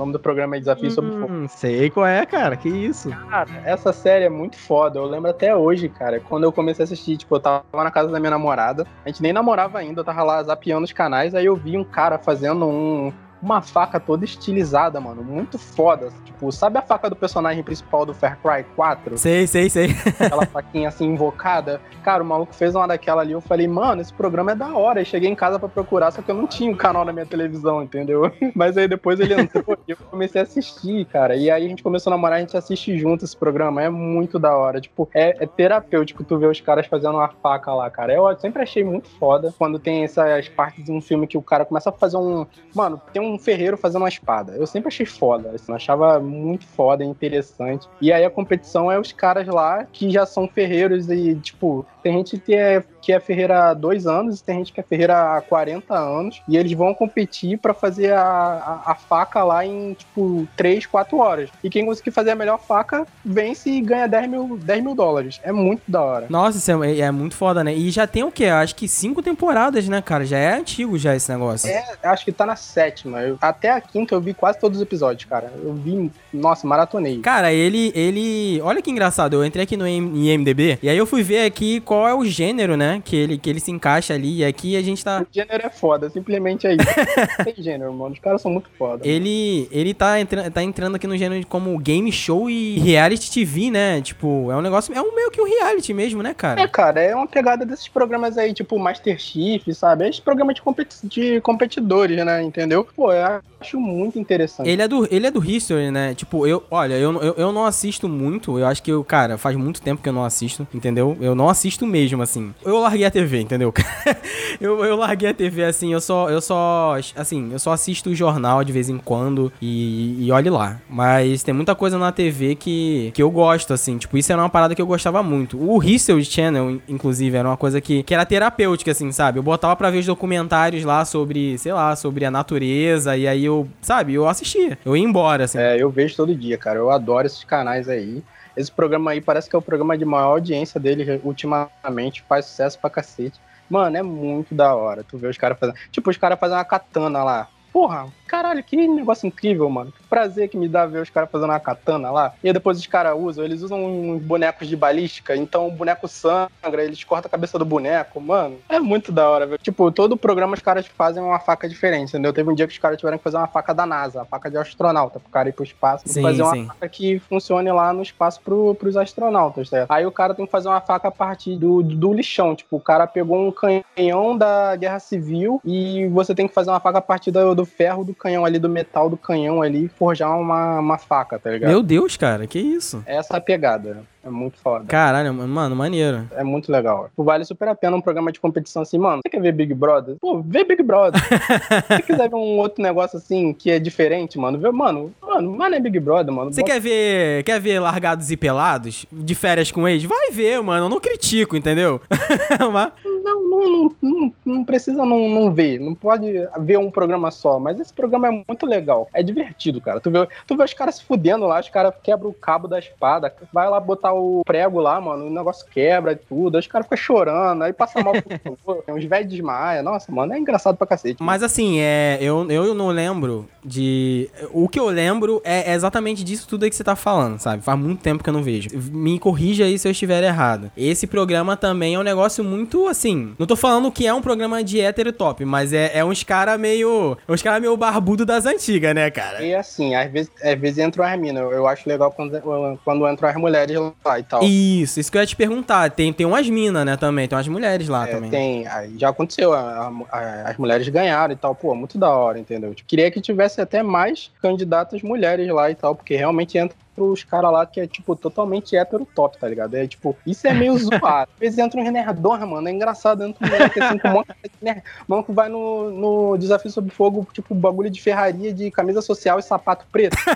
Nome 0.00 0.12
do 0.12 0.18
programa 0.18 0.56
é 0.56 0.60
Desafio 0.60 0.90
sob 0.90 1.10
Fogo. 1.10 1.32
Hum, 1.32 1.46
sei 1.48 1.90
qual 1.90 2.06
é, 2.06 2.24
cara. 2.26 2.56
Que 2.56 2.68
isso. 2.68 3.10
Cara, 3.28 3.50
essa 3.64 3.92
série 3.92 4.24
é 4.24 4.28
muito 4.28 4.56
foda. 4.56 4.98
Eu 4.98 5.04
lembro 5.04 5.30
até 5.30 5.54
hoje, 5.54 5.88
cara, 5.88 6.18
quando 6.20 6.44
eu 6.44 6.52
comecei 6.52 6.82
a 6.82 6.84
assistir, 6.84 7.18
tipo, 7.18 7.36
eu 7.36 7.40
tava 7.40 7.64
na 7.72 7.90
casa 7.90 8.08
da 8.08 8.18
minha 8.18 8.30
namorada. 8.30 8.86
A 9.04 9.08
gente 9.08 9.22
nem 9.22 9.32
namorava 9.32 9.78
ainda, 9.78 10.00
eu 10.00 10.04
tava 10.04 10.22
lá 10.22 10.42
zapeando 10.42 10.84
os 10.84 10.92
canais, 10.92 11.34
aí 11.34 11.44
eu 11.44 11.54
vi 11.54 11.76
um 11.76 11.84
cara 11.84 12.18
fazendo 12.18 12.66
um, 12.66 13.12
uma 13.42 13.62
faca 13.62 13.98
toda 13.98 14.24
estilizada, 14.24 15.00
mano. 15.00 15.22
Muito 15.22 15.58
foda. 15.58 16.10
Tipo, 16.24 16.52
sabe 16.52 16.78
a 16.78 16.82
faca 16.82 17.08
do 17.08 17.16
personagem 17.16 17.62
principal 17.62 18.04
do 18.04 18.12
Far 18.14 18.38
Cry 18.40 18.64
4? 18.76 19.16
Sei, 19.18 19.46
sei, 19.46 19.70
sei. 19.70 19.90
Aquela 20.18 20.46
faquinha 20.46 20.88
assim 20.88 21.06
invocada. 21.06 21.80
Cara, 22.02 22.22
o 22.22 22.26
maluco 22.26 22.54
fez 22.54 22.74
uma 22.74 22.86
daquela 22.86 23.22
ali. 23.22 23.32
Eu 23.32 23.40
falei, 23.40 23.66
mano, 23.66 24.00
esse 24.00 24.12
programa 24.12 24.52
é 24.52 24.54
da 24.54 24.74
hora. 24.74 25.00
E 25.00 25.04
cheguei 25.04 25.28
em 25.28 25.34
casa 25.34 25.58
pra 25.58 25.68
procurar, 25.68 26.10
só 26.10 26.22
que 26.22 26.30
eu 26.30 26.34
não 26.34 26.46
tinha 26.46 26.70
um 26.70 26.76
canal 26.76 27.04
na 27.04 27.12
minha 27.12 27.26
televisão, 27.26 27.82
entendeu? 27.82 28.30
Mas 28.54 28.76
aí 28.76 28.86
depois 28.86 29.18
ele 29.20 29.34
entrou 29.34 29.76
e 29.88 29.92
eu 29.92 29.96
comecei 30.10 30.40
a 30.40 30.44
assistir, 30.44 31.06
cara. 31.06 31.36
E 31.36 31.50
aí 31.50 31.64
a 31.64 31.68
gente 31.68 31.82
começou 31.82 32.12
a 32.12 32.16
namorar, 32.16 32.38
a 32.38 32.40
gente 32.40 32.56
assiste 32.56 32.96
junto 32.98 33.24
esse 33.24 33.36
programa. 33.36 33.82
É 33.82 33.88
muito 33.88 34.38
da 34.38 34.56
hora. 34.56 34.80
Tipo, 34.80 35.08
é, 35.14 35.42
é 35.42 35.46
terapêutico 35.46 36.24
tu 36.24 36.38
ver 36.38 36.48
os 36.48 36.60
caras 36.60 36.86
fazendo 36.86 37.14
uma 37.14 37.28
faca 37.28 37.72
lá, 37.72 37.90
cara. 37.90 38.12
Eu 38.12 38.36
sempre 38.38 38.62
achei 38.62 38.84
muito 38.84 39.08
foda 39.18 39.54
quando 39.58 39.78
tem 39.78 40.04
essas 40.04 40.48
partes 40.48 40.84
de 40.84 40.92
um 40.92 41.00
filme 41.00 41.26
que 41.26 41.38
o 41.38 41.42
cara 41.42 41.64
começa 41.64 41.90
a 41.90 41.92
fazer 41.92 42.16
um. 42.16 42.46
Mano, 42.74 43.00
tem 43.12 43.22
um 43.22 43.29
ferreiro 43.38 43.76
fazendo 43.76 44.02
uma 44.02 44.08
espada. 44.08 44.52
Eu 44.52 44.66
sempre 44.66 44.88
achei 44.88 45.06
foda. 45.06 45.50
Assim, 45.54 45.70
eu 45.70 45.76
achava 45.76 46.18
muito 46.20 46.66
foda, 46.66 47.04
interessante. 47.04 47.88
E 48.00 48.12
aí 48.12 48.24
a 48.24 48.30
competição 48.30 48.90
é 48.90 48.98
os 48.98 49.12
caras 49.12 49.46
lá 49.46 49.86
que 49.92 50.10
já 50.10 50.26
são 50.26 50.48
ferreiros 50.48 51.08
e, 51.10 51.34
tipo, 51.36 51.84
tem 52.02 52.12
gente 52.14 52.38
que 52.38 52.54
é, 52.54 52.82
que 53.00 53.12
é 53.12 53.20
ferreira 53.20 53.70
há 53.70 53.74
dois 53.74 54.06
anos 54.06 54.40
e 54.40 54.44
tem 54.44 54.58
gente 54.58 54.72
que 54.72 54.80
é 54.80 54.82
ferreira 54.82 55.36
há 55.36 55.40
40 55.40 55.94
anos. 55.94 56.42
E 56.48 56.56
eles 56.56 56.72
vão 56.72 56.94
competir 56.94 57.58
para 57.58 57.74
fazer 57.74 58.12
a, 58.12 58.22
a, 58.22 58.92
a, 58.92 58.94
faca 58.94 59.42
lá 59.42 59.64
em, 59.64 59.94
tipo, 59.94 60.46
3, 60.56 60.86
4 60.86 61.16
horas. 61.18 61.50
E 61.62 61.70
quem 61.70 61.86
conseguir 61.86 62.10
fazer 62.10 62.30
a 62.30 62.34
melhor 62.34 62.58
faca 62.58 63.06
vence 63.24 63.70
e 63.70 63.80
ganha 63.80 64.06
10 64.06 64.28
mil, 64.28 64.58
10 64.58 64.82
mil 64.82 64.94
dólares. 64.94 65.40
É 65.42 65.52
muito 65.52 65.82
da 65.88 66.02
hora. 66.02 66.26
Nossa, 66.28 66.58
isso 66.58 66.84
é, 66.84 66.98
é 66.98 67.10
muito 67.10 67.34
foda, 67.34 67.64
né? 67.64 67.74
E 67.74 67.90
já 67.90 68.06
tem 68.06 68.24
o 68.24 68.32
quê? 68.32 68.46
Acho 68.46 68.74
que 68.74 68.88
cinco 68.88 69.22
temporadas, 69.22 69.88
né, 69.88 70.00
cara? 70.02 70.24
Já 70.24 70.38
é 70.38 70.54
antigo 70.54 70.98
já 70.98 71.14
esse 71.14 71.30
negócio. 71.30 71.68
É, 71.68 71.84
acho 72.02 72.24
que 72.24 72.32
tá 72.32 72.46
na 72.46 72.56
sétima. 72.56 73.22
Eu, 73.22 73.38
até 73.40 73.70
a 73.70 73.80
quinta 73.80 74.14
eu 74.14 74.20
vi 74.20 74.34
quase 74.34 74.58
todos 74.58 74.78
os 74.78 74.82
episódios, 74.82 75.24
cara. 75.24 75.52
Eu 75.62 75.74
vi, 75.74 76.10
nossa, 76.32 76.66
maratonei. 76.66 77.20
Cara, 77.20 77.52
ele, 77.52 77.92
ele... 77.94 78.60
Olha 78.62 78.82
que 78.82 78.90
engraçado, 78.90 79.34
eu 79.34 79.44
entrei 79.44 79.64
aqui 79.64 79.76
no 79.76 79.86
IMDB 79.86 80.78
e 80.82 80.88
aí 80.88 80.96
eu 80.96 81.06
fui 81.06 81.22
ver 81.22 81.44
aqui 81.44 81.80
qual 81.80 82.06
é 82.08 82.14
o 82.14 82.24
gênero, 82.24 82.76
né, 82.76 82.89
que 82.98 83.14
ele, 83.14 83.38
que 83.38 83.50
ele 83.50 83.60
se 83.60 83.70
encaixa 83.70 84.14
ali 84.14 84.38
e 84.38 84.44
aqui 84.44 84.76
a 84.76 84.82
gente 84.82 85.04
tá... 85.04 85.20
O 85.20 85.26
gênero 85.30 85.66
é 85.66 85.70
foda, 85.70 86.08
simplesmente 86.10 86.66
é 86.66 86.74
isso. 86.74 87.44
tem 87.44 87.54
gênero, 87.62 87.92
mano. 87.92 88.14
Os 88.14 88.18
caras 88.18 88.40
são 88.40 88.50
muito 88.50 88.68
foda. 88.78 89.06
Ele, 89.06 89.68
ele 89.70 89.92
tá, 89.92 90.18
entra, 90.18 90.50
tá 90.50 90.62
entrando 90.62 90.96
aqui 90.96 91.06
no 91.06 91.16
gênero 91.16 91.46
como 91.46 91.78
game 91.78 92.10
show 92.10 92.48
e 92.48 92.78
reality 92.78 93.30
TV, 93.30 93.70
né? 93.70 94.00
Tipo, 94.00 94.50
é 94.50 94.56
um 94.56 94.62
negócio... 94.62 94.92
É 94.94 95.00
um 95.00 95.14
meio 95.14 95.30
que 95.30 95.40
um 95.40 95.44
reality 95.44 95.92
mesmo, 95.92 96.22
né, 96.22 96.34
cara? 96.34 96.60
É, 96.60 96.66
cara, 96.66 97.00
é 97.00 97.14
uma 97.14 97.26
pegada 97.26 97.64
desses 97.66 97.88
programas 97.88 98.38
aí, 98.38 98.52
tipo 98.54 98.78
Master 98.78 99.18
Chief, 99.18 99.62
sabe? 99.74 100.08
Esse 100.08 100.22
programa 100.22 100.54
de, 100.54 100.62
competi 100.62 100.96
de 101.04 101.40
competidores, 101.40 102.24
né, 102.24 102.42
entendeu? 102.42 102.86
Pô, 102.96 103.12
eu 103.12 103.40
acho 103.60 103.78
muito 103.78 104.18
interessante. 104.18 104.68
Ele 104.68 104.82
é 104.82 104.88
do, 104.88 105.06
ele 105.10 105.26
é 105.26 105.30
do 105.30 105.44
History, 105.44 105.90
né? 105.90 106.14
Tipo, 106.14 106.46
eu, 106.46 106.62
olha, 106.70 106.94
eu, 106.94 107.12
eu, 107.22 107.34
eu 107.36 107.52
não 107.52 107.64
assisto 107.64 108.08
muito. 108.08 108.58
Eu 108.58 108.66
acho 108.66 108.82
que, 108.82 108.90
eu, 108.90 109.04
cara, 109.04 109.36
faz 109.36 109.56
muito 109.56 109.82
tempo 109.82 110.02
que 110.02 110.08
eu 110.08 110.12
não 110.12 110.24
assisto, 110.24 110.66
entendeu? 110.72 111.16
Eu 111.20 111.34
não 111.34 111.48
assisto 111.48 111.86
mesmo, 111.86 112.22
assim. 112.22 112.54
Eu 112.64 112.79
larguei 112.80 113.04
a 113.04 113.10
TV, 113.10 113.40
entendeu? 113.40 113.72
eu, 114.60 114.84
eu 114.84 114.96
larguei 114.96 115.28
a 115.28 115.34
TV, 115.34 115.64
assim, 115.64 115.92
eu 115.92 116.00
só, 116.00 116.28
eu 116.30 116.40
só, 116.40 116.96
assim, 117.16 117.50
eu 117.52 117.58
só 117.58 117.72
assisto 117.72 118.10
o 118.10 118.14
jornal 118.14 118.64
de 118.64 118.72
vez 118.72 118.88
em 118.88 118.98
quando 118.98 119.52
e, 119.60 120.26
e 120.26 120.32
olhe 120.32 120.50
lá. 120.50 120.80
Mas 120.88 121.42
tem 121.42 121.54
muita 121.54 121.74
coisa 121.74 121.98
na 121.98 122.12
TV 122.12 122.54
que, 122.54 123.10
que 123.14 123.22
eu 123.22 123.30
gosto, 123.30 123.72
assim. 123.72 123.98
Tipo, 123.98 124.18
isso 124.18 124.32
era 124.32 124.42
uma 124.42 124.48
parada 124.48 124.74
que 124.74 124.82
eu 124.82 124.86
gostava 124.86 125.22
muito. 125.22 125.58
O 125.58 125.82
History 125.82 126.24
Channel, 126.24 126.80
inclusive, 126.88 127.36
era 127.36 127.48
uma 127.48 127.56
coisa 127.56 127.80
que, 127.80 128.02
que 128.02 128.14
era 128.14 128.24
terapêutica, 128.24 128.90
assim, 128.90 129.10
sabe? 129.12 129.38
Eu 129.38 129.42
botava 129.42 129.76
pra 129.76 129.90
ver 129.90 129.98
os 129.98 130.06
documentários 130.06 130.84
lá 130.84 131.04
sobre, 131.04 131.58
sei 131.58 131.72
lá, 131.72 131.94
sobre 131.96 132.24
a 132.24 132.30
natureza 132.30 133.16
e 133.16 133.26
aí 133.26 133.44
eu, 133.44 133.68
sabe, 133.80 134.14
eu 134.14 134.28
assistia. 134.28 134.78
Eu 134.84 134.96
ia 134.96 135.04
embora, 135.04 135.44
assim. 135.44 135.58
É, 135.58 135.80
eu 135.80 135.90
vejo 135.90 136.16
todo 136.16 136.34
dia, 136.34 136.56
cara. 136.56 136.78
Eu 136.78 136.90
adoro 136.90 137.26
esses 137.26 137.44
canais 137.44 137.88
aí. 137.88 138.22
Esse 138.56 138.70
programa 138.70 139.12
aí 139.12 139.20
parece 139.20 139.48
que 139.48 139.56
é 139.56 139.58
o 139.58 139.62
programa 139.62 139.96
de 139.96 140.04
maior 140.04 140.32
audiência 140.32 140.80
dele 140.80 141.20
ultimamente, 141.24 142.22
faz 142.28 142.46
sucesso 142.46 142.78
pra 142.78 142.90
cacete. 142.90 143.40
Mano, 143.68 143.96
é 143.96 144.02
muito 144.02 144.54
da 144.54 144.74
hora. 144.74 145.04
Tu 145.04 145.16
vê 145.16 145.28
os 145.28 145.38
caras 145.38 145.58
fazendo. 145.58 145.76
Tipo, 145.92 146.10
os 146.10 146.16
caras 146.16 146.38
fazendo 146.38 146.58
uma 146.58 146.64
katana 146.64 147.22
lá. 147.22 147.48
Porra, 147.72 148.06
caralho, 148.26 148.62
que 148.62 148.76
negócio 148.76 149.26
incrível, 149.26 149.68
mano. 149.68 149.92
Que 149.92 150.02
prazer 150.04 150.48
que 150.48 150.56
me 150.56 150.68
dá 150.68 150.86
ver 150.86 151.02
os 151.02 151.10
caras 151.10 151.30
fazendo 151.30 151.50
uma 151.50 151.60
katana 151.60 152.10
lá. 152.10 152.34
E 152.42 152.52
depois 152.52 152.78
os 152.78 152.86
caras 152.86 153.16
usam, 153.18 153.44
eles 153.44 153.62
usam 153.62 153.84
uns 153.84 154.22
bonecos 154.22 154.68
de 154.68 154.76
balística, 154.76 155.36
então 155.36 155.66
o 155.66 155.70
boneco 155.70 156.06
sangra, 156.06 156.82
eles 156.82 157.02
cortam 157.04 157.28
a 157.28 157.30
cabeça 157.30 157.58
do 157.58 157.64
boneco, 157.64 158.20
mano. 158.20 158.58
É 158.68 158.78
muito 158.78 159.12
da 159.12 159.28
hora, 159.28 159.46
velho. 159.46 159.58
Tipo, 159.62 159.90
todo 159.90 160.16
programa 160.16 160.54
os 160.54 160.60
caras 160.60 160.86
fazem 160.86 161.22
uma 161.22 161.38
faca 161.38 161.68
diferente, 161.68 162.10
entendeu? 162.10 162.32
Teve 162.32 162.50
um 162.50 162.54
dia 162.54 162.66
que 162.66 162.72
os 162.72 162.78
caras 162.78 162.98
tiveram 162.98 163.18
que 163.18 163.24
fazer 163.24 163.36
uma 163.36 163.46
faca 163.46 163.72
da 163.72 163.86
NASA, 163.86 164.22
a 164.22 164.24
faca 164.24 164.50
de 164.50 164.56
astronauta, 164.56 165.18
pro 165.18 165.30
cara 165.30 165.48
ir 165.48 165.52
pro 165.52 165.64
espaço 165.64 166.04
Sim, 166.06 166.20
e 166.20 166.22
fazer 166.22 166.42
uma 166.42 166.52
sim. 166.52 166.66
faca 166.66 166.88
que 166.88 167.18
funcione 167.18 167.70
lá 167.72 167.92
no 167.92 168.02
espaço 168.02 168.40
pro, 168.40 168.74
pros 168.74 168.96
astronautas, 168.96 169.68
certo? 169.68 169.90
Aí 169.90 170.06
o 170.06 170.12
cara 170.12 170.34
tem 170.34 170.46
que 170.46 170.52
fazer 170.52 170.68
uma 170.68 170.80
faca 170.80 171.08
a 171.08 171.12
partir 171.12 171.56
do, 171.56 171.82
do 171.82 172.12
lixão. 172.12 172.54
Tipo, 172.54 172.76
o 172.76 172.80
cara 172.80 173.06
pegou 173.06 173.38
um 173.38 173.52
canhão 173.52 174.36
da 174.36 174.76
guerra 174.76 174.98
civil 174.98 175.60
e 175.64 176.06
você 176.08 176.34
tem 176.34 176.46
que 176.46 176.54
fazer 176.54 176.70
uma 176.70 176.80
faca 176.80 176.98
a 176.98 177.02
partir 177.02 177.30
do, 177.30 177.59
do 177.60 177.66
ferro 177.66 178.04
do 178.04 178.14
canhão 178.14 178.44
ali, 178.44 178.58
do 178.58 178.68
metal 178.68 179.10
do 179.10 179.16
canhão 179.16 179.60
ali, 179.62 179.88
forjar 179.88 180.38
uma, 180.38 180.78
uma 180.80 180.98
faca, 180.98 181.38
tá 181.38 181.50
ligado? 181.50 181.70
Meu 181.70 181.82
Deus, 181.82 182.16
cara, 182.16 182.46
que 182.46 182.58
isso? 182.58 183.02
Essa 183.06 183.34
é 183.34 183.36
a 183.36 183.40
pegada. 183.40 184.02
É 184.22 184.28
muito 184.28 184.58
foda. 184.58 184.84
Caralho, 184.86 185.32
mano, 185.32 185.74
maneiro. 185.74 186.26
É 186.32 186.44
muito 186.44 186.70
legal. 186.70 187.08
Tipo, 187.08 187.24
vale 187.24 187.42
super 187.42 187.68
a 187.68 187.74
pena 187.74 187.96
um 187.96 188.02
programa 188.02 188.30
de 188.30 188.38
competição 188.38 188.82
assim, 188.82 188.98
mano. 188.98 189.22
Você 189.24 189.30
quer 189.30 189.40
ver 189.40 189.50
Big 189.52 189.72
Brother? 189.72 190.16
Pô, 190.20 190.42
vê 190.42 190.62
Big 190.62 190.82
Brother. 190.82 191.18
Se 191.24 191.96
você 191.96 192.02
quiser 192.02 192.28
ver 192.28 192.34
um 192.36 192.58
outro 192.58 192.82
negócio 192.82 193.16
assim 193.16 193.54
que 193.54 193.70
é 193.70 193.78
diferente, 193.78 194.38
mano, 194.38 194.58
vê, 194.58 194.70
mano, 194.70 195.10
mano, 195.22 195.56
mano 195.56 195.74
é 195.74 195.80
Big 195.80 195.98
Brother, 195.98 196.34
mano. 196.34 196.52
Você 196.52 196.60
Bota- 196.60 196.74
quer 196.74 196.80
ver, 196.80 197.44
quer 197.44 197.58
ver 197.60 197.80
largados 197.80 198.30
e 198.30 198.36
pelados 198.36 199.06
de 199.10 199.34
férias 199.34 199.70
com 199.72 199.88
ex? 199.88 200.04
Vai 200.04 200.30
ver, 200.30 200.60
mano. 200.62 200.84
Eu 200.84 200.90
não 200.90 201.00
critico, 201.00 201.56
entendeu? 201.56 201.98
Mas- 202.70 202.92
Não, 203.22 203.48
não, 203.48 203.92
não, 204.00 204.32
não, 204.44 204.64
precisa 204.64 205.04
não, 205.04 205.28
não 205.28 205.52
ver. 205.52 205.78
Não 205.78 205.94
pode 205.94 206.26
ver 206.60 206.78
um 206.78 206.90
programa 206.90 207.30
só. 207.30 207.58
Mas 207.58 207.78
esse 207.80 207.92
programa 207.92 208.28
é 208.28 208.30
muito 208.30 208.66
legal. 208.66 209.08
É 209.12 209.22
divertido, 209.22 209.80
cara. 209.80 210.00
Tu 210.00 210.10
vê, 210.10 210.28
tu 210.46 210.56
vê 210.56 210.64
os 210.64 210.74
caras 210.74 210.96
se 210.96 211.04
fudendo 211.04 211.46
lá, 211.46 211.60
os 211.60 211.68
caras 211.68 211.94
quebram 212.02 212.30
o 212.30 212.34
cabo 212.34 212.68
da 212.68 212.78
espada. 212.78 213.34
Vai 213.52 213.68
lá 213.68 213.78
botar 213.80 214.12
o 214.12 214.42
prego 214.44 214.80
lá, 214.80 215.00
mano. 215.00 215.26
O 215.26 215.30
negócio 215.30 215.66
quebra 215.70 216.12
e 216.12 216.16
tudo. 216.16 216.56
Aí 216.56 216.60
os 216.60 216.66
caras 216.66 216.86
ficam 216.86 216.98
chorando. 216.98 217.62
Aí 217.62 217.72
passa 217.72 218.02
mal 218.02 218.14
pro 218.14 218.56
outro. 218.66 218.94
Uns 218.94 219.04
velhos 219.04 219.30
desmaia. 219.30 219.82
Nossa, 219.82 220.10
mano, 220.12 220.32
é 220.32 220.38
engraçado 220.38 220.76
pra 220.76 220.86
cacete. 220.86 221.22
Mas 221.22 221.42
assim, 221.42 221.80
é, 221.80 222.18
eu, 222.20 222.50
eu 222.50 222.74
não 222.74 222.88
lembro 222.88 223.48
de. 223.64 224.30
O 224.52 224.68
que 224.68 224.78
eu 224.78 224.86
lembro 224.86 225.40
é 225.44 225.72
exatamente 225.74 226.24
disso 226.24 226.46
tudo 226.48 226.64
aí 226.64 226.70
que 226.70 226.76
você 226.76 226.84
tá 226.84 226.96
falando, 226.96 227.38
sabe? 227.38 227.62
Faz 227.62 227.78
muito 227.78 228.02
tempo 228.02 228.22
que 228.22 228.28
eu 228.28 228.34
não 228.34 228.42
vejo. 228.42 228.70
Me 228.92 229.18
corrija 229.18 229.64
aí 229.64 229.78
se 229.78 229.86
eu 229.86 229.92
estiver 229.92 230.22
errado. 230.22 230.70
Esse 230.76 231.06
programa 231.06 231.56
também 231.56 231.94
é 231.94 231.98
um 231.98 232.02
negócio 232.02 232.42
muito 232.42 232.86
assim. 232.86 233.09
Não 233.38 233.46
tô 233.46 233.56
falando 233.56 233.90
que 233.90 234.06
é 234.06 234.12
um 234.14 234.20
programa 234.22 234.62
de 234.62 234.80
hétero 234.80 235.12
top, 235.12 235.44
mas 235.44 235.72
é, 235.72 235.90
é 235.98 236.04
uns 236.04 236.22
cara 236.22 236.56
meio. 236.58 237.16
É 237.26 237.32
uns 237.32 237.42
cara 237.42 237.58
meio 237.60 237.76
barbudo 237.76 238.24
das 238.26 238.46
antigas, 238.46 238.94
né, 238.94 239.10
cara? 239.10 239.42
E 239.42 239.54
assim, 239.54 239.94
às 239.94 240.10
vezes, 240.10 240.30
às 240.42 240.58
vezes 240.58 240.78
entram 240.78 241.04
as 241.04 241.18
minas. 241.18 241.42
Eu, 241.42 241.52
eu 241.52 241.66
acho 241.66 241.88
legal 241.88 242.10
quando, 242.10 242.40
quando 242.84 243.08
entram 243.08 243.28
as 243.28 243.36
mulheres 243.36 243.76
lá 244.04 244.18
e 244.18 244.22
tal. 244.22 244.42
Isso, 244.42 245.00
isso 245.00 245.10
que 245.10 245.16
eu 245.18 245.20
ia 245.22 245.26
te 245.26 245.36
perguntar. 245.36 245.90
Tem, 245.90 246.12
tem 246.12 246.26
umas 246.26 246.48
minas, 246.48 246.84
né, 246.84 246.96
também. 246.96 247.26
Tem 247.28 247.36
umas 247.36 247.48
mulheres 247.48 247.88
lá 247.88 248.08
É, 248.08 248.10
também. 248.12 248.30
tem, 248.30 248.64
já 248.96 249.08
aconteceu, 249.08 249.52
a- 249.52 249.90
a- 250.10 250.50
as 250.50 250.56
mulheres 250.56 250.88
ganharam 250.88 251.32
e 251.32 251.36
tal, 251.36 251.54
pô, 251.54 251.74
muito 251.74 251.98
da 251.98 252.10
hora, 252.10 252.38
entendeu? 252.38 252.74
Tipo, 252.74 252.88
queria 252.88 253.10
que 253.10 253.20
tivesse 253.20 253.60
até 253.60 253.82
mais 253.82 254.30
candidatas 254.42 255.02
mulheres 255.02 255.48
lá 255.48 255.70
e 255.70 255.74
tal, 255.74 255.94
porque 255.94 256.16
realmente 256.16 256.58
entram 256.58 256.76
pros 256.94 257.24
caras 257.24 257.52
lá 257.52 257.64
que 257.66 257.80
é, 257.80 257.86
tipo, 257.86 258.14
totalmente 258.16 258.76
hétero 258.76 259.06
top, 259.14 259.38
tá 259.38 259.48
ligado? 259.48 259.74
É, 259.74 259.86
tipo, 259.86 260.16
isso 260.26 260.46
é 260.46 260.52
meio 260.52 260.76
zoado. 260.78 261.30
Às 261.34 261.38
vezes 261.40 261.58
entra 261.58 261.80
uns 261.80 261.90
nerdões, 261.90 262.40
mano, 262.48 262.68
é 262.68 262.72
engraçado, 262.72 263.24
entra 263.24 263.46
um 263.46 263.50
moleque 263.50 263.82
assim, 263.82 263.98
com 263.98 264.08
um 264.08 264.12
monte 264.12 264.28
de 264.28 264.50
nerd. 264.62 264.82
Mano, 265.06 265.24
que 265.24 265.32
vai 265.32 265.48
no, 265.48 265.90
no 265.90 266.36
Desafio 266.38 266.70
Sob 266.70 266.90
Fogo, 266.90 267.26
tipo, 267.32 267.54
bagulho 267.54 267.90
de 267.90 268.00
ferraria, 268.00 268.52
de 268.52 268.70
camisa 268.70 269.00
social 269.02 269.38
e 269.38 269.42
sapato 269.42 269.86
preto. 269.90 270.16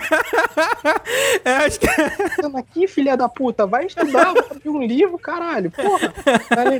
É, 1.43 1.51
acho 1.65 1.79
que... 1.79 1.87
Aqui, 2.55 2.87
filha 2.87 3.15
da 3.17 3.27
puta, 3.27 3.65
vai 3.65 3.85
estudar, 3.85 4.33
vai 4.33 4.43
abrir 4.49 4.69
um 4.69 4.81
livro, 4.81 5.17
caralho, 5.17 5.69
porra. 5.71 6.13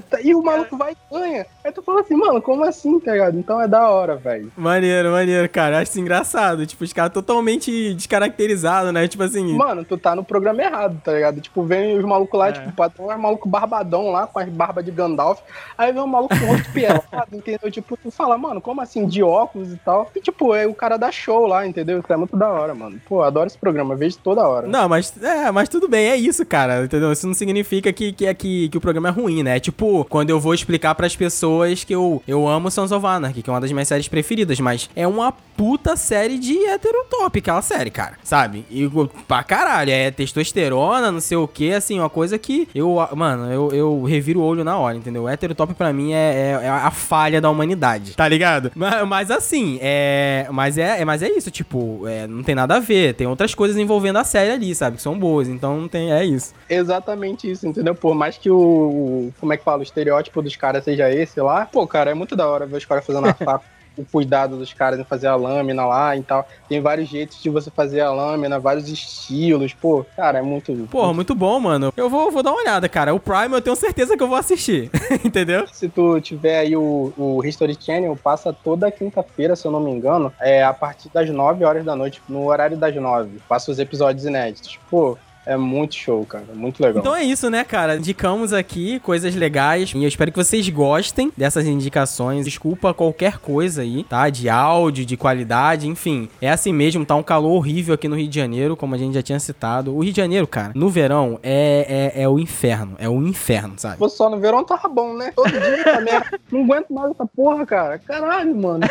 Tá- 0.10 0.22
E 0.22 0.34
o 0.34 0.42
maluco 0.42 0.78
vai 0.78 0.94
e 0.94 1.14
ganha. 1.14 1.46
Aí 1.64 1.72
tu 1.72 1.82
fala 1.82 2.02
assim, 2.02 2.16
mano, 2.16 2.42
como 2.42 2.64
assim, 2.64 3.00
tá 3.00 3.12
ligado? 3.12 3.38
Então 3.38 3.62
é 3.62 3.68
da 3.68 3.90
hora, 3.90 4.16
velho. 4.16 4.52
Maneiro, 4.56 5.12
maneiro, 5.12 5.48
cara. 5.50 5.76
Eu 5.76 5.82
Acho 5.82 5.92
isso 5.92 6.00
engraçado. 6.00 6.66
Tipo, 6.66 6.84
os 6.84 6.94
caras 6.94 7.12
totalmente 7.14 7.94
descaracterizados, 7.94 8.92
né? 8.94 9.08
Tipo 9.08 9.24
assim. 9.24 9.54
Mano, 9.54 9.65
tu 9.88 9.98
tá 9.98 10.16
no 10.16 10.24
programa 10.24 10.62
errado, 10.62 11.00
tá 11.04 11.14
ligado? 11.14 11.42
Tipo, 11.42 11.64
vem 11.64 11.98
os 11.98 12.04
malucos 12.06 12.38
lá, 12.40 12.50
É. 12.50 12.52
tipo, 12.52 12.70
o 12.70 12.74
patrão 12.74 13.12
é 13.12 13.18
maluco 13.18 13.48
barbadão 13.50 14.12
lá, 14.12 14.28
com 14.28 14.40
as 14.40 14.50
barbas 14.50 14.84
de 14.86 14.92
Gandalf. 14.92 15.40
Aí 15.78 15.92
vem 15.92 16.02
um 16.02 16.08
maluco 16.08 16.38
com 16.38 16.46
rosto 16.46 16.72
pelado, 16.72 17.04
entendeu? 17.34 17.72
Tipo, 17.72 17.98
tu 17.98 18.12
fala, 18.12 18.38
mano, 18.38 18.62
como 18.62 18.82
assim, 18.82 19.06
de 19.08 19.24
óculos 19.24 19.74
e 19.74 19.78
tal? 19.78 20.10
E, 20.16 20.20
tipo, 20.22 20.54
é 20.54 20.68
o 20.68 20.74
cara 20.74 20.98
da 20.98 21.12
show 21.12 21.48
lá, 21.48 21.66
entendeu? 21.66 22.00
Isso 22.00 22.12
é 22.12 22.18
muito 22.18 22.36
da 22.38 22.50
hora, 22.50 22.76
mano. 22.76 23.00
Pô, 23.08 23.22
adoro 23.24 23.48
esse 23.48 23.58
programa, 23.58 23.96
vejo 23.96 24.18
toda 24.18 24.48
hora. 24.48 24.68
Não, 24.68 24.88
mas 24.90 25.14
é, 25.24 25.52
mas 25.52 25.70
tudo 25.70 25.88
bem, 25.88 26.08
é 26.10 26.16
isso, 26.16 26.46
cara, 26.46 26.84
entendeu? 26.86 27.12
Isso 27.12 27.26
não 27.28 27.34
significa 27.34 27.92
que, 27.94 28.12
que, 28.12 28.26
é 28.26 28.34
que, 28.34 28.70
que 28.70 28.78
o 28.78 28.82
programa 28.82 29.08
é 29.10 29.12
ruim, 29.12 29.44
né? 29.44 29.58
É 29.58 29.60
tipo, 29.60 30.06
quando 30.06 30.30
eu 30.30 30.40
vou 30.40 30.54
explicar 30.54 30.94
pras 30.96 31.16
pessoas 31.16 31.84
que 31.84 31.94
eu, 31.94 32.22
eu 32.28 32.48
amo 32.48 32.70
Sons 32.70 32.92
of 32.92 33.06
Anarchy, 33.06 33.42
que 33.42 33.50
é 33.50 33.54
uma 33.54 33.62
das 33.62 33.72
minhas 33.72 33.88
séries 33.88 34.08
preferidas, 34.08 34.60
mas 34.60 34.90
é 34.96 35.08
uma 35.08 35.32
puta 35.32 35.96
série 35.96 36.38
de 36.38 36.58
heterotop, 36.68 37.40
aquela 37.40 37.62
série, 37.62 37.90
cara, 37.90 38.18
sabe? 38.24 38.66
E 38.70 38.90
pra 39.28 39.44
caralho, 39.56 39.90
é 39.92 40.12
testosterona, 40.12 41.12
não 41.12 41.20
sei 41.22 41.38
o 41.38 41.48
que, 41.48 41.72
assim, 41.72 42.00
uma 42.00 42.10
coisa 42.10 42.38
que 42.38 42.68
eu, 42.76 42.98
mano, 43.16 43.52
eu, 43.52 43.72
eu 43.72 44.04
reviro 44.04 44.40
o 44.42 44.44
olho 44.44 44.64
na 44.64 44.78
hora, 44.78 44.98
entendeu? 44.98 45.28
Heterotop 45.30 45.74
pra 45.74 45.94
mim 45.94 46.12
é, 46.14 46.60
é, 46.62 46.66
é 46.66 46.70
a 46.70 46.92
falha 46.92 47.40
da 47.40 47.50
humanidade, 47.50 48.16
tá 48.16 48.28
ligado? 48.28 48.72
Mas, 48.76 49.08
mas 49.08 49.32
assim, 49.32 49.80
é, 49.82 50.48
mas 50.52 50.78
é, 50.78 51.00
é, 51.02 51.06
mas 51.06 51.24
é 51.24 51.30
isso, 51.30 51.50
tipo, 51.50 52.06
é, 52.08 52.28
não 52.28 52.44
tem 52.44 52.54
nada 52.56 52.76
a 52.76 52.80
ver, 52.80 53.14
tem 53.16 53.28
outras 53.28 53.56
coisas 53.56 53.78
envolvendo 53.78 54.18
a 54.18 54.24
série 54.24 54.52
ali, 54.52 54.76
sabe? 54.76 54.98
Que 54.98 55.02
são 55.04 55.18
boas, 55.18 55.48
então 55.48 55.80
não 55.80 55.88
tem, 55.88 56.12
é 56.12 56.26
isso. 56.26 56.54
Exatamente 56.70 57.50
isso, 57.50 57.66
entendeu? 57.68 57.96
Por 57.96 58.14
mais 58.14 58.38
que 58.38 58.50
o, 58.52 58.58
o- 58.58 59.34
como 59.40 59.54
é 59.54 59.58
que 59.58 59.64
fala, 59.64 59.80
o 59.80 59.84
estereótipo 59.84 60.42
dos 60.42 60.56
caras 60.56 60.84
seja 60.84 61.10
esse 61.14 61.40
lá, 61.40 61.66
pô, 61.66 61.88
cara, 61.88 62.12
é 62.12 62.14
muito 62.14 62.36
da 62.36 62.48
hora 62.48 62.66
ver 62.66 62.78
os 62.78 62.86
caras 62.86 63.06
fazendo 63.06 63.28
a 63.28 63.34
faca. 63.36 63.75
O 63.98 64.06
cuidado 64.06 64.58
dos 64.58 64.74
caras 64.74 65.00
em 65.00 65.04
fazer 65.04 65.28
a 65.28 65.36
lâmina 65.36 65.86
lá 65.86 66.16
e 66.16 66.24
tal. 66.24 66.48
Tem 66.68 66.82
vários 66.82 67.10
jeitos 67.10 67.42
de 67.42 67.50
você 67.50 67.70
fazer 67.70 68.02
a 68.02 68.12
lâmina, 68.12 68.60
vários 68.60 68.90
estilos. 68.90 69.74
Pô, 69.74 70.06
cara, 70.16 70.40
é 70.40 70.42
muito. 70.42 70.74
Porra, 70.90 71.14
muito 71.14 71.34
bom, 71.36 71.60
mano. 71.60 71.94
Eu 71.96 72.10
vou, 72.10 72.32
vou 72.32 72.44
dar 72.44 72.52
uma 72.52 72.62
olhada, 72.62 72.88
cara. 72.90 73.14
O 73.14 73.20
Prime 73.20 73.54
eu 73.54 73.62
tenho 73.62 73.76
certeza 73.76 74.18
que 74.18 74.24
eu 74.24 74.28
vou 74.28 74.38
assistir, 74.38 74.90
entendeu? 75.24 75.66
Se 75.72 75.88
tu 75.88 76.20
tiver 76.22 76.60
aí 76.60 76.76
o, 76.76 77.14
o 77.18 77.46
History 77.46 77.78
Channel, 77.80 78.18
passa 78.22 78.52
toda 78.52 78.92
quinta-feira, 78.92 79.56
se 79.56 79.66
eu 79.66 79.72
não 79.72 79.80
me 79.80 79.92
engano, 79.92 80.32
é 80.40 80.64
a 80.64 80.74
partir 80.74 81.10
das 81.10 81.30
9 81.30 81.64
horas 81.64 81.86
da 81.86 81.96
noite, 81.96 82.22
no 82.28 82.46
horário 82.48 82.78
das 82.78 82.96
9. 82.96 83.40
Passa 83.48 83.72
os 83.72 83.80
episódios 83.80 84.26
inéditos. 84.26 84.80
Pô, 84.90 85.18
é 85.46 85.56
muito 85.56 85.96
show, 85.96 86.26
cara. 86.26 86.46
Muito 86.54 86.82
legal. 86.82 87.02
Então 87.02 87.16
é 87.16 87.24
isso, 87.24 87.50
né, 87.50 87.64
cara? 87.64 87.98
Indicamos 87.98 88.52
aqui 88.52 89.00
coisas 89.00 89.36
legais 89.36 89.92
e 89.94 90.04
eu 90.04 90.08
espero 90.08 90.32
que 90.32 90.38
vocês 90.38 90.68
gostem 90.70 91.32
dessas 91.38 91.66
indicações. 91.66 92.46
Desculpa 92.46 92.94
qualquer 92.94 93.38
coisa 93.38 93.82
aí, 93.82 94.04
tá? 94.04 94.30
De 94.30 94.50
áudio, 94.50 95.06
de 95.06 95.16
qualidade, 95.16 95.88
enfim. 95.88 96.30
É 96.42 96.50
assim 96.50 96.74
mesmo, 96.74 97.06
tá 97.06 97.16
um 97.16 97.24
calor 97.24 97.52
horrível 97.52 97.94
aqui 97.94 98.08
no 98.08 98.16
Rio 98.16 98.28
de 98.28 98.36
Janeiro, 98.36 98.76
como 98.76 98.96
a 98.96 98.98
gente 98.98 99.14
já 99.14 99.22
tinha 99.22 99.40
citado. 99.40 99.96
O 99.96 100.00
Rio 100.00 100.12
de 100.12 100.18
Janeiro, 100.18 100.48
cara, 100.48 100.72
no 100.76 100.90
verão 100.90 101.40
é, 101.44 102.12
é, 102.16 102.24
é 102.24 102.30
o 102.30 102.40
inferno. 102.40 102.96
É 102.98 103.08
o 103.08 103.22
inferno, 103.22 103.76
sabe? 103.78 103.98
Fosse 103.98 104.18
só 104.18 104.30
no 104.30 104.40
verão, 104.40 104.64
tava 104.64 104.88
bom, 104.88 105.14
né? 105.14 105.32
Todo 105.36 105.52
dia 105.52 105.60
essa 105.60 106.02
merda. 106.02 106.40
Não 106.52 106.64
aguento 106.64 106.94
mais 106.94 107.12
essa 107.12 107.26
porra, 107.26 107.66
cara. 107.66 108.00
Caralho, 108.00 108.56
mano. 108.56 108.86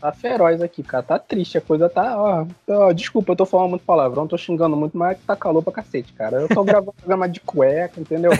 tá 0.00 0.12
feroz 0.12 0.60
aqui, 0.60 0.82
cara. 0.82 1.02
Tá 1.02 1.18
triste. 1.18 1.58
A 1.58 1.60
coisa 1.60 1.88
tá. 1.88 2.14
Ó, 2.16 2.46
ó, 2.68 2.92
desculpa, 2.92 3.32
eu 3.32 3.36
tô 3.36 3.46
falando 3.46 3.70
muito 3.70 3.84
palavrão, 3.84 4.26
tô 4.26 4.36
xingando 4.36 4.76
muito, 4.76 4.96
mas 4.96 5.18
tá 5.26 5.36
calor 5.44 5.62
pra 5.62 5.74
cacete, 5.74 6.14
cara. 6.14 6.40
Eu 6.40 6.48
tô 6.48 6.64
gravando 6.64 6.94
programa 6.94 7.28
de 7.28 7.38
cueca, 7.40 8.00
entendeu? 8.00 8.32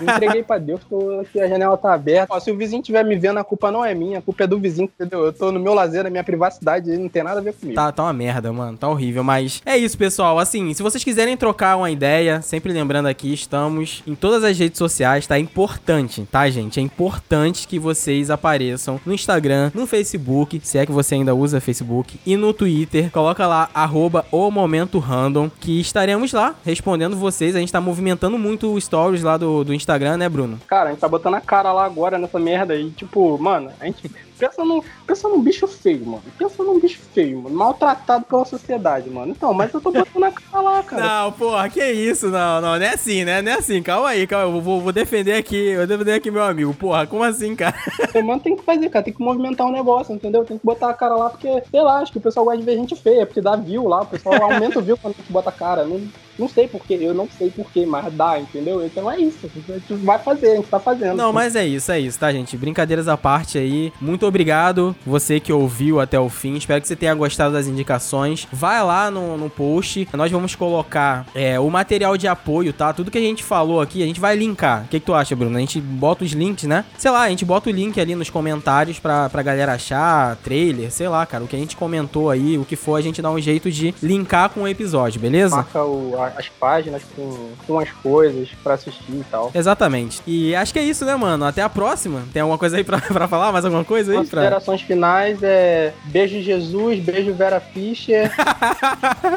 Entreguei 0.00 0.44
pra 0.44 0.56
Deus, 0.56 0.80
aqui, 1.20 1.40
a 1.40 1.48
janela 1.48 1.76
tá 1.76 1.92
aberta. 1.92 2.32
Ó, 2.32 2.38
se 2.38 2.50
o 2.52 2.56
vizinho 2.56 2.80
estiver 2.80 3.04
me 3.04 3.16
vendo, 3.16 3.38
a 3.38 3.44
culpa 3.44 3.72
não 3.72 3.84
é 3.84 3.92
minha, 3.92 4.20
a 4.20 4.22
culpa 4.22 4.44
é 4.44 4.46
do 4.46 4.58
vizinho, 4.58 4.88
entendeu? 4.94 5.24
Eu 5.24 5.32
tô 5.32 5.50
no 5.50 5.58
meu 5.58 5.74
lazer, 5.74 6.04
na 6.04 6.10
minha 6.10 6.22
privacidade, 6.22 6.96
não 6.96 7.08
tem 7.08 7.24
nada 7.24 7.40
a 7.40 7.42
ver 7.42 7.54
comigo. 7.54 7.74
Tá, 7.74 7.90
tá 7.90 8.04
uma 8.04 8.12
merda, 8.12 8.52
mano. 8.52 8.78
Tá 8.78 8.88
horrível. 8.88 9.24
Mas 9.24 9.60
é 9.66 9.76
isso, 9.76 9.98
pessoal. 9.98 10.38
Assim, 10.38 10.72
se 10.72 10.82
vocês 10.82 11.02
quiserem 11.02 11.36
trocar 11.36 11.76
uma 11.76 11.90
ideia, 11.90 12.40
sempre 12.40 12.72
lembrando 12.72 13.06
aqui, 13.06 13.34
estamos 13.34 14.02
em 14.06 14.14
todas 14.14 14.44
as 14.44 14.56
redes 14.56 14.78
sociais, 14.78 15.26
tá? 15.26 15.36
É 15.36 15.40
importante, 15.40 16.26
tá, 16.30 16.48
gente? 16.48 16.78
É 16.78 16.82
importante 16.82 17.66
que 17.66 17.78
vocês 17.78 18.30
apareçam 18.30 19.00
no 19.04 19.12
Instagram, 19.12 19.72
no 19.74 19.86
Facebook, 19.86 20.60
se 20.62 20.78
é 20.78 20.86
que 20.86 20.92
você 20.92 21.16
ainda 21.16 21.34
usa 21.34 21.60
Facebook, 21.60 22.20
e 22.24 22.36
no 22.36 22.52
Twitter. 22.52 23.10
Coloca 23.10 23.46
lá, 23.46 23.68
arroba 23.74 24.24
o 24.30 24.50
Momento 24.50 24.98
Random, 24.98 25.50
que 25.60 25.80
estaremos 25.80 26.27
lá 26.32 26.54
respondendo 26.64 27.16
vocês. 27.16 27.56
A 27.56 27.60
gente 27.60 27.72
tá 27.72 27.80
movimentando 27.80 28.38
muito 28.38 28.72
o 28.72 28.80
stories 28.80 29.22
lá 29.22 29.36
do, 29.36 29.64
do 29.64 29.74
Instagram, 29.74 30.16
né, 30.16 30.28
Bruno? 30.28 30.58
Cara, 30.66 30.88
a 30.88 30.92
gente 30.92 31.00
tá 31.00 31.08
botando 31.08 31.34
a 31.34 31.40
cara 31.40 31.72
lá 31.72 31.84
agora 31.84 32.18
nessa 32.18 32.38
merda 32.38 32.74
aí. 32.74 32.90
Tipo, 32.90 33.38
mano, 33.38 33.70
a 33.80 33.84
gente 33.86 34.10
pensa 34.38 34.64
num, 34.64 34.82
pensa 35.06 35.28
num 35.28 35.42
bicho 35.42 35.66
feio, 35.66 36.06
mano. 36.06 36.22
Pensa 36.38 36.62
num 36.62 36.78
bicho 36.78 37.00
feio, 37.12 37.42
mano. 37.42 37.56
Maltratado 37.56 38.24
pela 38.24 38.44
sociedade, 38.44 39.10
mano. 39.10 39.32
Então, 39.32 39.52
mas 39.52 39.72
eu 39.72 39.80
tô 39.80 39.90
botando 39.90 40.24
a 40.24 40.30
cara 40.30 40.62
lá, 40.62 40.82
cara. 40.82 41.02
Não, 41.02 41.32
porra, 41.32 41.68
que 41.68 41.84
isso? 41.84 42.28
Não, 42.28 42.60
não, 42.60 42.78
não 42.78 42.84
é 42.84 42.94
assim, 42.94 43.24
né? 43.24 43.42
Não 43.42 43.52
é 43.52 43.54
assim. 43.56 43.82
Calma 43.82 44.08
aí, 44.08 44.26
calma. 44.26 44.56
Eu 44.56 44.60
vou, 44.60 44.80
vou 44.80 44.92
defender 44.92 45.34
aqui, 45.34 45.56
eu 45.56 45.78
vou 45.78 45.86
defender 45.86 46.14
aqui 46.14 46.30
meu 46.30 46.42
amigo. 46.42 46.72
Porra, 46.74 47.06
como 47.06 47.24
assim, 47.24 47.54
cara? 47.54 47.76
Mano, 48.24 48.40
tem 48.40 48.56
que 48.56 48.62
fazer, 48.62 48.88
cara. 48.88 49.04
Tem 49.04 49.14
que 49.14 49.22
movimentar 49.22 49.66
o 49.66 49.72
negócio, 49.72 50.14
entendeu? 50.14 50.44
Tem 50.44 50.58
que 50.58 50.64
botar 50.64 50.90
a 50.90 50.94
cara 50.94 51.14
lá, 51.14 51.30
porque, 51.30 51.62
sei 51.70 51.80
lá, 51.80 51.98
acho 51.98 52.12
que 52.12 52.18
o 52.18 52.20
pessoal 52.20 52.44
gosta 52.44 52.58
de 52.58 52.64
ver 52.64 52.76
gente 52.76 52.96
feia, 52.96 53.26
porque 53.26 53.40
dá 53.40 53.56
view 53.56 53.86
lá. 53.86 54.02
O 54.02 54.06
pessoal 54.06 54.42
aumenta 54.42 54.78
o 54.78 54.82
view 54.82 54.96
quando 54.96 55.14
a 55.14 55.16
gente 55.16 55.32
bota 55.32 55.50
a 55.50 55.52
cara. 55.52 55.84
Não, 55.84 56.00
não 56.38 56.48
sei 56.48 56.68
porquê, 56.68 56.98
eu 57.00 57.12
não 57.14 57.28
sei 57.36 57.50
porquê, 57.50 57.84
mas 57.86 58.12
dá, 58.12 58.38
entendeu? 58.38 58.84
Então 58.84 59.10
é 59.10 59.18
isso. 59.20 59.38
A 59.68 59.72
gente 59.72 59.94
vai 60.04 60.18
fazer, 60.18 60.52
a 60.52 60.56
gente 60.56 60.68
tá 60.68 60.78
fazendo. 60.78 61.16
Não, 61.16 61.32
mas 61.32 61.56
é 61.56 61.66
isso, 61.66 61.90
é 61.90 61.98
isso, 62.00 62.18
tá, 62.18 62.30
gente? 62.32 62.56
Brincadeiras 62.56 63.08
à 63.08 63.16
parte 63.16 63.58
aí. 63.58 63.92
Muito 64.00 64.26
obrigado, 64.26 64.94
você 65.06 65.40
que 65.40 65.52
ouviu 65.52 66.00
até 66.00 66.18
o 66.18 66.28
fim. 66.28 66.54
Espero 66.54 66.80
que 66.80 66.88
você 66.88 66.96
tenha 66.96 67.14
gostado 67.14 67.52
das 67.54 67.66
indicações. 67.66 68.46
Vai 68.52 68.82
lá 68.84 69.10
no, 69.10 69.36
no 69.36 69.50
post. 69.50 70.08
Nós 70.12 70.30
vamos 70.30 70.54
colocar 70.54 71.26
é, 71.34 71.58
o 71.58 71.68
material 71.70 72.16
de 72.16 72.28
apoio, 72.28 72.72
tá? 72.72 72.92
Tudo 72.92 73.10
que 73.10 73.18
a 73.18 73.22
gente 73.22 73.42
falou 73.42 73.80
aqui, 73.80 74.02
a 74.02 74.06
gente 74.06 74.20
vai 74.20 74.36
linkar. 74.36 74.84
O 74.84 74.88
que, 74.88 75.00
que 75.00 75.06
tu 75.06 75.14
acha, 75.14 75.34
Bruno? 75.34 75.56
A 75.56 75.60
gente 75.60 75.80
bota 75.80 76.24
os 76.24 76.32
links, 76.32 76.64
né? 76.64 76.84
Sei 76.96 77.10
lá, 77.10 77.22
a 77.22 77.28
gente 77.30 77.44
bota 77.44 77.68
o 77.70 77.72
link 77.72 78.00
ali 78.00 78.14
nos 78.14 78.30
comentários 78.30 78.98
pra, 78.98 79.28
pra 79.28 79.42
galera 79.42 79.72
achar, 79.74 80.36
trailer, 80.36 80.90
sei 80.90 81.08
lá, 81.08 81.24
cara. 81.26 81.44
O 81.44 81.48
que 81.48 81.56
a 81.56 81.58
gente 81.58 81.76
comentou 81.76 82.30
aí, 82.30 82.58
o 82.58 82.64
que 82.64 82.76
for, 82.76 82.96
a 82.96 83.00
gente 83.00 83.20
dá 83.22 83.30
um 83.30 83.40
jeito 83.40 83.70
de 83.70 83.94
linkar 84.02 84.50
com 84.50 84.62
o 84.62 84.68
episódio, 84.68 85.20
beleza? 85.20 85.56
Marca 85.56 85.82
o- 85.84 86.14
as 86.36 86.48
páginas 86.48 87.02
com, 87.14 87.50
com 87.66 87.78
as 87.78 87.90
coisas 87.90 88.48
pra 88.62 88.74
assistir 88.74 89.12
e 89.12 89.24
tal. 89.30 89.50
Exatamente. 89.54 90.20
E 90.26 90.54
acho 90.54 90.72
que 90.72 90.78
é 90.78 90.82
isso, 90.82 91.04
né, 91.04 91.14
mano? 91.16 91.44
Até 91.44 91.62
a 91.62 91.68
próxima. 91.68 92.22
Tem 92.32 92.42
alguma 92.42 92.58
coisa 92.58 92.76
aí 92.76 92.84
pra, 92.84 93.00
pra 93.08 93.28
falar? 93.28 93.52
Mais 93.52 93.64
alguma 93.64 93.84
coisa 93.84 94.12
aí? 94.12 94.18
Pra... 94.18 94.40
Considerações 94.40 94.82
finais 94.82 95.42
é 95.42 95.92
beijo 96.04 96.40
Jesus, 96.40 97.00
beijo 97.00 97.32
Vera 97.34 97.60
Fischer. 97.60 98.30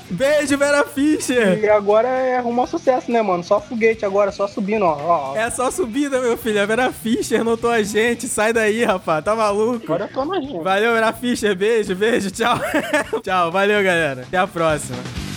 Beijo, 0.09 0.57
Vera 0.57 0.83
Fischer! 0.83 1.59
e 1.59 1.69
agora 1.69 2.07
é 2.07 2.37
arrumar 2.37 2.67
sucesso, 2.67 3.11
né, 3.11 3.21
mano? 3.21 3.43
Só 3.43 3.59
foguete 3.59 4.05
agora, 4.05 4.31
só 4.31 4.47
subindo, 4.47 4.83
ó. 4.83 5.31
ó. 5.31 5.35
É 5.35 5.49
só 5.49 5.71
subida, 5.71 6.19
meu 6.19 6.37
filho. 6.37 6.61
A 6.61 6.65
Vera 6.65 6.91
Fischer 6.91 7.43
notou 7.43 7.69
a 7.69 7.81
gente. 7.81 8.27
Sai 8.27 8.53
daí, 8.53 8.83
rapaz. 8.83 9.23
Tá 9.23 9.35
maluco? 9.35 9.85
Agora 9.85 10.05
eu 10.05 10.09
tô 10.09 10.25
nojento. 10.25 10.63
Valeu, 10.63 10.93
Vera 10.93 11.13
Fischer. 11.13 11.55
Beijo, 11.55 11.95
beijo. 11.95 12.31
Tchau. 12.31 12.59
Tchau. 13.23 13.51
Valeu, 13.51 13.83
galera. 13.83 14.21
Até 14.21 14.37
a 14.37 14.47
próxima. 14.47 15.30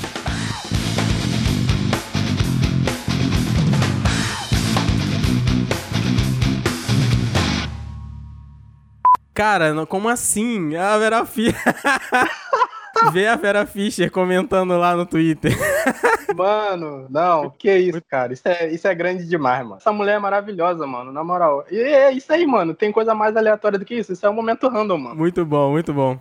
Cara, 9.35 9.85
como 9.87 10.09
assim? 10.09 10.77
A 10.77 10.97
Vera 10.97 11.27
Fischer. 11.27 11.55
Vê 13.13 13.27
a 13.27 13.35
Vera 13.35 13.67
Fischer 13.67 14.09
comentando 14.11 14.79
lá 14.79 14.95
no 14.95 15.05
Twitter. 15.05 15.53
Mano, 16.37 17.07
não, 17.11 17.51
que 17.51 17.77
isso, 17.77 18.01
cara. 18.09 18.33
Isso 18.33 18.47
é, 18.47 18.71
isso 18.71 18.89
é 18.89 18.95
grande 18.95 19.25
demais, 19.25 19.63
mano. 19.63 19.77
Essa 19.77 19.93
mulher 19.93 20.17
é 20.17 20.19
maravilhosa, 20.19 20.85
mano, 20.85 21.13
na 21.13 21.23
moral. 21.23 21.65
E 21.71 21.77
é 21.77 22.11
isso 22.11 22.33
aí, 22.33 22.45
mano. 22.45 22.75
Tem 22.75 22.91
coisa 22.91 23.15
mais 23.15 23.37
aleatória 23.37 23.79
do 23.79 23.85
que 23.85 23.95
isso. 23.95 24.13
Isso 24.13 24.27
é 24.27 24.31
um 24.31 24.35
momento 24.35 24.69
random, 24.69 24.99
mano. 24.99 25.17
Muito 25.17 25.45
bom, 25.45 25.71
muito 25.71 25.93
bom. 25.93 26.19